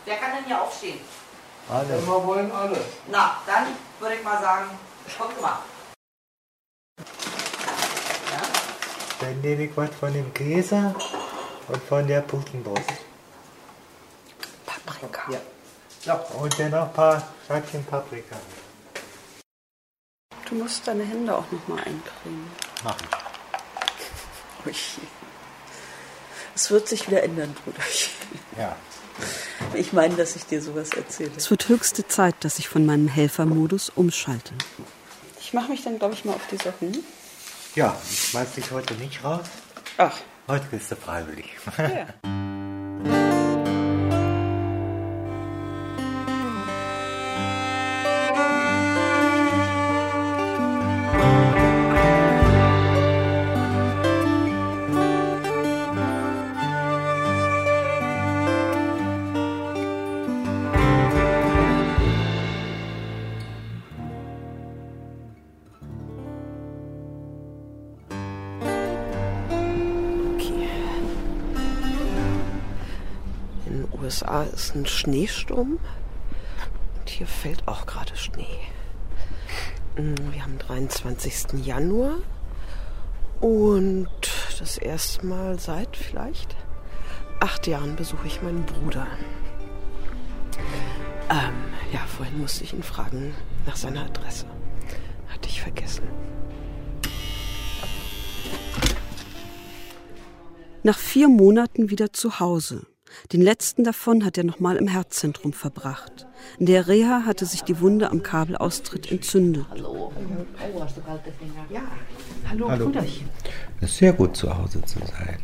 Wer 0.05 0.17
kann 0.17 0.35
denn 0.35 0.45
hier 0.45 0.61
aufstehen? 0.61 0.99
Alle. 1.67 1.89
Wir 1.89 2.25
wollen 2.25 2.51
alle. 2.51 2.79
Na, 3.07 3.41
dann 3.47 3.67
würde 3.99 4.15
ich 4.15 4.23
mal 4.23 4.39
sagen, 4.39 4.69
kommt 5.17 5.41
mal. 5.41 5.57
Dann 9.19 9.41
nehme 9.41 9.63
ich 9.63 9.75
was 9.75 9.89
von 9.95 10.13
dem 10.13 10.31
Käse 10.33 10.93
und 11.67 11.83
von 11.83 12.05
der 12.07 12.21
Putenbrust. 12.21 12.83
Paprika. 14.65 15.31
Ja. 15.31 15.39
ja. 16.03 16.13
Und 16.13 16.59
dann 16.59 16.69
noch 16.71 16.83
ein 16.83 16.93
paar 16.93 17.27
Scheibchen 17.47 17.83
Paprika. 17.85 18.35
Du 20.47 20.55
musst 20.55 20.87
deine 20.87 21.03
Hände 21.03 21.35
auch 21.35 21.51
noch 21.51 21.67
mal 21.67 21.79
eincremen. 21.79 22.51
Mach 22.83 22.95
ich. 24.65 24.97
Es 26.55 26.71
wird 26.71 26.87
sich 26.87 27.05
wieder 27.07 27.21
ändern, 27.21 27.53
Bruderchen. 27.53 28.13
Ja. 28.57 28.77
Ich 29.73 29.91
meine, 29.91 30.15
dass 30.15 30.37
ich 30.37 30.45
dir 30.45 30.61
sowas 30.61 30.91
erzähle. 30.91 31.31
Es 31.35 31.49
wird 31.51 31.67
höchste 31.67 32.07
Zeit, 32.07 32.35
dass 32.41 32.59
ich 32.59 32.69
von 32.69 32.85
meinem 32.85 33.09
Helfermodus 33.09 33.91
umschalte. 33.93 34.53
Ich 35.41 35.53
mache 35.53 35.69
mich 35.69 35.83
dann, 35.83 35.99
glaube 35.99 36.13
ich, 36.13 36.23
mal 36.23 36.33
auf 36.33 36.47
die 36.49 36.57
Socken. 36.57 37.03
Ja, 37.75 37.97
ich 38.09 38.29
schmeiß 38.29 38.53
dich 38.53 38.71
heute 38.71 38.93
nicht 38.93 39.21
raus. 39.23 39.45
Ach. 39.97 40.17
Heute 40.47 40.65
bist 40.71 40.91
du 40.91 40.95
freiwillig. 40.95 41.57
Ja. 41.77 42.07
ein 74.75 74.85
Schneesturm. 74.85 75.79
Und 76.99 77.09
hier 77.09 77.27
fällt 77.27 77.67
auch 77.67 77.85
gerade 77.85 78.15
Schnee. 78.15 78.59
Mm, 79.97 80.33
Wir 80.33 80.43
haben 80.43 80.57
23. 80.59 81.65
Januar. 81.65 82.17
Und 83.41 84.09
das 84.59 84.77
erste 84.77 85.25
Mal 85.25 85.59
seit 85.59 85.97
vielleicht 85.97 86.55
acht 87.39 87.67
Jahren 87.67 87.95
besuche 87.95 88.27
ich 88.27 88.41
meinen 88.41 88.65
Bruder. 88.65 89.07
Ähm, 91.29 91.53
ja, 91.91 91.99
vorhin 91.99 92.39
musste 92.39 92.63
ich 92.63 92.73
ihn 92.73 92.83
fragen 92.83 93.35
nach 93.65 93.75
seiner 93.75 94.05
Adresse. 94.05 94.45
Hatte 95.29 95.49
ich 95.49 95.61
vergessen. 95.61 96.07
Nach 100.83 100.97
vier 100.97 101.29
Monaten 101.29 101.89
wieder 101.89 102.13
zu 102.13 102.39
Hause. 102.39 102.85
Den 103.31 103.41
letzten 103.41 103.83
davon 103.83 104.25
hat 104.25 104.37
er 104.37 104.43
nochmal 104.43 104.75
im 104.77 104.87
Herzzentrum 104.87 105.53
verbracht. 105.53 106.27
In 106.59 106.65
der 106.67 106.87
Reha 106.87 107.23
hatte 107.25 107.45
sich 107.45 107.63
die 107.63 107.79
Wunde 107.79 108.11
am 108.11 108.23
Kabelaustritt 108.23 109.11
entzündet. 109.11 109.65
Hallo. 109.69 110.11
Oh, 110.13 110.81
hast 110.81 110.97
du 110.97 111.01
kalte 111.01 111.31
Finger? 111.31 111.65
Ja. 111.69 111.81
Hallo, 112.49 112.69
Hallo. 112.69 112.85
Bruderchen. 112.85 113.29
Es 113.81 113.91
ist 113.91 113.97
sehr 113.97 114.13
gut 114.13 114.37
zu 114.37 114.55
Hause 114.55 114.81
zu 114.83 114.99
sein. 114.99 115.39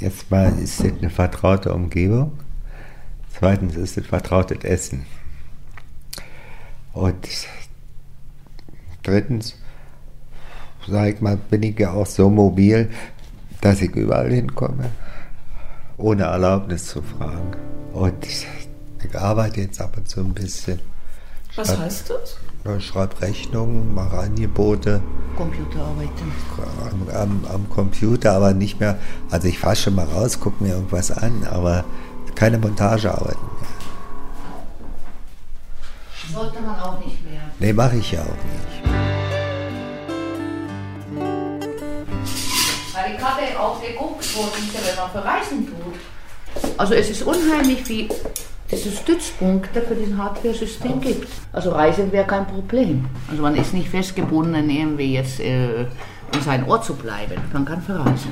Erstmal 0.00 0.58
ist 0.58 0.80
es 0.80 0.92
eine 0.98 1.10
vertraute 1.10 1.72
Umgebung. 1.72 2.38
Zweitens 3.38 3.76
ist 3.76 3.96
es 3.96 4.06
vertrautes 4.06 4.64
Essen. 4.64 5.06
Und 6.92 7.28
drittens, 9.02 9.56
sag 10.88 11.14
ich 11.14 11.20
mal, 11.20 11.36
bin 11.36 11.62
ich 11.62 11.78
ja 11.78 11.92
auch 11.92 12.06
so 12.06 12.28
mobil, 12.28 12.90
dass 13.60 13.80
ich 13.80 13.94
überall 13.94 14.32
hinkomme, 14.32 14.90
ohne 15.98 16.24
Erlaubnis 16.24 16.86
zu 16.86 17.02
fragen. 17.02 17.56
Und 17.92 18.24
ich 18.26 18.46
arbeite 19.14 19.60
jetzt 19.60 19.80
ab 19.80 19.96
und 19.96 20.08
zu 20.08 20.20
ein 20.20 20.32
bisschen. 20.34 20.80
Was 21.56 21.68
Schreib- 21.68 21.78
heißt 21.80 22.10
das? 22.10 22.36
Ich 22.76 22.86
schreibe 22.86 23.20
Rechnungen, 23.22 23.94
mache 23.94 24.18
Angebote 24.18 25.00
Computerarbeiten. 25.36 26.32
am, 26.90 27.08
am, 27.16 27.44
am 27.52 27.70
Computer, 27.70 28.32
aber 28.32 28.52
nicht 28.52 28.78
mehr. 28.80 28.98
Also 29.30 29.48
ich 29.48 29.58
fahre 29.58 29.76
schon 29.76 29.94
mal 29.94 30.04
raus, 30.06 30.38
gucke 30.40 30.62
mir 30.62 30.74
irgendwas 30.74 31.10
an, 31.10 31.46
aber 31.50 31.84
keine 32.34 32.58
Montagearbeiten 32.58 33.40
mehr. 33.40 33.68
Sollte 36.34 36.60
man 36.60 36.78
auch 36.78 36.98
nicht 37.04 37.24
mehr. 37.24 37.40
Nee, 37.58 37.72
mache 37.72 37.96
ich 37.96 38.12
ja 38.12 38.20
auch 38.20 38.26
nicht. 38.26 38.82
Weil 42.94 43.14
ich 43.14 43.20
habe 43.22 43.60
auch 43.60 43.80
geguckt, 43.80 44.07
diese, 44.34 44.86
wenn 44.86 44.96
man 44.96 45.10
verreisen 45.10 45.66
tut. 45.66 46.74
Also 46.76 46.94
es 46.94 47.10
ist 47.10 47.22
unheimlich, 47.22 47.88
wie 47.88 48.08
diese 48.70 48.90
Stützpunkte 48.90 49.80
für 49.82 49.94
das 49.94 50.18
Hardware-System 50.18 51.00
gibt. 51.00 51.28
Also 51.52 51.70
Reisen 51.70 52.12
wäre 52.12 52.26
kein 52.26 52.46
Problem. 52.46 53.06
Also 53.30 53.42
man 53.42 53.56
ist 53.56 53.72
nicht 53.72 53.88
festgebunden, 53.88 54.68
irgendwie 54.68 55.14
jetzt 55.14 55.40
äh, 55.40 55.82
in 55.82 56.42
seinem 56.44 56.68
Ort 56.68 56.84
zu 56.84 56.94
bleiben. 56.94 57.40
Man 57.52 57.64
kann 57.64 57.80
verreisen. 57.80 58.30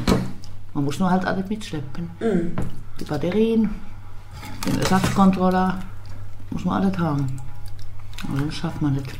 Man 0.74 0.84
muss 0.84 0.98
nur 0.98 1.10
halt 1.10 1.24
alles 1.24 1.48
mitschleppen. 1.48 2.10
Die 3.00 3.04
Batterien, 3.04 3.74
den 4.66 4.78
Ersatzcontroller, 4.78 5.78
muss 6.50 6.64
man 6.64 6.82
alles 6.82 6.98
haben. 6.98 7.40
Aber 8.28 8.38
sonst 8.38 8.56
schafft 8.56 8.82
man 8.82 8.92
nicht. 8.94 9.14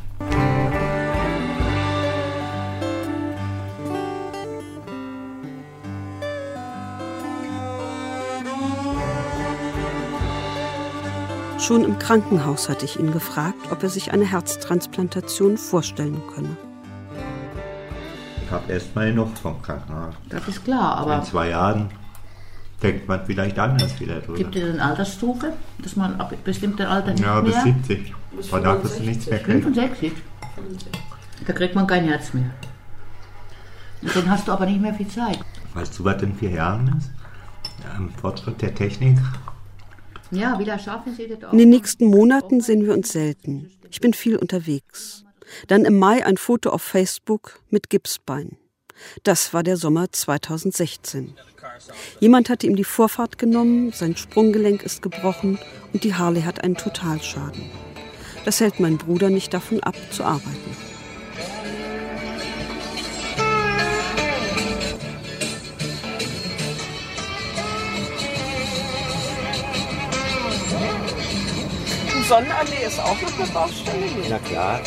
Schon 11.59 11.83
im 11.83 11.97
Krankenhaus 11.97 12.69
hatte 12.69 12.85
ich 12.85 12.99
ihn 12.99 13.11
gefragt, 13.11 13.71
ob 13.71 13.81
er 13.81 13.89
sich 13.89 14.11
eine 14.13 14.25
Herztransplantation 14.25 15.57
vorstellen 15.57 16.21
könne. 16.33 16.55
Ich 18.45 18.51
habe 18.51 18.71
erstmal 18.71 19.11
noch 19.11 19.35
vom 19.35 19.61
Krankenhaus. 19.61 20.13
Das 20.29 20.47
ist 20.47 20.63
klar, 20.63 20.97
aber 20.97 21.17
In 21.17 21.23
zwei 21.23 21.49
Jahren 21.49 21.89
denkt 22.81 23.07
man 23.07 23.25
vielleicht 23.25 23.57
anders 23.57 23.99
wieder 23.99 24.21
drüber. 24.21 24.37
gibt 24.37 24.55
es 24.55 24.73
eine 24.73 24.83
Altersstufe, 24.83 25.53
dass 25.79 25.95
man 25.95 26.19
ab 26.21 26.31
bestimmten 26.43 26.83
Alter 26.83 27.11
nicht 27.11 27.23
Ja, 27.23 27.41
bis 27.41 27.55
mehr... 27.55 27.63
70. 27.63 28.13
Von 28.49 28.63
da 28.63 28.81
wirst 28.83 28.99
du 28.99 29.03
nichts 29.03 29.27
mehr 29.27 29.39
kriegen. 29.39 29.63
65. 29.63 30.13
Da 31.45 31.53
kriegt 31.53 31.75
man 31.75 31.87
kein 31.87 32.05
Herz 32.05 32.33
mehr. 32.33 32.51
Und 34.03 34.15
dann 34.15 34.29
hast 34.29 34.47
du 34.47 34.51
aber 34.51 34.67
nicht 34.67 34.79
mehr 34.79 34.93
viel 34.93 35.07
Zeit. 35.07 35.39
Weißt 35.73 35.97
du, 35.97 36.05
was 36.05 36.21
in 36.21 36.35
vier 36.35 36.51
Jahren 36.51 36.95
ist? 36.99 37.11
Am 37.95 38.09
Fortschritt 38.11 38.61
der 38.61 38.75
Technik. 38.75 39.17
In 40.31 41.57
den 41.57 41.69
nächsten 41.69 42.05
Monaten 42.05 42.61
sehen 42.61 42.85
wir 42.85 42.93
uns 42.93 43.09
selten. 43.09 43.71
Ich 43.89 44.01
bin 44.01 44.13
viel 44.13 44.37
unterwegs. 44.37 45.23
Dann 45.67 45.85
im 45.85 45.97
Mai 45.97 46.25
ein 46.25 46.37
Foto 46.37 46.69
auf 46.71 46.81
Facebook 46.81 47.61
mit 47.69 47.89
Gipsbein. 47.89 48.57
Das 49.23 49.53
war 49.53 49.63
der 49.63 49.77
Sommer 49.77 50.11
2016. 50.11 51.35
Jemand 52.19 52.49
hatte 52.49 52.67
ihm 52.67 52.75
die 52.75 52.83
Vorfahrt 52.83 53.37
genommen, 53.37 53.91
sein 53.91 54.17
Sprunggelenk 54.17 54.83
ist 54.83 55.01
gebrochen 55.01 55.59
und 55.93 56.03
die 56.03 56.15
Harley 56.15 56.41
hat 56.41 56.63
einen 56.63 56.75
Totalschaden. 56.75 57.69
Das 58.45 58.59
hält 58.59 58.79
mein 58.79 58.97
Bruder 58.97 59.29
nicht 59.29 59.53
davon 59.53 59.81
ab, 59.81 59.95
zu 60.11 60.23
arbeiten. 60.23 60.86
Sonnenallee 72.27 72.85
ist 72.85 72.99
auch 72.99 73.21
noch 73.21 73.39
eine 73.39 73.47
Baustelle. 73.53 74.05
Na 74.29 74.37
klar. 74.39 74.81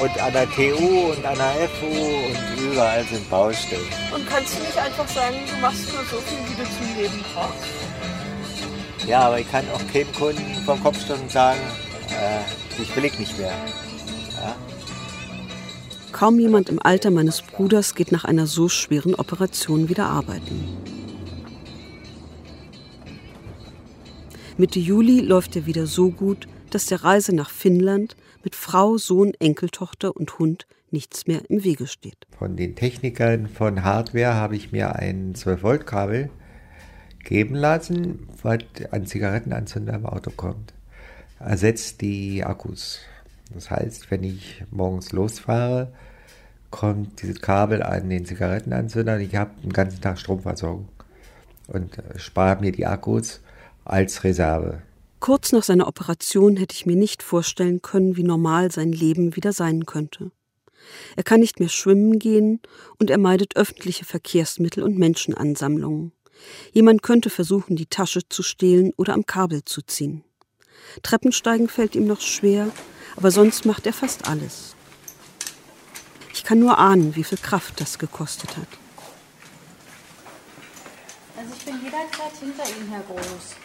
Und 0.00 0.22
an 0.22 0.32
der 0.32 0.48
TU 0.50 1.12
und 1.12 1.26
an 1.26 1.36
der 1.36 1.68
FU 1.68 1.86
und 1.86 2.72
überall 2.72 3.04
sind 3.04 3.28
Baustellen. 3.28 3.82
Und 4.14 4.26
kannst 4.26 4.56
du 4.56 4.62
nicht 4.62 4.78
einfach 4.78 5.06
sagen, 5.08 5.36
du 5.46 5.60
machst 5.60 5.92
nur 5.92 6.02
so 6.04 6.16
viel, 6.22 6.38
wie 6.48 6.62
du 6.62 6.64
zum 6.64 6.96
Leben 6.96 7.24
brauchst? 7.34 9.06
Ja, 9.06 9.20
aber 9.26 9.40
ich 9.40 9.50
kann 9.50 9.64
auch 9.74 9.92
keinem 9.92 10.12
Kunden 10.14 10.54
vom 10.64 10.82
Kopfstunden 10.82 11.28
sagen, 11.28 11.60
äh, 12.08 12.80
ich 12.80 12.96
will 12.96 13.04
ich 13.04 13.18
nicht 13.18 13.38
mehr. 13.38 13.52
Ja? 14.40 14.56
Kaum 16.12 16.40
jemand 16.40 16.70
im 16.70 16.80
Alter 16.80 17.10
meines 17.10 17.42
Bruders 17.42 17.94
geht 17.94 18.10
nach 18.10 18.24
einer 18.24 18.46
so 18.46 18.70
schweren 18.70 19.14
Operation 19.14 19.90
wieder 19.90 20.06
arbeiten. 20.06 20.87
Mitte 24.60 24.80
Juli 24.80 25.20
läuft 25.20 25.54
er 25.54 25.66
wieder 25.66 25.86
so 25.86 26.10
gut, 26.10 26.48
dass 26.70 26.86
der 26.86 27.04
Reise 27.04 27.32
nach 27.32 27.48
Finnland 27.48 28.16
mit 28.42 28.56
Frau, 28.56 28.98
Sohn, 28.98 29.32
Enkeltochter 29.38 30.16
und 30.16 30.40
Hund 30.40 30.66
nichts 30.90 31.28
mehr 31.28 31.48
im 31.48 31.62
Wege 31.62 31.86
steht. 31.86 32.26
Von 32.36 32.56
den 32.56 32.74
Technikern 32.74 33.46
von 33.46 33.84
Hardware 33.84 34.34
habe 34.34 34.56
ich 34.56 34.72
mir 34.72 34.96
ein 34.96 35.34
12-Volt-Kabel 35.34 36.30
geben 37.22 37.54
lassen, 37.54 38.26
was 38.42 38.58
an 38.90 39.06
Zigarettenanzünder 39.06 39.94
im 39.94 40.06
Auto 40.06 40.32
kommt. 40.32 40.74
Ersetzt 41.38 42.00
die 42.00 42.42
Akkus. 42.42 42.98
Das 43.54 43.70
heißt, 43.70 44.10
wenn 44.10 44.24
ich 44.24 44.64
morgens 44.72 45.12
losfahre, 45.12 45.92
kommt 46.70 47.22
dieses 47.22 47.40
Kabel 47.40 47.80
an 47.80 48.10
den 48.10 48.26
Zigarettenanzünder 48.26 49.14
und 49.14 49.20
ich 49.20 49.36
habe 49.36 49.52
den 49.62 49.72
ganzen 49.72 50.00
Tag 50.00 50.18
Stromversorgung 50.18 50.88
und 51.68 51.96
spare 52.16 52.60
mir 52.60 52.72
die 52.72 52.86
Akkus 52.86 53.40
als 53.88 54.24
Reserve. 54.24 54.82
Kurz 55.20 55.52
nach 55.52 55.64
seiner 55.64 55.88
Operation 55.88 56.56
hätte 56.56 56.74
ich 56.74 56.86
mir 56.86 56.96
nicht 56.96 57.22
vorstellen 57.22 57.82
können, 57.82 58.16
wie 58.16 58.22
normal 58.22 58.70
sein 58.70 58.92
Leben 58.92 59.34
wieder 59.34 59.52
sein 59.52 59.84
könnte. 59.86 60.30
Er 61.16 61.24
kann 61.24 61.40
nicht 61.40 61.58
mehr 61.58 61.68
schwimmen 61.68 62.18
gehen 62.18 62.60
und 62.98 63.10
er 63.10 63.18
meidet 63.18 63.56
öffentliche 63.56 64.04
Verkehrsmittel 64.04 64.82
und 64.82 64.96
Menschenansammlungen. 64.96 66.12
Jemand 66.72 67.02
könnte 67.02 67.30
versuchen, 67.30 67.76
die 67.76 67.86
Tasche 67.86 68.20
zu 68.28 68.42
stehlen 68.42 68.92
oder 68.96 69.14
am 69.14 69.26
Kabel 69.26 69.64
zu 69.64 69.82
ziehen. 69.82 70.22
Treppensteigen 71.02 71.68
fällt 71.68 71.96
ihm 71.96 72.06
noch 72.06 72.20
schwer, 72.20 72.68
aber 73.16 73.30
sonst 73.30 73.66
macht 73.66 73.86
er 73.86 73.92
fast 73.92 74.28
alles. 74.28 74.76
Ich 76.32 76.44
kann 76.44 76.60
nur 76.60 76.78
ahnen, 76.78 77.16
wie 77.16 77.24
viel 77.24 77.38
Kraft 77.38 77.80
das 77.80 77.98
gekostet 77.98 78.56
hat. 78.56 78.68
Also 81.48 81.60
ich 81.60 81.64
bin 81.64 81.82
jederzeit 81.82 82.36
hinter 82.40 82.64
Ihnen, 82.78 82.90
Herr 82.90 83.00
Groß. 83.00 83.56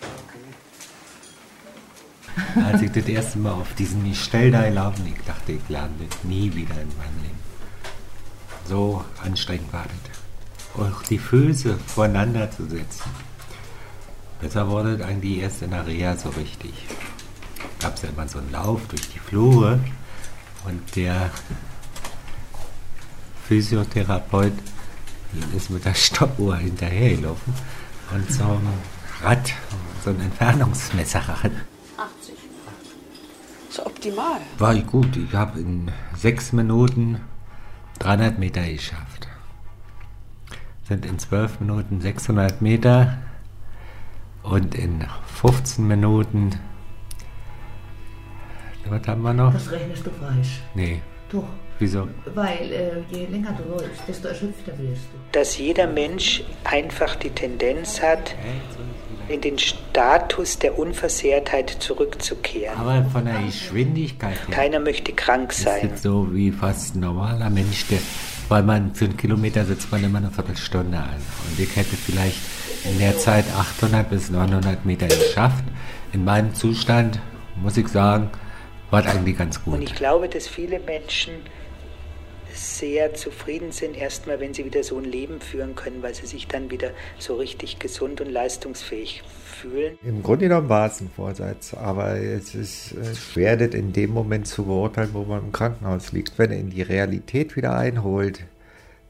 Als 2.66 2.82
ich 2.82 2.92
das 2.92 3.06
erste 3.06 3.40
Mal 3.40 3.52
auf 3.52 3.74
diesen 3.76 4.10
Gestell 4.10 4.52
da 4.52 4.64
gelaufen, 4.64 5.06
ich 5.06 5.22
dachte, 5.26 5.52
ich 5.52 5.70
lerne 5.70 5.94
das 6.08 6.24
nie 6.24 6.54
wieder 6.56 6.76
in 6.76 6.88
meinem 6.98 7.22
Leben. 7.22 7.40
So 8.66 9.04
anstrengend 9.22 9.74
war 9.74 9.84
das. 9.84 10.82
Auch 10.82 11.04
die 11.04 11.18
Füße 11.18 11.78
voneinander 11.88 12.50
zu 12.50 12.66
setzen. 12.68 13.12
Besser 14.40 14.70
wurde 14.70 14.98
das 14.98 15.08
eigentlich 15.08 15.40
erst 15.40 15.62
in 15.62 15.72
der 15.72 15.86
Reha 15.86 16.16
so 16.16 16.30
richtig. 16.30 16.74
Gab 17.80 17.96
es 17.96 18.04
ja 18.04 18.10
immer 18.10 18.28
so 18.30 18.40
einen 18.40 18.52
Lauf 18.52 18.80
durch 18.88 19.10
die 19.10 19.20
Flure 19.20 19.80
und 20.66 20.96
der 20.96 21.32
Physiotherapeut 23.46 24.54
ist 25.56 25.70
mit 25.70 25.86
der 25.86 25.94
Stoppuhr 25.94 26.58
hinterhergelaufen 26.58 27.54
und 28.14 28.32
so 28.32 28.44
ein 28.44 28.68
Rad, 29.22 29.54
so 30.04 30.10
ein 30.10 30.20
Entfernungsmesserrad. 30.20 31.52
80. 31.98 32.36
So 33.70 33.86
optimal. 33.86 34.40
War 34.58 34.76
ich 34.76 34.86
gut. 34.86 35.16
Ich 35.18 35.34
habe 35.34 35.60
in 35.60 35.92
sechs 36.16 36.52
Minuten 36.52 37.22
300 38.00 38.38
Meter 38.38 38.64
geschafft. 38.64 39.28
Sind 40.88 41.06
in 41.06 41.18
zwölf 41.18 41.60
Minuten 41.60 42.02
600 42.02 42.62
Meter 42.62 43.18
und 44.44 44.76
in 44.76 45.06
15 45.26 45.88
Minuten. 45.88 46.60
Was 48.86 49.08
haben 49.08 49.22
wir 49.22 49.34
noch? 49.34 49.54
Das 49.54 49.72
rechnest 49.72 50.06
du 50.06 50.12
falsch. 50.12 50.62
Nee. 50.76 51.02
Doch. 51.34 51.44
Wieso? 51.80 52.08
Weil 52.34 52.72
äh, 52.72 52.92
je 53.14 53.26
länger 53.26 53.58
du 53.62 53.70
läufst, 53.72 54.08
desto 54.08 54.28
erschöpfter 54.30 54.72
wirst 54.78 55.02
du. 55.12 55.18
dass 55.34 55.58
jeder 55.58 55.88
Mensch 55.88 56.44
einfach 56.64 57.16
die 57.16 57.32
Tendenz 57.32 58.02
hat, 58.02 58.36
in 59.28 59.42
den 59.42 59.58
Status 59.58 60.60
der 60.60 60.78
Unversehrtheit 60.78 61.70
zurückzukehren. 61.70 62.78
Aber 62.78 63.04
von 63.06 63.26
der 63.26 63.42
Geschwindigkeit 63.42 64.36
her. 64.48 64.56
Keiner 64.56 64.80
möchte 64.80 65.14
krank 65.14 65.52
ist 65.52 65.64
sein. 65.64 65.90
das 65.92 66.04
so 66.04 66.28
wie 66.34 66.52
fast 66.52 66.96
ein 66.96 67.00
normaler 67.00 67.50
Mensch, 67.50 67.88
der, 67.88 68.00
weil 68.50 68.64
man 68.64 68.94
für 68.94 69.06
einen 69.06 69.18
Kilometer 69.18 69.66
sitzt 69.66 69.92
man 69.92 70.04
immer 70.04 70.20
eine 70.20 70.30
Viertelstunde 70.30 70.98
an. 70.98 71.16
Und 71.50 71.60
ich 71.60 71.76
hätte 71.76 71.96
vielleicht 71.96 72.38
in 72.86 73.00
der 73.00 73.18
Zeit 73.18 73.46
800 73.58 74.10
bis 74.10 74.30
900 74.30 74.86
Meter 74.86 75.08
geschafft. 75.08 75.64
In 76.12 76.24
meinem 76.24 76.54
Zustand, 76.54 77.20
muss 77.56 77.78
ich 77.78 77.88
sagen, 77.88 78.30
war 78.94 79.06
es 79.06 79.08
eigentlich 79.14 79.38
ganz 79.38 79.58
Und 79.58 79.64
gut. 79.80 79.84
ich 79.84 79.96
glaube, 79.96 80.30
dass 80.30 80.48
viele 80.48 80.80
Menschen 80.80 81.34
sehr 82.54 83.16
zufrieden 83.16 83.72
sind, 83.72 83.98
erstmal, 83.98 84.40
wenn 84.40 84.54
sie 84.54 84.64
wieder 84.64 84.84
so 84.84 84.98
ein 85.00 85.06
Leben 85.06 85.42
führen 85.42 85.74
können, 85.76 86.04
weil 86.04 86.14
sie 86.14 86.28
sich 86.28 86.48
dann 86.48 86.70
wieder 86.70 86.92
so 87.18 87.36
richtig 87.36 87.80
gesund 87.80 88.22
und 88.22 88.30
leistungsfähig 88.32 89.24
fühlen. 89.44 89.98
Im 90.04 90.22
Grunde 90.22 90.48
genommen 90.48 90.70
war 90.70 90.86
es 90.88 91.02
ein 91.02 91.10
Vorsatz, 91.10 91.74
aber 91.74 92.18
es 92.20 92.54
ist 92.54 92.96
schwer, 93.18 93.58
das 93.58 93.70
in 93.74 93.92
dem 93.92 94.12
Moment 94.12 94.48
zu 94.48 94.66
beurteilen, 94.66 95.10
wo 95.14 95.24
man 95.24 95.46
im 95.46 95.52
Krankenhaus 95.52 96.12
liegt. 96.12 96.38
Wenn 96.38 96.52
er 96.52 96.60
in 96.60 96.70
die 96.70 96.84
Realität 96.84 97.56
wieder 97.56 97.76
einholt, 97.76 98.42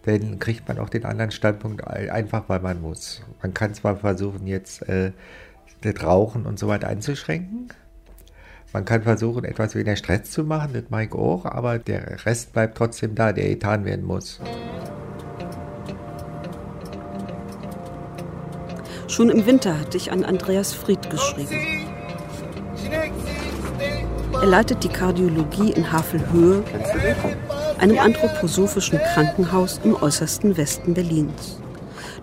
dann 0.05 0.39
kriegt 0.39 0.65
man 0.69 0.79
auch 0.79 0.89
den 0.89 1.03
anderen 1.03 1.31
Standpunkt 1.31 1.85
ein- 1.85 2.09
einfach, 2.09 2.47
weil 2.47 2.61
man 2.61 2.81
muss. 2.81 3.21
Man 3.41 3.53
kann 3.53 3.73
zwar 3.73 3.97
versuchen, 3.97 4.47
jetzt 4.47 4.87
äh, 4.87 5.11
das 5.81 6.01
Rauchen 6.01 6.45
und 6.45 6.57
so 6.59 6.69
weiter 6.69 6.87
einzuschränken. 6.87 7.67
Man 8.73 8.85
kann 8.85 9.03
versuchen, 9.03 9.45
etwas 9.45 9.75
weniger 9.75 9.95
Stress 9.95 10.31
zu 10.31 10.43
machen, 10.43 10.71
das 10.73 10.83
mache 10.89 11.03
ich 11.03 11.13
auch, 11.13 11.45
aber 11.45 11.77
der 11.77 12.25
Rest 12.25 12.53
bleibt 12.53 12.75
trotzdem 12.75 13.13
da, 13.13 13.31
der 13.31 13.49
getan 13.49 13.85
werden 13.85 14.03
muss. 14.03 14.39
Schon 19.07 19.29
im 19.29 19.45
Winter 19.45 19.79
hatte 19.79 19.95
ich 19.95 20.11
an 20.11 20.25
Andreas 20.25 20.73
Fried 20.73 21.07
geschrieben. 21.11 21.83
Er 24.33 24.47
leitet 24.47 24.83
die 24.83 24.89
Kardiologie 24.89 25.71
in 25.71 25.91
Havelhöhe 25.91 26.63
einem 27.77 27.99
anthroposophischen 27.99 28.97
Krankenhaus 29.13 29.79
im 29.83 29.93
äußersten 30.01 30.57
Westen 30.57 30.95
Berlins. 30.95 31.59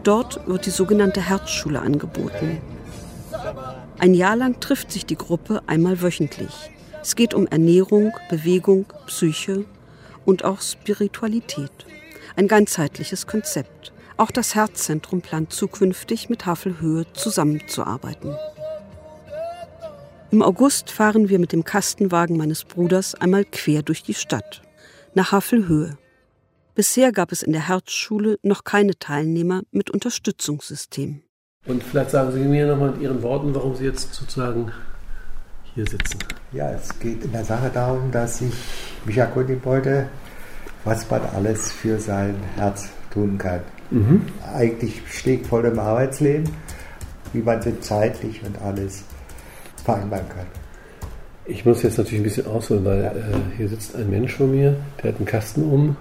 Dort 0.02 0.40
wird 0.48 0.66
die 0.66 0.70
sogenannte 0.70 1.20
Herzschule 1.20 1.80
angeboten. 1.80 2.58
Ein 4.00 4.14
Jahr 4.14 4.34
lang 4.34 4.60
trifft 4.60 4.90
sich 4.90 5.04
die 5.04 5.16
Gruppe 5.16 5.62
einmal 5.66 6.00
wöchentlich. 6.00 6.70
Es 7.02 7.16
geht 7.16 7.34
um 7.34 7.46
Ernährung, 7.46 8.14
Bewegung, 8.30 8.86
Psyche 9.06 9.66
und 10.24 10.42
auch 10.42 10.62
Spiritualität. 10.62 11.70
Ein 12.34 12.48
ganzheitliches 12.48 13.26
Konzept. 13.26 13.92
Auch 14.16 14.30
das 14.30 14.54
Herzzentrum 14.54 15.20
plant 15.20 15.52
zukünftig 15.52 16.30
mit 16.30 16.46
Havelhöhe 16.46 17.12
zusammenzuarbeiten. 17.12 18.34
Im 20.30 20.40
August 20.40 20.90
fahren 20.90 21.28
wir 21.28 21.38
mit 21.38 21.52
dem 21.52 21.64
Kastenwagen 21.64 22.38
meines 22.38 22.64
Bruders 22.64 23.14
einmal 23.14 23.44
quer 23.44 23.82
durch 23.82 24.02
die 24.02 24.14
Stadt, 24.14 24.62
nach 25.12 25.32
Havelhöhe. 25.32 25.98
Bisher 26.74 27.12
gab 27.12 27.32
es 27.32 27.42
in 27.42 27.52
der 27.52 27.68
Herzschule 27.68 28.38
noch 28.42 28.64
keine 28.64 28.98
Teilnehmer 28.98 29.60
mit 29.72 29.90
Unterstützungssystem. 29.90 31.22
Und 31.66 31.82
vielleicht 31.82 32.10
sagen 32.10 32.32
Sie 32.32 32.40
mir 32.40 32.66
nochmal 32.66 32.94
in 32.94 33.02
Ihren 33.02 33.22
Worten, 33.22 33.54
warum 33.54 33.74
Sie 33.74 33.84
jetzt 33.84 34.14
sozusagen 34.14 34.72
hier 35.74 35.84
sitzen. 35.84 36.18
Ja, 36.52 36.70
es 36.70 36.98
geht 36.98 37.22
in 37.22 37.32
der 37.32 37.44
Sache 37.44 37.70
darum, 37.72 38.10
dass 38.10 38.40
ich 38.40 38.54
mich 39.04 39.18
erkundigen 39.18 39.62
wollte, 39.64 40.08
was 40.84 41.08
man 41.10 41.20
alles 41.34 41.70
für 41.70 41.98
sein 41.98 42.34
Herz 42.56 42.88
tun 43.12 43.36
kann. 43.36 43.60
Mhm. 43.90 44.22
Eigentlich 44.54 45.02
stehe 45.10 45.38
ich 45.38 45.46
voll 45.46 45.66
im 45.66 45.78
Arbeitsleben, 45.78 46.48
wie 47.34 47.42
man 47.42 47.60
so 47.60 47.72
zeitlich 47.80 48.40
und 48.42 48.58
alles 48.62 49.04
vereinbaren 49.84 50.28
kann. 50.30 50.46
Ich 51.44 51.66
muss 51.66 51.82
jetzt 51.82 51.98
natürlich 51.98 52.20
ein 52.20 52.24
bisschen 52.24 52.46
ausholen, 52.46 52.86
weil 52.86 53.04
äh, 53.04 53.56
hier 53.58 53.68
sitzt 53.68 53.94
ein 53.96 54.08
Mensch 54.08 54.34
vor 54.34 54.46
mir, 54.46 54.76
der 55.02 55.12
hat 55.12 55.18
einen 55.18 55.26
Kasten 55.26 55.64
um 55.64 55.96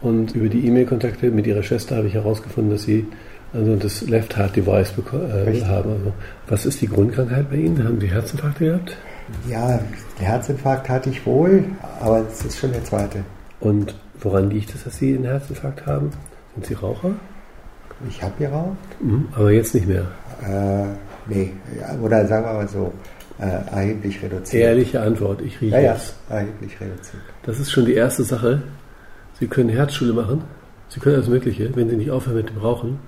und 0.00 0.34
über 0.34 0.48
die 0.48 0.66
E-Mail-Kontakte 0.66 1.30
mit 1.30 1.46
ihrer 1.46 1.62
Schwester 1.62 1.96
habe 1.96 2.06
ich 2.06 2.14
herausgefunden, 2.14 2.72
dass 2.72 2.84
sie 2.84 3.06
also 3.52 3.76
das 3.76 4.02
Left 4.02 4.36
Heart 4.36 4.56
Device 4.56 4.92
äh, 4.92 5.64
haben. 5.64 5.90
Also, 5.90 6.12
was 6.48 6.66
ist 6.66 6.80
die 6.80 6.88
Grundkrankheit 6.88 7.50
bei 7.50 7.56
Ihnen? 7.56 7.82
Haben 7.82 8.00
Sie 8.00 8.08
Herzinfarkte 8.08 8.64
gehabt? 8.64 8.96
Ja, 9.48 9.80
Herzinfarkt 10.18 10.88
hatte 10.88 11.10
ich 11.10 11.24
wohl, 11.26 11.64
aber 12.00 12.24
es 12.28 12.44
ist 12.44 12.58
schon 12.58 12.72
der 12.72 12.84
zweite. 12.84 13.24
Und 13.60 13.94
woran 14.20 14.50
liegt 14.50 14.74
es, 14.74 14.84
dass 14.84 14.96
Sie 14.96 15.14
einen 15.14 15.24
Herzinfarkt 15.24 15.86
haben? 15.86 16.10
Sind 16.54 16.66
Sie 16.66 16.74
Raucher? 16.74 17.14
Ich 18.08 18.22
habe 18.22 18.32
geraucht. 18.38 18.76
Mhm, 19.00 19.28
aber 19.34 19.50
jetzt 19.50 19.74
nicht 19.74 19.88
mehr? 19.88 20.06
Äh, 20.42 20.86
nee, 21.26 21.52
oder 22.00 22.26
sagen 22.26 22.46
wir 22.46 22.52
mal 22.52 22.68
so, 22.68 22.92
äh, 23.40 23.74
erheblich 23.74 24.22
reduziert. 24.22 24.62
Ehrliche 24.62 25.00
Antwort, 25.00 25.40
ich 25.42 25.60
rieche 25.60 25.80
ja, 25.80 25.94
es. 25.94 26.14
Ja, 26.28 26.36
erheblich 26.36 26.80
reduziert. 26.80 27.22
Das 27.42 27.58
ist 27.58 27.70
schon 27.70 27.86
die 27.86 27.94
erste 27.94 28.24
Sache. 28.24 28.62
Sie 29.38 29.46
können 29.46 29.68
Herzschule 29.68 30.12
machen. 30.12 30.44
Sie 30.88 31.00
können 31.00 31.16
alles 31.16 31.28
Mögliche. 31.28 31.74
Wenn 31.74 31.90
Sie 31.90 31.96
nicht 31.96 32.10
aufhören 32.10 32.36
mit 32.36 32.50
dem 32.50 32.58
Rauchen, 32.58 32.98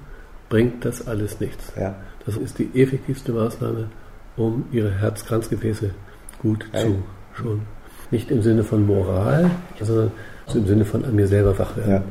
bringt 0.51 0.85
das 0.85 1.07
alles 1.07 1.41
nichts. 1.41 1.73
Ja. 1.81 1.95
Das 2.27 2.37
ist 2.37 2.59
die 2.59 2.69
effektivste 2.75 3.33
Maßnahme, 3.33 3.87
um 4.37 4.67
Ihre 4.73 4.91
Herzkranzgefäße 4.91 5.91
gut 6.43 6.67
Ja. 6.75 6.81
zu 6.81 7.03
schonen. 7.33 7.63
Nicht 8.11 8.31
im 8.31 8.43
Sinne 8.43 8.65
von 8.65 8.85
Moral, 8.87 9.51
sondern 9.81 10.11
so 10.47 10.59
im 10.59 10.67
Sinne 10.67 10.85
von 10.85 11.05
an 11.05 11.15
mir 11.15 11.29
selber 11.29 11.59
wach 11.59 11.77
werden. 11.77 12.05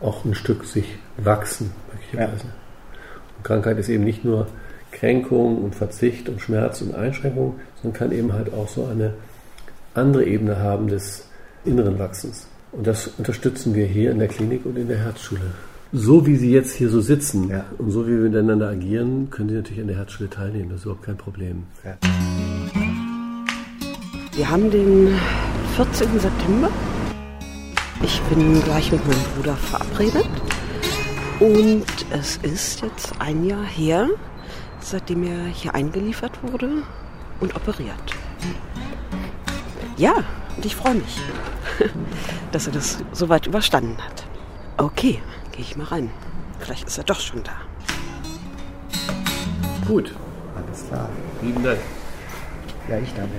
Auch 0.00 0.24
ein 0.24 0.34
Stück 0.34 0.64
sich 0.64 0.98
wachsen, 1.16 1.72
möglicherweise. 1.92 2.44
Und 3.36 3.44
Krankheit 3.44 3.78
ist 3.78 3.88
eben 3.88 4.04
nicht 4.04 4.24
nur 4.24 4.46
Kränkung 4.92 5.62
und 5.62 5.74
Verzicht 5.74 6.28
und 6.28 6.40
Schmerz 6.40 6.80
und 6.80 6.94
Einschränkung, 6.94 7.56
sondern 7.82 7.98
kann 7.98 8.12
eben 8.12 8.32
halt 8.32 8.52
auch 8.54 8.68
so 8.68 8.86
eine 8.86 9.14
andere 9.94 10.24
Ebene 10.24 10.60
haben 10.60 10.88
des 10.88 11.28
inneren 11.64 11.98
Wachsens. 11.98 12.46
Und 12.72 12.86
das 12.86 13.08
unterstützen 13.18 13.74
wir 13.74 13.86
hier 13.86 14.12
in 14.12 14.18
der 14.18 14.28
Klinik 14.28 14.64
und 14.64 14.76
in 14.76 14.88
der 14.88 14.98
Herzschule. 14.98 15.40
So 15.98 16.26
wie 16.26 16.36
Sie 16.36 16.50
jetzt 16.50 16.74
hier 16.74 16.90
so 16.90 17.00
sitzen 17.00 17.50
und 17.78 17.90
so 17.90 18.06
wie 18.06 18.10
wir 18.10 18.28
miteinander 18.28 18.68
agieren, 18.68 19.30
können 19.30 19.48
Sie 19.48 19.54
natürlich 19.54 19.80
an 19.80 19.86
der 19.86 19.96
Herzschule 19.96 20.28
teilnehmen. 20.28 20.68
Das 20.68 20.80
ist 20.80 20.84
überhaupt 20.84 21.06
kein 21.06 21.16
Problem. 21.16 21.62
Wir 24.34 24.50
haben 24.50 24.70
den 24.70 25.18
14. 25.74 26.20
September. 26.20 26.68
Ich 28.02 28.20
bin 28.24 28.62
gleich 28.62 28.92
mit 28.92 29.08
meinem 29.08 29.22
Bruder 29.36 29.56
verabredet. 29.56 30.28
Und 31.40 31.86
es 32.10 32.36
ist 32.42 32.82
jetzt 32.82 33.18
ein 33.18 33.46
Jahr 33.46 33.64
her, 33.64 34.10
seitdem 34.80 35.22
er 35.22 35.46
hier 35.46 35.74
eingeliefert 35.74 36.38
wurde 36.42 36.82
und 37.40 37.56
operiert. 37.56 38.12
Ja, 39.96 40.12
und 40.56 40.66
ich 40.66 40.76
freue 40.76 40.96
mich, 40.96 41.20
dass 42.52 42.66
er 42.66 42.74
das 42.74 42.98
soweit 43.12 43.46
überstanden 43.46 43.96
hat. 43.96 44.26
Okay, 44.76 45.22
gehe 45.56 45.64
ich 45.64 45.76
mal 45.76 45.84
rein. 45.84 46.10
Vielleicht 46.58 46.86
ist 46.86 46.98
er 46.98 47.04
doch 47.04 47.20
schon 47.20 47.42
da. 47.42 47.52
Gut. 49.86 50.14
Alles 50.54 50.86
klar. 50.88 51.08
Lieben 51.42 51.62
Dank. 51.62 51.78
Ja, 52.88 52.98
ich 52.98 53.12
danke. 53.14 53.32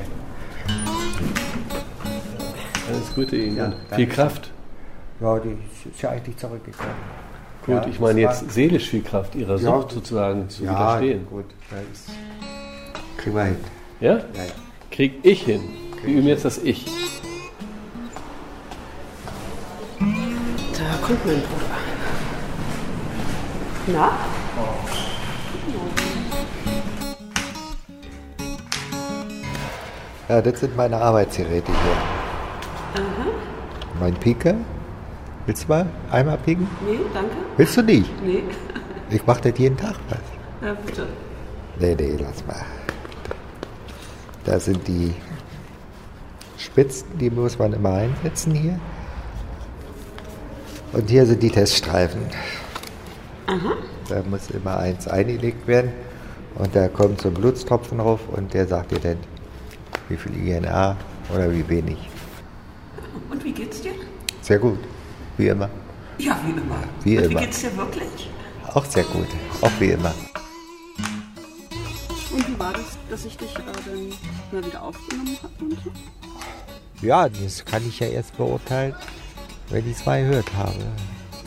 Alles 2.90 3.14
Gute 3.16 3.36
Ihnen. 3.36 3.58
Ja, 3.58 3.74
viel 3.96 4.08
Kraft. 4.08 4.52
Ja, 5.20 5.40
die 5.40 5.58
ist 5.90 6.02
ja 6.02 6.10
eigentlich 6.12 6.38
zurückgekommen. 6.38 6.90
Gut, 7.66 7.76
Ja, 7.76 7.88
ich 7.88 8.00
meine 8.00 8.22
jetzt 8.22 8.50
seelisch 8.52 8.90
viel 8.90 9.02
Kraft 9.04 9.36
Ihrer 9.36 9.58
Ja, 9.58 9.78
Sucht 9.80 9.92
sozusagen 9.92 10.50
zu 10.50 10.64
ja, 10.64 10.72
widerstehen. 10.72 11.28
gut. 11.30 11.46
Das 11.70 11.80
ist, 11.82 12.10
kriegen 13.18 13.36
wir 13.36 13.44
hin. 13.44 13.56
Ja? 14.00 14.12
Ja, 14.18 14.18
ja. 14.36 14.52
Krieg 14.92 15.20
ich 15.24 15.44
hin. 15.44 15.62
Wir 16.04 16.16
üben 16.16 16.28
jetzt 16.28 16.46
das 16.46 16.60
Ich. 16.60 16.86
Da 20.00 20.06
kommt 21.06 21.26
mein 21.26 21.42
Bruder. 21.42 21.78
Na? 23.88 24.12
Ja, 30.28 30.42
das 30.42 30.60
sind 30.60 30.76
meine 30.76 30.98
Arbeitsgeräte 30.98 31.72
hier. 31.72 33.02
Aha. 33.02 33.28
Mein 34.00 34.14
Piker. 34.16 34.56
Willst 35.46 35.64
du 35.64 35.68
mal 35.70 35.86
einmal 36.12 36.38
pieken? 36.38 36.68
Nee, 36.86 37.00
danke. 37.14 37.38
Willst 37.56 37.78
du 37.78 37.82
nicht? 37.82 38.12
Nee. 38.22 38.44
Ich 39.10 39.26
mache 39.26 39.50
das 39.50 39.58
jeden 39.58 39.78
Tag 39.78 39.96
was. 40.10 40.20
Ja, 40.62 40.74
bitte. 40.74 41.08
Nee, 41.80 41.96
nee, 41.98 42.18
lass 42.20 42.46
mal. 42.46 42.66
Da 44.44 44.60
sind 44.60 44.86
die 44.86 45.14
Spitzen, 46.58 47.08
die 47.18 47.30
muss 47.30 47.58
man 47.58 47.72
immer 47.72 47.94
einsetzen 47.94 48.54
hier. 48.54 48.78
Und 50.92 51.10
hier 51.10 51.26
sind 51.26 51.42
die 51.42 51.52
Teststreifen. 51.52 52.22
Aha. 53.48 53.78
Da 54.10 54.24
muss 54.30 54.50
immer 54.52 54.78
eins 54.78 55.08
eingelegt 55.08 55.68
werden. 55.68 55.92
Und 56.56 56.76
da 56.76 56.88
kommt 56.88 57.22
so 57.22 57.30
ein 57.30 57.34
Blutstropfen 57.34 58.00
drauf 58.00 58.20
und 58.36 58.54
der 58.54 58.68
sagt 58.68 58.92
dir 58.92 59.00
dann, 59.00 59.18
wie 60.10 60.18
viel 60.18 60.36
INA 60.48 60.98
oder 61.34 61.52
wie 61.52 61.68
wenig. 61.70 61.98
Und 63.30 63.44
wie 63.44 63.52
geht's 63.52 63.82
dir? 63.82 63.92
Sehr 64.42 64.60
gut, 64.60 64.80
wie 65.38 65.48
immer. 65.48 65.70
Ja, 66.18 66.40
wie 66.46 66.52
immer. 66.52 66.80
Wie 67.04 67.18
Und 67.18 67.24
immer. 67.26 67.40
Wie 67.42 67.46
geht's 67.46 67.62
dir 67.62 67.78
wirklich? 67.78 68.30
Auch 68.74 68.86
sehr 68.86 69.04
gut, 69.04 69.28
auch 69.62 69.72
wie 69.80 69.92
immer. 69.92 70.14
Und 72.32 72.48
wie 72.48 72.60
war 72.60 72.74
das, 72.74 72.98
dass 73.10 73.26
ich 73.26 73.38
dich 73.38 73.56
äh, 73.56 73.62
dann 73.86 74.10
mal 74.52 74.66
wieder 74.66 74.82
aufgenommen 74.82 75.38
habe 75.42 75.64
und 75.64 75.80
so? 75.84 75.92
Ja, 77.06 77.30
das 77.30 77.64
kann 77.64 77.88
ich 77.88 78.00
ja 78.00 78.08
erst 78.08 78.36
beurteilen, 78.36 78.96
wenn 79.70 79.90
ich 79.90 79.98
es 79.98 80.06
mal 80.06 80.22
gehört 80.22 80.52
habe. 80.56 80.76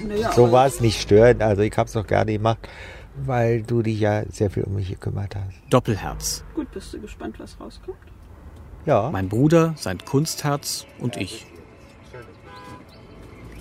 Naja, 0.07 0.33
so 0.33 0.53
war 0.53 0.67
es 0.67 0.81
nicht 0.81 1.01
störend, 1.01 1.43
also 1.43 1.63
ich 1.63 1.77
habe 1.77 1.89
es 1.89 1.95
noch 1.95 2.07
gerne 2.07 2.33
gemacht, 2.33 2.69
weil 3.17 3.63
du 3.63 3.83
dich 3.83 4.01
ja 4.01 4.23
sehr 4.31 4.51
viel 4.51 4.65
um 4.65 4.75
mich 4.75 4.89
gekümmert 4.89 5.37
hast. 5.37 5.55
Doppelherz. 5.71 6.45
Gut, 6.55 6.71
bist 6.71 6.93
du 6.93 7.01
gespannt, 7.01 7.39
was 7.39 7.59
rauskommt? 7.61 7.99
Ja. 8.87 9.11
Mein 9.11 9.29
Bruder, 9.29 9.75
sein 9.77 9.99
Kunstherz 9.99 10.87
und 10.99 11.17
ich. 11.17 11.47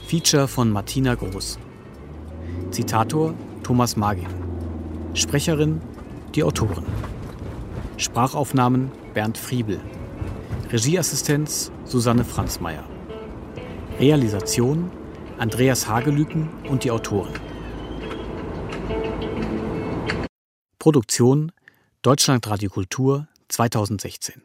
Feature 0.08 0.48
von 0.48 0.72
Martina 0.72 1.16
Groß. 1.16 1.60
Zitator 2.72 3.34
Thomas 3.64 3.96
Magin. 3.96 4.28
Sprecherin 5.14 5.82
die 6.36 6.44
Autorin. 6.44 6.86
Sprachaufnahmen 7.98 8.92
Bernd 9.14 9.38
Friebel. 9.38 9.80
Regieassistenz 10.72 11.72
Susanne 11.84 12.24
Franzmeier. 12.24 12.84
Realisation 14.00 14.92
Andreas 15.40 15.88
Hagelüken 15.88 16.50
und 16.70 16.84
die 16.84 16.92
Autoren. 16.92 17.34
Produktion 20.78 21.54
Deutschlandradio 22.02 22.70
Kultur 22.70 23.30
2016. 23.48 24.44